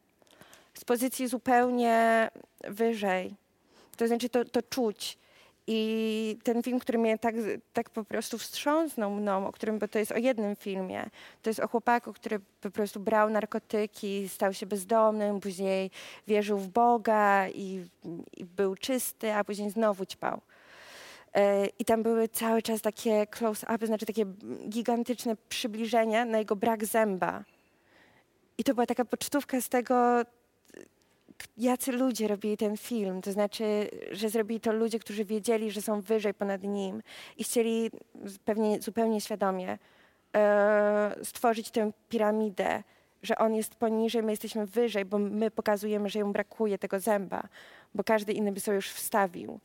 z 0.74 0.84
pozycji 0.84 1.28
zupełnie 1.28 2.30
wyżej. 2.68 3.34
To 3.96 4.08
znaczy 4.08 4.28
to, 4.28 4.44
to 4.44 4.62
czuć. 4.62 5.18
I 5.66 6.38
ten 6.42 6.62
film, 6.62 6.78
który 6.78 6.98
mnie 6.98 7.18
tak, 7.18 7.34
tak 7.72 7.90
po 7.90 8.04
prostu 8.04 8.38
wstrząsnął 8.38 9.10
mną, 9.10 9.46
o 9.46 9.52
którym, 9.52 9.78
bo 9.78 9.88
to 9.88 9.98
jest 9.98 10.12
o 10.12 10.16
jednym 10.16 10.56
filmie, 10.56 11.10
to 11.42 11.50
jest 11.50 11.60
o 11.60 11.68
chłopaku, 11.68 12.12
który 12.12 12.40
po 12.60 12.70
prostu 12.70 13.00
brał 13.00 13.30
narkotyki, 13.30 14.28
stał 14.28 14.52
się 14.52 14.66
bezdomnym, 14.66 15.40
później 15.40 15.90
wierzył 16.26 16.58
w 16.58 16.68
Boga 16.68 17.48
i, 17.48 17.84
i 18.36 18.44
był 18.44 18.76
czysty, 18.76 19.32
a 19.32 19.44
później 19.44 19.70
znowu 19.70 20.06
ćpał. 20.06 20.40
E, 21.34 21.66
I 21.66 21.84
tam 21.84 22.02
były 22.02 22.28
cały 22.28 22.62
czas 22.62 22.82
takie 22.82 23.26
close-upy, 23.26 23.86
znaczy 23.86 24.06
takie 24.06 24.24
gigantyczne 24.68 25.36
przybliżenia 25.48 26.24
na 26.24 26.38
jego 26.38 26.56
brak 26.56 26.84
zęba. 26.84 27.44
I 28.58 28.64
to 28.64 28.74
była 28.74 28.86
taka 28.86 29.04
pocztówka 29.04 29.60
z 29.60 29.68
tego, 29.68 30.22
jacy 31.56 31.92
ludzie 31.92 32.28
robili 32.28 32.56
ten 32.56 32.76
film. 32.76 33.22
To 33.22 33.32
znaczy, 33.32 33.90
że 34.12 34.28
zrobili 34.28 34.60
to 34.60 34.72
ludzie, 34.72 34.98
którzy 34.98 35.24
wiedzieli, 35.24 35.70
że 35.70 35.82
są 35.82 36.00
wyżej 36.00 36.34
ponad 36.34 36.62
nim 36.62 37.02
i 37.36 37.44
chcieli 37.44 37.90
pewnie 38.44 38.82
zupełnie 38.82 39.20
świadomie 39.20 39.78
e, 40.36 41.14
stworzyć 41.22 41.70
tę 41.70 41.92
piramidę, 42.08 42.82
że 43.22 43.38
on 43.38 43.54
jest 43.54 43.74
poniżej, 43.74 44.22
my 44.22 44.32
jesteśmy 44.32 44.66
wyżej, 44.66 45.04
bo 45.04 45.18
my 45.18 45.50
pokazujemy, 45.50 46.08
że 46.08 46.18
jemu 46.18 46.32
brakuje 46.32 46.78
tego 46.78 47.00
zęba, 47.00 47.42
bo 47.94 48.04
każdy 48.04 48.32
inny 48.32 48.52
by 48.52 48.60
sobie 48.60 48.74
już 48.74 48.90
wstawił. 48.90 49.60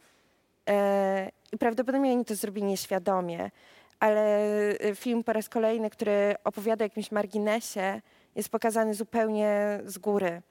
E, 0.69 1.31
I 1.51 1.57
prawdopodobnie 1.57 2.11
oni 2.11 2.25
to 2.25 2.35
zrobili 2.35 2.65
nieświadomie, 2.65 3.51
ale 3.99 4.37
e, 4.79 4.95
film 4.95 5.23
po 5.23 5.33
raz 5.33 5.49
kolejny, 5.49 5.89
który 5.89 6.35
opowiada 6.43 6.83
o 6.83 6.85
jakimś 6.85 7.11
marginesie, 7.11 8.01
jest 8.35 8.49
pokazany 8.49 8.93
zupełnie 8.93 9.79
z 9.85 9.97
góry. 9.97 10.41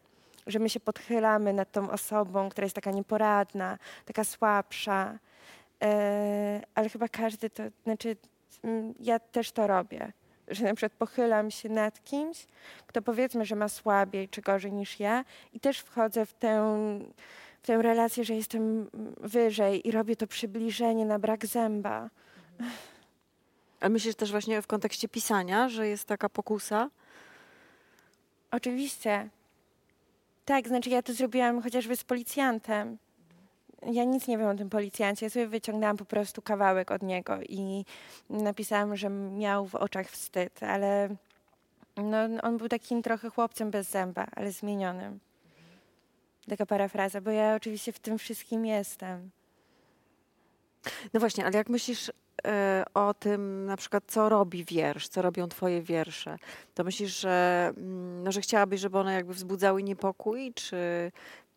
Że 0.51 0.59
my 0.59 0.71
się 0.71 0.81
podchylamy 0.81 1.53
nad 1.53 1.73
tą 1.73 1.91
osobą, 1.91 2.49
która 2.49 2.65
jest 2.65 2.75
taka 2.75 2.91
nieporadna, 2.91 3.79
taka 4.05 4.25
słabsza. 4.25 5.19
E, 5.83 6.61
ale 6.75 6.89
chyba 6.89 7.09
każdy 7.09 7.51
to, 7.51 7.63
znaczy 7.85 8.17
mm, 8.65 8.95
ja 9.01 9.19
też 9.19 9.53
to 9.53 9.67
robię. 9.67 10.13
Że 10.49 10.65
na 10.65 10.75
przykład 10.75 10.93
pochylam 10.93 11.51
się 11.51 11.69
nad 11.69 12.05
kimś, 12.05 12.47
kto 12.87 13.03
powiedzmy, 13.03 13.45
że 13.45 13.57
ma 13.57 13.69
słabiej 13.69 14.29
czy 14.29 14.41
gorzej 14.41 14.73
niż 14.73 15.01
ja 15.01 15.25
i 15.53 15.61
też 15.61 15.79
wchodzę 15.79 16.27
w 16.27 16.35
tę 16.35 16.81
w 17.63 17.67
tę 17.67 17.83
relację, 17.83 18.25
że 18.25 18.35
jestem 18.35 18.91
wyżej 19.21 19.89
i 19.89 19.91
robię 19.91 20.17
to 20.17 20.27
przybliżenie 20.27 21.07
na 21.07 21.19
brak 21.19 21.47
zęba. 21.47 22.11
A 23.81 23.89
myślisz 23.89 24.15
też 24.15 24.31
właśnie 24.31 24.63
w 24.63 24.67
kontekście 24.67 25.09
pisania, 25.09 25.69
że 25.69 25.89
jest 25.89 26.05
taka 26.05 26.29
pokusa? 26.29 26.91
Oczywiście. 28.51 29.29
Tak, 30.51 30.69
znaczy 30.69 30.91
ja 30.91 31.03
to 31.03 31.13
zrobiłam 31.13 31.63
chociażby 31.63 31.97
z 31.97 32.05
policjantem. 32.05 32.99
Ja 33.93 34.05
nic 34.05 34.29
nie 34.29 34.39
wiem 34.39 34.49
o 34.49 34.55
tym 34.55 34.71
policjancie. 34.71 35.27
Ja 35.27 35.31
sobie 35.31 35.47
wyciągnęłam 35.47 35.97
po 35.97 36.05
prostu 36.05 36.43
kawałek 36.43 36.91
od 36.91 37.03
niego 37.03 37.43
i 37.49 37.85
napisałam, 38.31 38.97
że 38.97 39.11
miał 39.11 39.67
w 39.67 39.75
oczach 39.75 40.11
wstyd, 40.11 40.63
ale 40.63 41.09
No, 41.97 42.19
on 42.43 42.59
był 42.59 42.69
takim 42.69 43.03
trochę 43.03 43.31
chłopcem 43.31 43.71
bez 43.71 43.91
zęba, 43.91 44.27
ale 44.37 44.53
zmienionym. 44.53 45.21
Taka 46.49 46.67
parafraza, 46.67 47.21
bo 47.21 47.31
ja 47.31 47.55
oczywiście 47.55 47.93
w 47.93 47.99
tym 47.99 48.19
wszystkim 48.19 48.67
jestem. 48.67 49.31
No 51.15 51.21
właśnie, 51.21 51.45
ale 51.45 51.57
jak 51.57 51.69
myślisz 51.69 52.11
e, 52.47 52.85
o 52.95 53.15
tym, 53.15 53.67
na 53.67 53.77
przykład, 53.77 54.05
co 54.07 54.29
robi 54.29 54.65
wiersz, 54.65 55.09
co 55.09 55.23
robią 55.23 55.49
twoje 55.49 55.83
wiersze, 55.83 56.37
to 56.75 56.85
myślisz, 56.85 57.21
że, 57.21 57.73
mm, 57.77 58.23
no, 58.23 58.33
że 58.33 58.41
chciałabyś, 58.41 58.81
żeby 58.81 58.99
one 58.99 59.15
jakby 59.15 59.35
wzbudzały 59.35 59.83
niepokój, 59.83 60.53
czy 60.55 60.77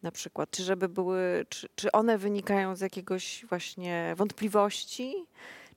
na 0.04 0.12
przykład, 0.12 0.52
czy 0.52 0.64
żeby 0.64 0.90
były, 0.90 1.46
czy, 1.50 1.68
czy 1.76 1.92
one 1.92 2.18
wynikają 2.18 2.76
z 2.76 2.82
jakiegoś 2.82 3.46
właśnie 3.50 4.14
wątpliwości, 4.18 5.16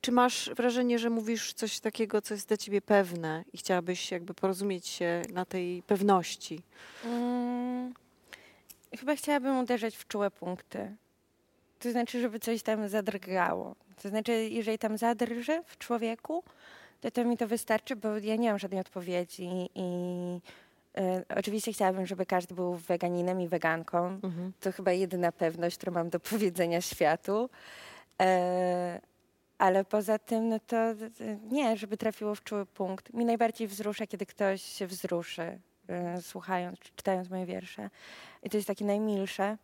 czy 0.01 0.11
masz 0.11 0.49
wrażenie, 0.55 0.99
że 0.99 1.09
mówisz 1.09 1.53
coś 1.53 1.79
takiego, 1.79 2.21
co 2.21 2.33
jest 2.33 2.47
dla 2.47 2.57
ciebie 2.57 2.81
pewne 2.81 3.43
i 3.53 3.57
chciałabyś 3.57 4.11
jakby 4.11 4.33
porozumieć 4.33 4.87
się 4.87 5.21
na 5.33 5.45
tej 5.45 5.83
pewności? 5.83 6.61
Mm, 7.05 7.93
chyba 8.99 9.15
chciałabym 9.15 9.57
uderzać 9.57 9.97
w 9.97 10.07
czułe 10.07 10.31
punkty. 10.31 10.95
To 11.79 11.91
znaczy, 11.91 12.21
żeby 12.21 12.39
coś 12.39 12.63
tam 12.63 12.89
zadrgało. 12.89 13.75
To 14.01 14.09
znaczy, 14.09 14.31
jeżeli 14.31 14.77
tam 14.77 14.97
zadrży 14.97 15.63
w 15.65 15.77
człowieku, 15.77 16.43
to 17.01 17.11
to 17.11 17.25
mi 17.25 17.37
to 17.37 17.47
wystarczy, 17.47 17.95
bo 17.95 18.17
ja 18.17 18.35
nie 18.35 18.49
mam 18.49 18.59
żadnej 18.59 18.81
odpowiedzi 18.81 19.49
i 19.75 19.89
e, 20.97 21.23
oczywiście 21.35 21.73
chciałabym, 21.73 22.05
żeby 22.05 22.25
każdy 22.25 22.55
był 22.55 22.75
weganinem 22.75 23.41
i 23.41 23.47
weganką. 23.47 24.07
Mhm. 24.07 24.53
To 24.59 24.71
chyba 24.71 24.91
jedyna 24.91 25.31
pewność, 25.31 25.77
którą 25.77 25.93
mam 25.93 26.09
do 26.09 26.19
powiedzenia 26.19 26.81
światu. 26.81 27.49
E, 28.21 29.01
ale 29.57 29.85
poza 29.85 30.19
tym, 30.19 30.49
no 30.49 30.59
to 30.59 30.77
nie, 31.51 31.77
żeby 31.77 31.97
trafiło 31.97 32.35
w 32.35 32.43
czuły 32.43 32.65
punkt. 32.65 33.13
Mi 33.13 33.25
najbardziej 33.25 33.67
wzrusza, 33.67 34.07
kiedy 34.07 34.25
ktoś 34.25 34.61
się 34.61 34.87
wzruszy, 34.87 35.59
e, 35.87 36.21
słuchając, 36.21 36.79
czy 36.79 36.91
czytając 36.95 37.29
moje 37.29 37.45
wiersze. 37.45 37.89
I 38.43 38.49
to 38.49 38.57
jest 38.57 38.67
takie 38.67 38.85
najmilsze. 38.85 39.57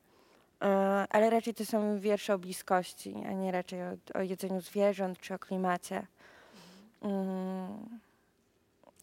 E, 0.63 0.67
ale 1.09 1.29
raczej 1.29 1.53
to 1.53 1.65
są 1.65 1.99
wiersze 1.99 2.33
o 2.33 2.37
bliskości, 2.37 3.15
a 3.27 3.31
nie 3.31 3.51
raczej 3.51 3.83
o, 3.83 3.97
o 4.13 4.21
jedzeniu 4.21 4.61
zwierząt 4.61 5.19
czy 5.19 5.33
o 5.33 5.39
klimacie. 5.39 6.07
Mm, 7.01 7.99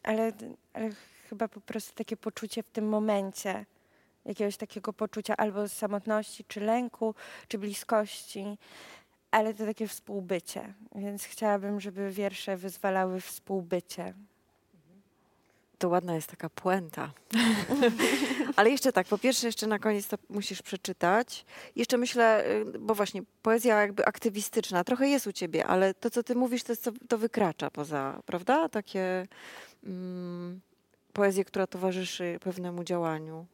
ale, 0.03 0.33
ale 0.73 0.91
chyba 1.29 1.49
po 1.49 1.61
prostu 1.61 1.95
takie 1.95 2.17
poczucie 2.17 2.63
w 2.63 2.71
tym 2.71 2.89
momencie, 2.89 3.67
jakiegoś 4.25 4.57
takiego 4.57 4.93
poczucia 4.93 5.37
albo 5.37 5.69
samotności, 5.69 6.45
czy 6.45 6.61
lęku, 6.61 7.15
czy 7.49 7.59
bliskości, 7.59 8.59
ale 9.31 9.55
to 9.55 9.67
takie 9.67 9.89
współbycie. 9.89 10.75
Więc 10.95 11.25
chciałabym, 11.25 11.81
żeby 11.81 12.11
wiersze 12.11 12.57
wyzwalały 12.57 13.21
współbycie. 13.21 14.15
To 15.81 15.89
ładna 15.89 16.15
jest 16.15 16.31
taka 16.31 16.49
puenta. 16.49 17.13
Ale 18.57 18.71
jeszcze 18.71 18.93
tak, 18.93 19.07
po 19.07 19.19
pierwsze, 19.19 19.47
jeszcze 19.47 19.67
na 19.67 19.79
koniec 19.79 20.09
to 20.09 20.17
musisz 20.31 20.63
przeczytać. 20.63 21.45
Jeszcze 21.77 21.99
myślę, 21.99 22.45
y, 22.75 22.79
bo 22.79 22.95
właśnie 22.95 23.23
poezja 23.43 23.81
jakby 23.81 24.07
aktywistyczna 24.07 24.85
trochę 24.85 25.09
jest 25.09 25.27
u 25.27 25.33
ciebie, 25.33 25.67
ale 25.67 25.95
to, 25.95 26.11
co 26.11 26.23
ty 26.23 26.35
mówisz, 26.35 26.63
to, 26.63 26.73
jest, 26.73 26.85
to, 26.85 26.93
to 27.09 27.19
wykracza 27.19 27.71
poza, 27.71 28.23
prawda? 28.27 28.69
Takie 28.69 29.27
mm, 29.85 30.61
poezję, 31.13 31.45
która 31.45 31.67
towarzyszy 31.67 32.39
pewnemu 32.45 32.85
działaniu. 32.85 33.47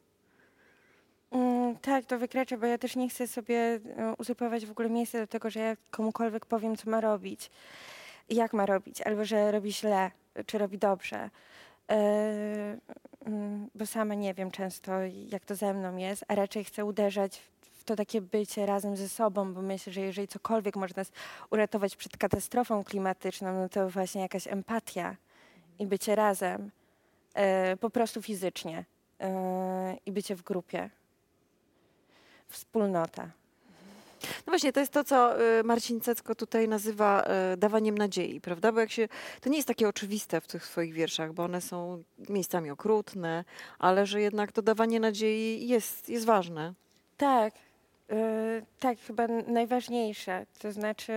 Mm, 1.31 1.77
tak, 1.77 2.05
to 2.05 2.19
wykracza, 2.19 2.57
bo 2.57 2.67
ja 2.67 2.79
też 2.79 2.97
nie 2.97 3.09
chcę 3.09 3.27
sobie 3.27 3.57
e, 3.59 3.81
uzurpować 4.19 4.67
w 4.67 4.71
ogóle 4.71 4.91
miejsca 4.91 5.19
do 5.19 5.27
tego, 5.27 5.51
że 5.51 5.61
ja 5.61 5.77
komukolwiek 5.91 6.47
powiem, 6.47 6.77
co 6.77 6.91
ma 6.91 7.01
robić, 7.01 7.51
jak 8.29 8.53
ma 8.53 8.67
robić, 8.67 9.03
albo 9.03 9.25
że 9.25 9.53
robi 9.53 9.73
źle, 9.73 10.11
czy 10.47 10.59
robi 10.59 10.79
dobrze. 10.79 11.31
E, 11.91 12.79
mm, 13.27 13.71
bo 13.75 13.87
sama 13.87 14.15
nie 14.15 14.35
wiem 14.35 14.51
często, 14.51 14.93
jak 15.29 15.45
to 15.45 15.55
ze 15.55 15.75
mną 15.75 15.97
jest, 15.97 16.25
a 16.29 16.35
raczej 16.35 16.65
chcę 16.65 16.85
uderzać 16.85 17.39
w 17.73 17.85
to 17.87 17.97
takie 17.97 18.21
bycie 18.21 18.67
razem 18.67 18.97
ze 18.97 19.09
sobą, 19.09 19.55
bo 19.55 19.63
myślę, 19.63 19.93
że 19.93 20.01
jeżeli 20.01 20.29
cokolwiek 20.29 20.77
może 20.77 20.95
nas 20.97 21.13
uratować 21.51 21.97
przed 21.97 22.17
katastrofą 22.17 22.85
klimatyczną, 22.85 23.55
no 23.55 23.69
to 23.69 23.91
właśnie 23.91 24.21
jakaś 24.21 24.47
empatia 24.47 25.17
i 25.79 25.87
bycie 25.87 26.15
razem, 26.15 26.71
e, 27.35 27.77
po 27.77 27.91
prostu 27.91 28.23
fizycznie 28.23 28.85
e, 29.21 29.97
i 30.07 30.13
bycie 30.13 30.37
w 30.37 30.43
grupie. 30.43 30.91
Wspólnota. 32.49 33.31
No 34.23 34.51
właśnie, 34.51 34.73
to 34.73 34.81
jest 34.81 34.93
to, 34.93 35.05
co 35.05 35.43
y, 35.43 35.65
Marcin 35.65 36.01
Cecko 36.01 36.35
tutaj 36.35 36.69
nazywa 36.69 37.25
y, 37.53 37.57
dawaniem 37.57 37.99
nadziei, 37.99 38.41
prawda? 38.41 38.73
Bo 38.73 38.81
jak 38.81 38.91
się, 38.91 39.09
to 39.41 39.51
nie 39.51 39.57
jest 39.57 39.69
takie 39.69 39.89
oczywiste 39.89 40.41
w 40.41 40.47
tych 40.47 40.67
swoich 40.67 40.93
wierszach, 40.93 41.33
bo 41.33 41.45
one 41.45 41.61
są 41.61 42.03
miejscami 42.29 42.71
okrutne, 42.71 43.45
ale 43.79 44.07
że 44.07 44.21
jednak 44.21 44.53
to 44.53 44.63
dawanie 44.63 45.01
nadziei 45.01 45.69
jest, 45.69 46.09
jest 46.09 46.25
ważne. 46.25 46.75
Tak, 47.17 47.55
y, 48.13 48.63
tak, 48.81 48.99
chyba 48.99 49.27
najważniejsze. 49.47 50.47
To 50.59 50.73
znaczy, 50.73 51.13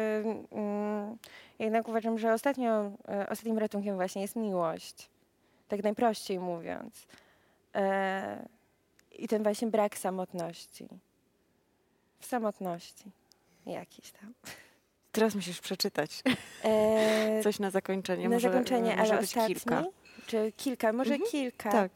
mm, 0.52 1.18
jednak 1.60 1.88
uważam, 1.88 2.20
że 2.20 2.34
ostatnio, 2.34 2.86
y, 2.86 3.30
ostatnim 3.30 3.58
ratunkiem 3.58 3.96
właśnie 3.96 4.22
jest 4.22 4.36
miłość. 4.36 5.10
Tak 5.68 5.84
najprościej 5.84 6.40
mówiąc. 6.40 7.08
E, 7.76 8.48
I 9.12 9.28
ten 9.28 9.44
właśnie 9.44 9.68
brak 9.68 9.98
samotności. 9.98 10.88
W 12.20 12.26
samotności 12.26 13.04
jakiś 13.66 14.12
tam. 14.12 14.34
Teraz 15.12 15.36
musisz 15.36 15.60
przeczytać 15.62 16.24
E, 16.64 17.42
coś 17.44 17.60
na 17.60 17.70
zakończenie. 17.72 18.30
na 18.30 18.36
może, 18.36 18.50
zakończenie, 18.50 18.96
może 18.96 19.12
ale 19.12 19.22
być 19.22 19.30
ostatni? 19.30 19.56
kilka. 19.56 19.84
Czy 20.28 20.52
kilka? 20.58 20.94
Może 20.94 21.14
Mhm, 21.14 21.32
kilka. 21.32 21.72
Tak. 21.72 21.92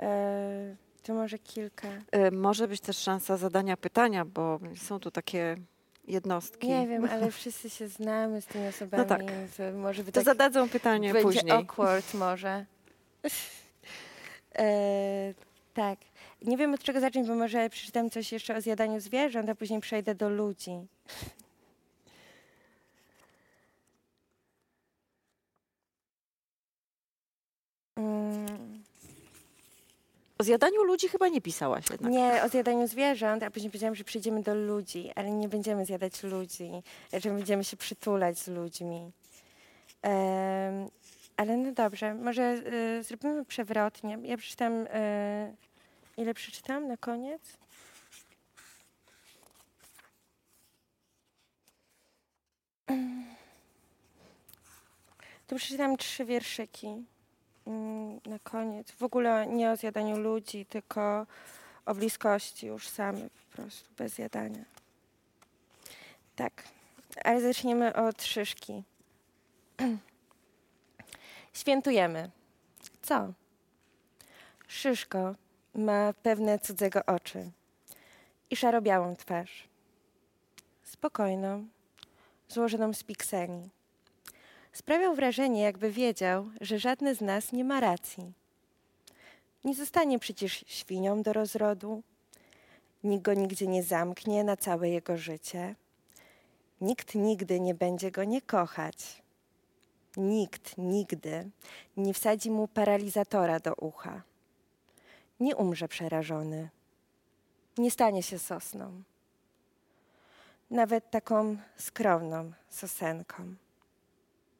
E, 0.00 0.76
to 1.02 1.14
może 1.14 1.38
kilka. 1.38 1.88
Y, 1.88 2.30
może 2.32 2.68
być 2.68 2.80
też 2.80 2.98
szansa 2.98 3.36
zadania 3.36 3.76
pytania, 3.76 4.24
bo 4.24 4.58
są 4.76 5.00
tu 5.00 5.10
takie 5.10 5.56
jednostki. 6.06 6.68
Nie 6.68 6.86
wiem, 6.86 7.08
ale 7.12 7.30
wszyscy 7.30 7.70
się 7.70 7.88
znamy 7.88 8.40
z 8.40 8.46
tymi 8.46 8.68
osobami. 8.68 9.06
tak. 9.08 9.20
To 9.56 9.78
może 9.78 10.04
by 10.04 10.12
To 10.12 10.20
tak 10.20 10.24
zadadzą 10.24 10.68
pytanie 10.68 11.12
będzie 11.12 11.28
później. 11.32 11.52
awkward 11.52 12.14
może. 12.14 12.66
e, 14.58 15.34
tak. 15.78 15.98
Nie 16.42 16.56
wiem 16.56 16.74
od 16.74 16.82
czego 16.82 17.00
zacząć, 17.00 17.28
bo 17.28 17.34
może 17.34 17.70
przeczytam 17.70 18.10
coś 18.10 18.32
jeszcze 18.32 18.56
o 18.56 18.60
zjadaniu 18.60 19.00
zwierząt, 19.00 19.48
a 19.48 19.54
później 19.54 19.80
przejdę 19.80 20.14
do 20.14 20.28
ludzi. 20.28 20.70
Mm, 27.96 28.82
O 30.38 30.44
zjadaniu 30.44 30.82
ludzi 30.82 31.08
chyba 31.08 31.28
nie 31.28 31.40
pisałaś 31.40 31.90
jednak. 31.90 32.12
nie, 32.12 32.42
o 32.44 32.48
zjadaniu 32.48 32.86
zwierząt, 32.88 33.42
a 33.42 33.50
później 33.50 33.70
powiedziałam, 33.70 33.94
że 33.94 34.04
przejdziemy 34.04 34.42
do 34.42 34.54
ludzi, 34.54 35.10
ale 35.14 35.30
nie 35.30 35.48
będziemy 35.48 35.86
zjadać 35.86 36.22
ludzi, 36.22 36.70
że 37.12 37.30
będziemy 37.30 37.64
się 37.64 37.76
przytulać 37.76 38.38
z 38.38 38.48
ludźmi. 38.48 39.10
Em, 40.02 40.88
ale 41.36 41.56
no 41.56 41.72
dobrze, 41.72 42.14
może 42.14 42.42
y, 42.98 43.02
zrobimy 43.02 43.44
przewrotnie. 43.44 44.18
Ja 44.22 44.36
przeczytam, 44.36 44.72
y, 44.72 44.88
ile 46.18 46.34
przeczytam 46.34 46.88
na 46.88 46.96
koniec? 46.96 47.58
To 55.46 55.56
przeczytam 55.56 55.96
trzy 55.96 56.24
wierszyki 56.24 57.04
mm, 57.66 58.20
na 58.26 58.38
koniec. 58.38 58.90
W 58.90 59.02
ogóle 59.02 59.46
nie 59.46 59.70
o 59.70 59.76
zjadaniu 59.76 60.18
ludzi, 60.18 60.66
tylko 60.66 61.26
o 61.86 61.94
bliskości 61.94 62.66
już 62.66 62.88
samej 62.88 63.30
po 63.30 63.56
prostu, 63.56 63.88
bez 63.96 64.12
zjadania. 64.12 64.64
Tak, 66.36 66.64
ale 67.24 67.40
zaczniemy 67.40 67.94
od 67.94 68.22
szyszki. 68.22 68.82
Świętujemy. 71.60 72.30
Co? 73.02 73.32
Szyszko 74.68 75.34
ma 75.74 76.12
pewne 76.22 76.58
cudzego 76.58 77.00
oczy 77.06 77.50
i 78.50 78.56
szarobiałą 78.56 79.16
twarz. 79.16 79.68
Spokojną, 80.82 81.66
złożoną 82.48 82.92
z 82.94 83.02
pikseli. 83.02 83.70
Sprawiał 84.72 85.14
wrażenie, 85.14 85.62
jakby 85.62 85.90
wiedział, 85.90 86.50
że 86.60 86.78
żadny 86.78 87.14
z 87.14 87.20
nas 87.20 87.52
nie 87.52 87.64
ma 87.64 87.80
racji. 87.80 88.32
Nie 89.64 89.74
zostanie 89.74 90.18
przecież 90.18 90.64
świnią 90.66 91.22
do 91.22 91.32
rozrodu. 91.32 92.02
Nikt 93.04 93.24
go 93.24 93.34
nigdzie 93.34 93.66
nie 93.66 93.82
zamknie 93.82 94.44
na 94.44 94.56
całe 94.56 94.88
jego 94.88 95.16
życie. 95.16 95.74
Nikt 96.80 97.14
nigdy 97.14 97.60
nie 97.60 97.74
będzie 97.74 98.10
go 98.10 98.24
nie 98.24 98.42
kochać. 98.42 99.22
Nikt 100.16 100.78
nigdy 100.78 101.50
nie 101.96 102.14
wsadzi 102.14 102.50
mu 102.50 102.68
paralizatora 102.68 103.60
do 103.60 103.74
ucha. 103.74 104.22
Nie 105.40 105.56
umrze 105.56 105.88
przerażony. 105.88 106.68
Nie 107.78 107.90
stanie 107.90 108.22
się 108.22 108.38
sosną. 108.38 109.02
Nawet 110.70 111.10
taką 111.10 111.56
skromną 111.76 112.52
sosenką. 112.68 113.54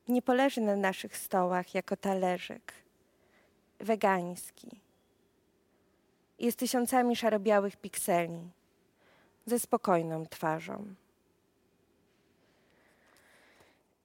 Nie 0.09 0.23
poleży 0.23 0.61
na 0.61 0.77
naszych 0.77 1.17
stołach 1.17 1.75
jako 1.75 1.97
talerzyk. 1.97 2.73
wegański. 3.81 4.81
Jest 6.39 6.59
tysiącami 6.59 7.17
szarobiałych 7.17 7.77
pikseli 7.77 8.51
ze 9.47 9.59
spokojną 9.59 10.27
twarzą. 10.27 10.95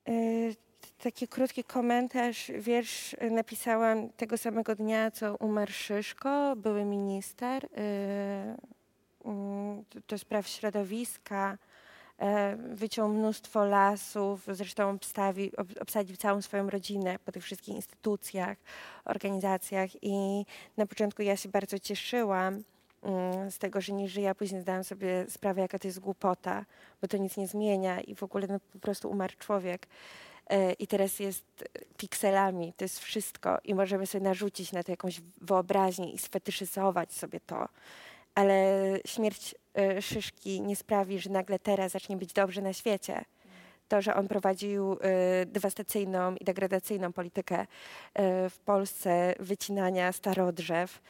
Yy, 0.07 0.55
taki 1.03 1.27
krótki 1.27 1.63
komentarz, 1.63 2.51
wiersz 2.59 3.15
napisałam 3.31 4.09
tego 4.09 4.37
samego 4.37 4.75
dnia, 4.75 5.11
co 5.11 5.35
umarł 5.35 5.71
Szyszko, 5.71 6.55
były 6.55 6.85
minister 6.85 7.67
yy, 9.23 10.01
do 10.07 10.17
spraw 10.17 10.47
środowiska. 10.47 11.57
E, 12.19 12.55
wyciął 12.55 13.09
mnóstwo 13.09 13.65
lasów, 13.65 14.47
zresztą 14.47 14.89
obstawi, 14.89 15.51
obsadził 15.81 16.15
całą 16.15 16.41
swoją 16.41 16.69
rodzinę 16.69 17.19
po 17.25 17.31
tych 17.31 17.43
wszystkich 17.43 17.75
instytucjach, 17.75 18.57
organizacjach 19.05 19.89
i 20.03 20.45
na 20.77 20.85
początku 20.85 21.21
ja 21.21 21.37
się 21.37 21.49
bardzo 21.49 21.79
cieszyłam 21.79 22.63
mm, 23.03 23.51
z 23.51 23.57
tego, 23.57 23.81
że 23.81 23.93
nie 23.93 24.09
żyje, 24.09 24.35
później 24.35 24.61
zdałam 24.61 24.83
sobie 24.83 25.25
sprawę, 25.29 25.61
jaka 25.61 25.79
to 25.79 25.87
jest 25.87 25.99
głupota, 25.99 26.65
bo 27.01 27.07
to 27.07 27.17
nic 27.17 27.37
nie 27.37 27.47
zmienia 27.47 28.01
i 28.01 28.15
w 28.15 28.23
ogóle 28.23 28.47
no, 28.47 28.59
po 28.73 28.79
prostu 28.79 29.09
umarł 29.09 29.33
człowiek. 29.39 29.87
E, 30.49 30.73
I 30.73 30.87
teraz 30.87 31.19
jest 31.19 31.45
pikselami, 31.97 32.73
to 32.77 32.85
jest 32.85 32.99
wszystko 32.99 33.57
i 33.63 33.75
możemy 33.75 34.07
sobie 34.07 34.23
narzucić 34.23 34.71
na 34.71 34.83
to 34.83 34.91
jakąś 34.91 35.21
wyobraźnię 35.41 36.11
i 36.11 36.17
sfetyszyzować 36.17 37.13
sobie 37.13 37.39
to 37.39 37.67
ale 38.35 38.99
śmierć 39.05 39.55
y, 39.97 40.01
Szyszki 40.01 40.61
nie 40.61 40.75
sprawi, 40.75 41.19
że 41.19 41.29
nagle 41.29 41.59
teraz 41.59 41.91
zacznie 41.91 42.17
być 42.17 42.33
dobrze 42.33 42.61
na 42.61 42.73
świecie. 42.73 43.25
To, 43.87 44.01
że 44.01 44.15
on 44.15 44.27
prowadził 44.27 44.97
dewastacyjną 45.45 46.35
i 46.35 46.45
degradacyjną 46.45 47.13
politykę 47.13 47.65
w 48.49 48.57
Polsce 48.65 49.35
wycinania 49.39 50.11
starodrzew, 50.11 51.01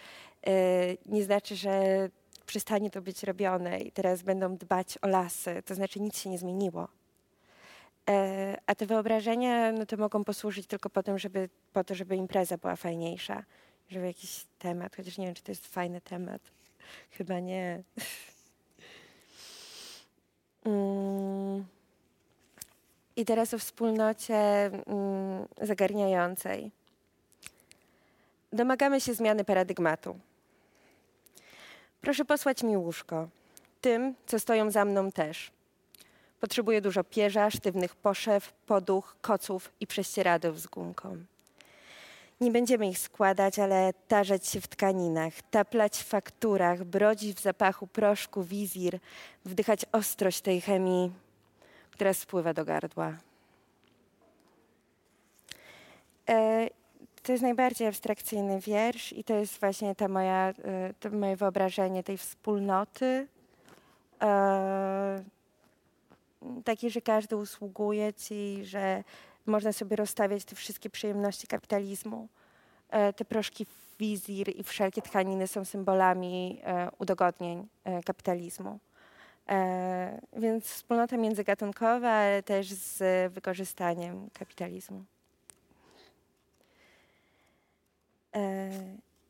nie 1.05 1.23
znaczy, 1.23 1.55
że 1.55 2.09
przestanie 2.45 2.89
to 2.89 3.01
być 3.01 3.23
robione 3.23 3.79
i 3.79 3.91
teraz 3.91 4.21
będą 4.21 4.57
dbać 4.57 4.97
o 5.01 5.07
lasy. 5.07 5.63
To 5.65 5.75
znaczy 5.75 5.99
nic 5.99 6.17
się 6.17 6.29
nie 6.29 6.38
zmieniło. 6.38 6.88
A 8.66 8.76
te 8.76 8.86
wyobrażenia 8.86 9.72
no 9.72 9.86
to 9.86 9.97
mogą 9.97 10.24
posłużyć 10.24 10.68
tylko 10.68 10.89
po, 10.89 11.04
tym, 11.04 11.20
żeby, 11.20 11.49
po 11.74 11.84
to, 11.84 11.95
żeby 11.95 12.16
impreza 12.16 12.58
była 12.58 12.76
fajniejsza, 12.76 13.43
żeby 13.89 14.06
jakiś 14.06 14.45
temat, 14.60 14.95
chociaż 14.95 15.18
nie 15.18 15.26
wiem, 15.26 15.36
czy 15.36 15.43
to 15.43 15.51
jest 15.51 15.68
fajny 15.68 16.01
temat. 16.01 16.41
Chyba 17.12 17.39
nie. 17.39 17.84
Mm. 20.66 21.66
I 23.16 23.26
teraz 23.26 23.54
o 23.54 23.60
wspólnocie 23.60 24.36
mm, 24.36 25.47
zagarniającej. 25.62 26.72
Domagamy 28.54 29.01
się 29.01 29.14
zmiany 29.14 29.43
paradygmatu. 29.43 30.20
Proszę 32.01 32.26
posłać 32.26 32.64
mi 32.64 32.78
łóżko. 32.78 33.28
Tym, 33.82 34.16
co 34.26 34.39
stoją 34.39 34.72
za 34.72 34.86
mną 34.86 35.12
też. 35.12 35.51
Potrzebuję 36.43 36.81
dużo 36.81 37.03
pierza, 37.03 37.49
sztywnych 37.49 37.95
poszew, 37.95 38.53
poduch, 38.53 39.15
koców 39.21 39.71
i 39.79 39.87
prześcieradów 39.87 40.59
z 40.59 40.67
gumką. 40.67 41.17
Nie 42.41 42.51
będziemy 42.51 42.89
ich 42.89 42.99
składać, 42.99 43.59
ale 43.59 43.93
tarzać 44.07 44.47
się 44.47 44.61
w 44.61 44.67
tkaninach, 44.67 45.33
taplać 45.51 45.97
w 45.97 46.07
fakturach, 46.07 46.83
brodzić 46.83 47.37
w 47.37 47.41
zapachu 47.41 47.87
proszku, 47.87 48.43
wizir, 48.43 48.99
wdychać 49.45 49.85
ostrość 49.91 50.41
tej 50.41 50.61
chemii, 50.61 51.11
która 51.91 52.13
spływa 52.13 52.53
do 52.53 52.65
gardła. 52.65 53.13
E, 56.29 56.67
to 57.23 57.31
jest 57.31 57.41
najbardziej 57.41 57.87
abstrakcyjny 57.87 58.59
wiersz 58.59 59.13
i 59.13 59.23
to 59.23 59.33
jest 59.33 59.59
właśnie 59.59 59.95
ta 59.95 60.07
moja, 60.07 60.49
e, 60.49 60.53
to 60.99 61.09
moje 61.09 61.35
wyobrażenie 61.35 62.03
tej 62.03 62.17
wspólnoty. 62.17 63.27
E, 64.21 65.23
takie, 66.63 66.89
że 66.89 67.01
każdy 67.01 67.37
usługuje 67.37 68.13
ci, 68.13 68.65
że 68.65 69.03
można 69.45 69.73
sobie 69.73 69.95
rozstawiać 69.95 70.45
te 70.45 70.55
wszystkie 70.55 70.89
przyjemności 70.89 71.47
kapitalizmu. 71.47 72.27
E, 72.89 73.13
te 73.13 73.25
proszki 73.25 73.65
wizir 73.99 74.59
i 74.59 74.63
wszelkie 74.63 75.01
tkaniny 75.01 75.47
są 75.47 75.65
symbolami 75.65 76.59
e, 76.63 76.91
udogodnień 76.99 77.67
e, 77.83 78.03
kapitalizmu. 78.03 78.79
Więc 80.37 80.65
wspólnota 80.65 81.17
międzygatunkowa, 81.17 82.09
ale 82.09 82.43
też 82.43 82.73
z 82.73 83.33
wykorzystaniem 83.33 84.29
kapitalizmu. 84.33 85.03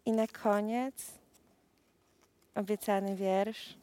I 0.06 0.12
na 0.12 0.28
koniec 0.28 1.12
obiecany 2.56 3.16
wiersz 3.16 3.76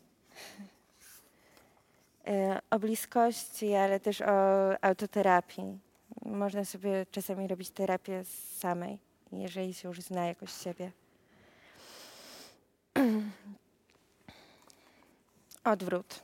o 2.70 2.78
bliskości, 2.78 3.74
ale 3.74 4.00
też 4.00 4.20
o 4.20 4.84
autoterapii 4.84 5.78
można 6.22 6.64
sobie 6.64 7.06
czasami 7.10 7.48
robić 7.48 7.70
terapię 7.70 8.24
samej, 8.58 8.98
jeżeli 9.32 9.74
się 9.74 9.88
już 9.88 10.00
zna 10.00 10.26
jakoś 10.26 10.52
siebie. 10.52 10.92
Odwrót. 15.64 16.20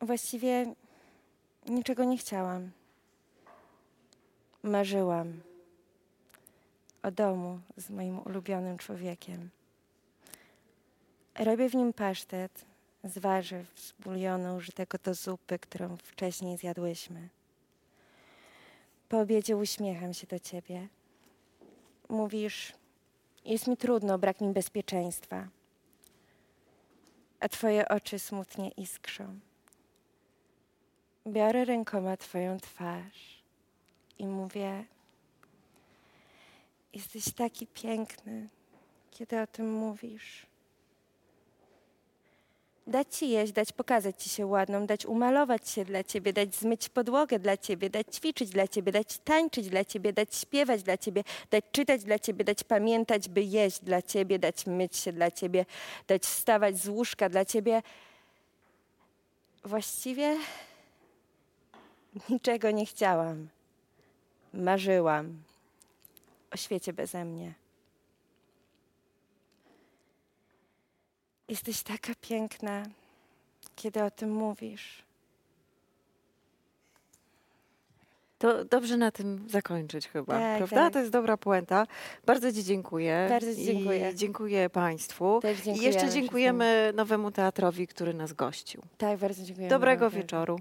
Właściwie 0.00 0.74
niczego 1.66 2.04
nie 2.04 2.18
chciałam. 2.18 2.70
Marzyłam 4.62 5.40
o 7.02 7.10
domu 7.10 7.60
z 7.76 7.90
moim 7.90 8.18
ulubionym 8.18 8.78
człowiekiem. 8.78 9.50
Robię 11.38 11.68
w 11.68 11.74
nim 11.74 11.92
pasztet, 11.92 12.64
z 13.04 13.18
warzyw, 13.18 13.80
z 13.80 13.92
bulionu 13.92 14.56
użytego 14.56 14.98
do 15.04 15.14
zupy, 15.14 15.58
którą 15.58 15.96
wcześniej 15.96 16.56
zjadłyśmy. 16.56 17.28
Po 19.08 19.20
obiedzie 19.20 19.56
uśmiecham 19.56 20.14
się 20.14 20.26
do 20.26 20.38
ciebie. 20.38 20.88
Mówisz, 22.08 22.72
jest 23.44 23.66
mi 23.66 23.76
trudno, 23.76 24.18
brak 24.18 24.40
mi 24.40 24.52
bezpieczeństwa. 24.52 25.48
A 27.40 27.48
twoje 27.48 27.88
oczy 27.88 28.18
smutnie 28.18 28.68
iskrzą. 28.68 29.40
Biorę 31.26 31.64
rękoma 31.64 32.16
twoją 32.16 32.60
twarz 32.60 33.42
i 34.18 34.26
mówię, 34.26 34.84
jesteś 36.92 37.32
taki 37.34 37.66
piękny, 37.66 38.48
kiedy 39.10 39.40
o 39.40 39.46
tym 39.46 39.72
mówisz 39.72 40.51
dać 42.86 43.16
ci 43.16 43.28
jeść, 43.28 43.52
dać 43.52 43.72
pokazać 43.72 44.22
ci 44.22 44.28
się 44.28 44.46
ładną, 44.46 44.86
dać 44.86 45.06
umalować 45.06 45.70
się 45.70 45.84
dla 45.84 46.04
ciebie, 46.04 46.32
dać 46.32 46.54
zmyć 46.54 46.88
podłogę 46.88 47.38
dla 47.38 47.56
ciebie, 47.56 47.90
dać 47.90 48.06
ćwiczyć 48.16 48.50
dla 48.50 48.68
ciebie, 48.68 48.92
dać 48.92 49.18
tańczyć 49.18 49.68
dla 49.68 49.84
ciebie, 49.84 50.12
dać 50.12 50.36
śpiewać 50.36 50.82
dla 50.82 50.98
ciebie, 50.98 51.24
dać 51.50 51.64
czytać 51.72 52.04
dla 52.04 52.18
ciebie, 52.18 52.44
dać 52.44 52.64
pamiętać, 52.64 53.28
by 53.28 53.42
jeść 53.42 53.80
dla 53.80 54.02
ciebie, 54.02 54.38
dać 54.38 54.66
myć 54.66 54.96
się 54.96 55.12
dla 55.12 55.30
ciebie, 55.30 55.66
dać 56.06 56.22
wstawać 56.22 56.78
z 56.78 56.88
łóżka 56.88 57.28
dla 57.28 57.44
ciebie. 57.44 57.82
Właściwie 59.64 60.36
niczego 62.28 62.70
nie 62.70 62.86
chciałam. 62.86 63.48
Marzyłam 64.54 65.42
o 66.50 66.56
świecie 66.56 66.92
beze 66.92 67.24
mnie. 67.24 67.61
Jesteś 71.52 71.82
taka 71.82 72.12
piękna, 72.20 72.82
kiedy 73.76 74.02
o 74.02 74.10
tym 74.10 74.32
mówisz. 74.32 75.02
To 78.38 78.64
dobrze 78.64 78.96
na 78.96 79.10
tym 79.10 79.46
zakończyć 79.48 80.08
chyba, 80.08 80.38
tak, 80.38 80.58
prawda? 80.58 80.76
Tak. 80.76 80.92
To 80.92 80.98
jest 80.98 81.12
dobra 81.12 81.36
puenta. 81.36 81.86
Bardzo 82.26 82.52
Ci 82.52 82.64
dziękuję. 82.64 83.26
Bardzo 83.30 83.54
dziękuję. 83.54 84.10
I 84.10 84.16
dziękuję 84.16 84.70
Państwu. 84.70 85.40
Też 85.42 85.66
I 85.66 85.82
jeszcze 85.82 86.10
dziękujemy 86.10 86.92
nowemu 86.94 87.30
teatrowi, 87.30 87.86
który 87.86 88.14
nas 88.14 88.32
gościł. 88.32 88.82
Tak, 88.98 89.18
bardzo 89.18 89.42
dziękuję. 89.42 89.68
Dobrego 89.68 90.10
wieczoru. 90.10 90.60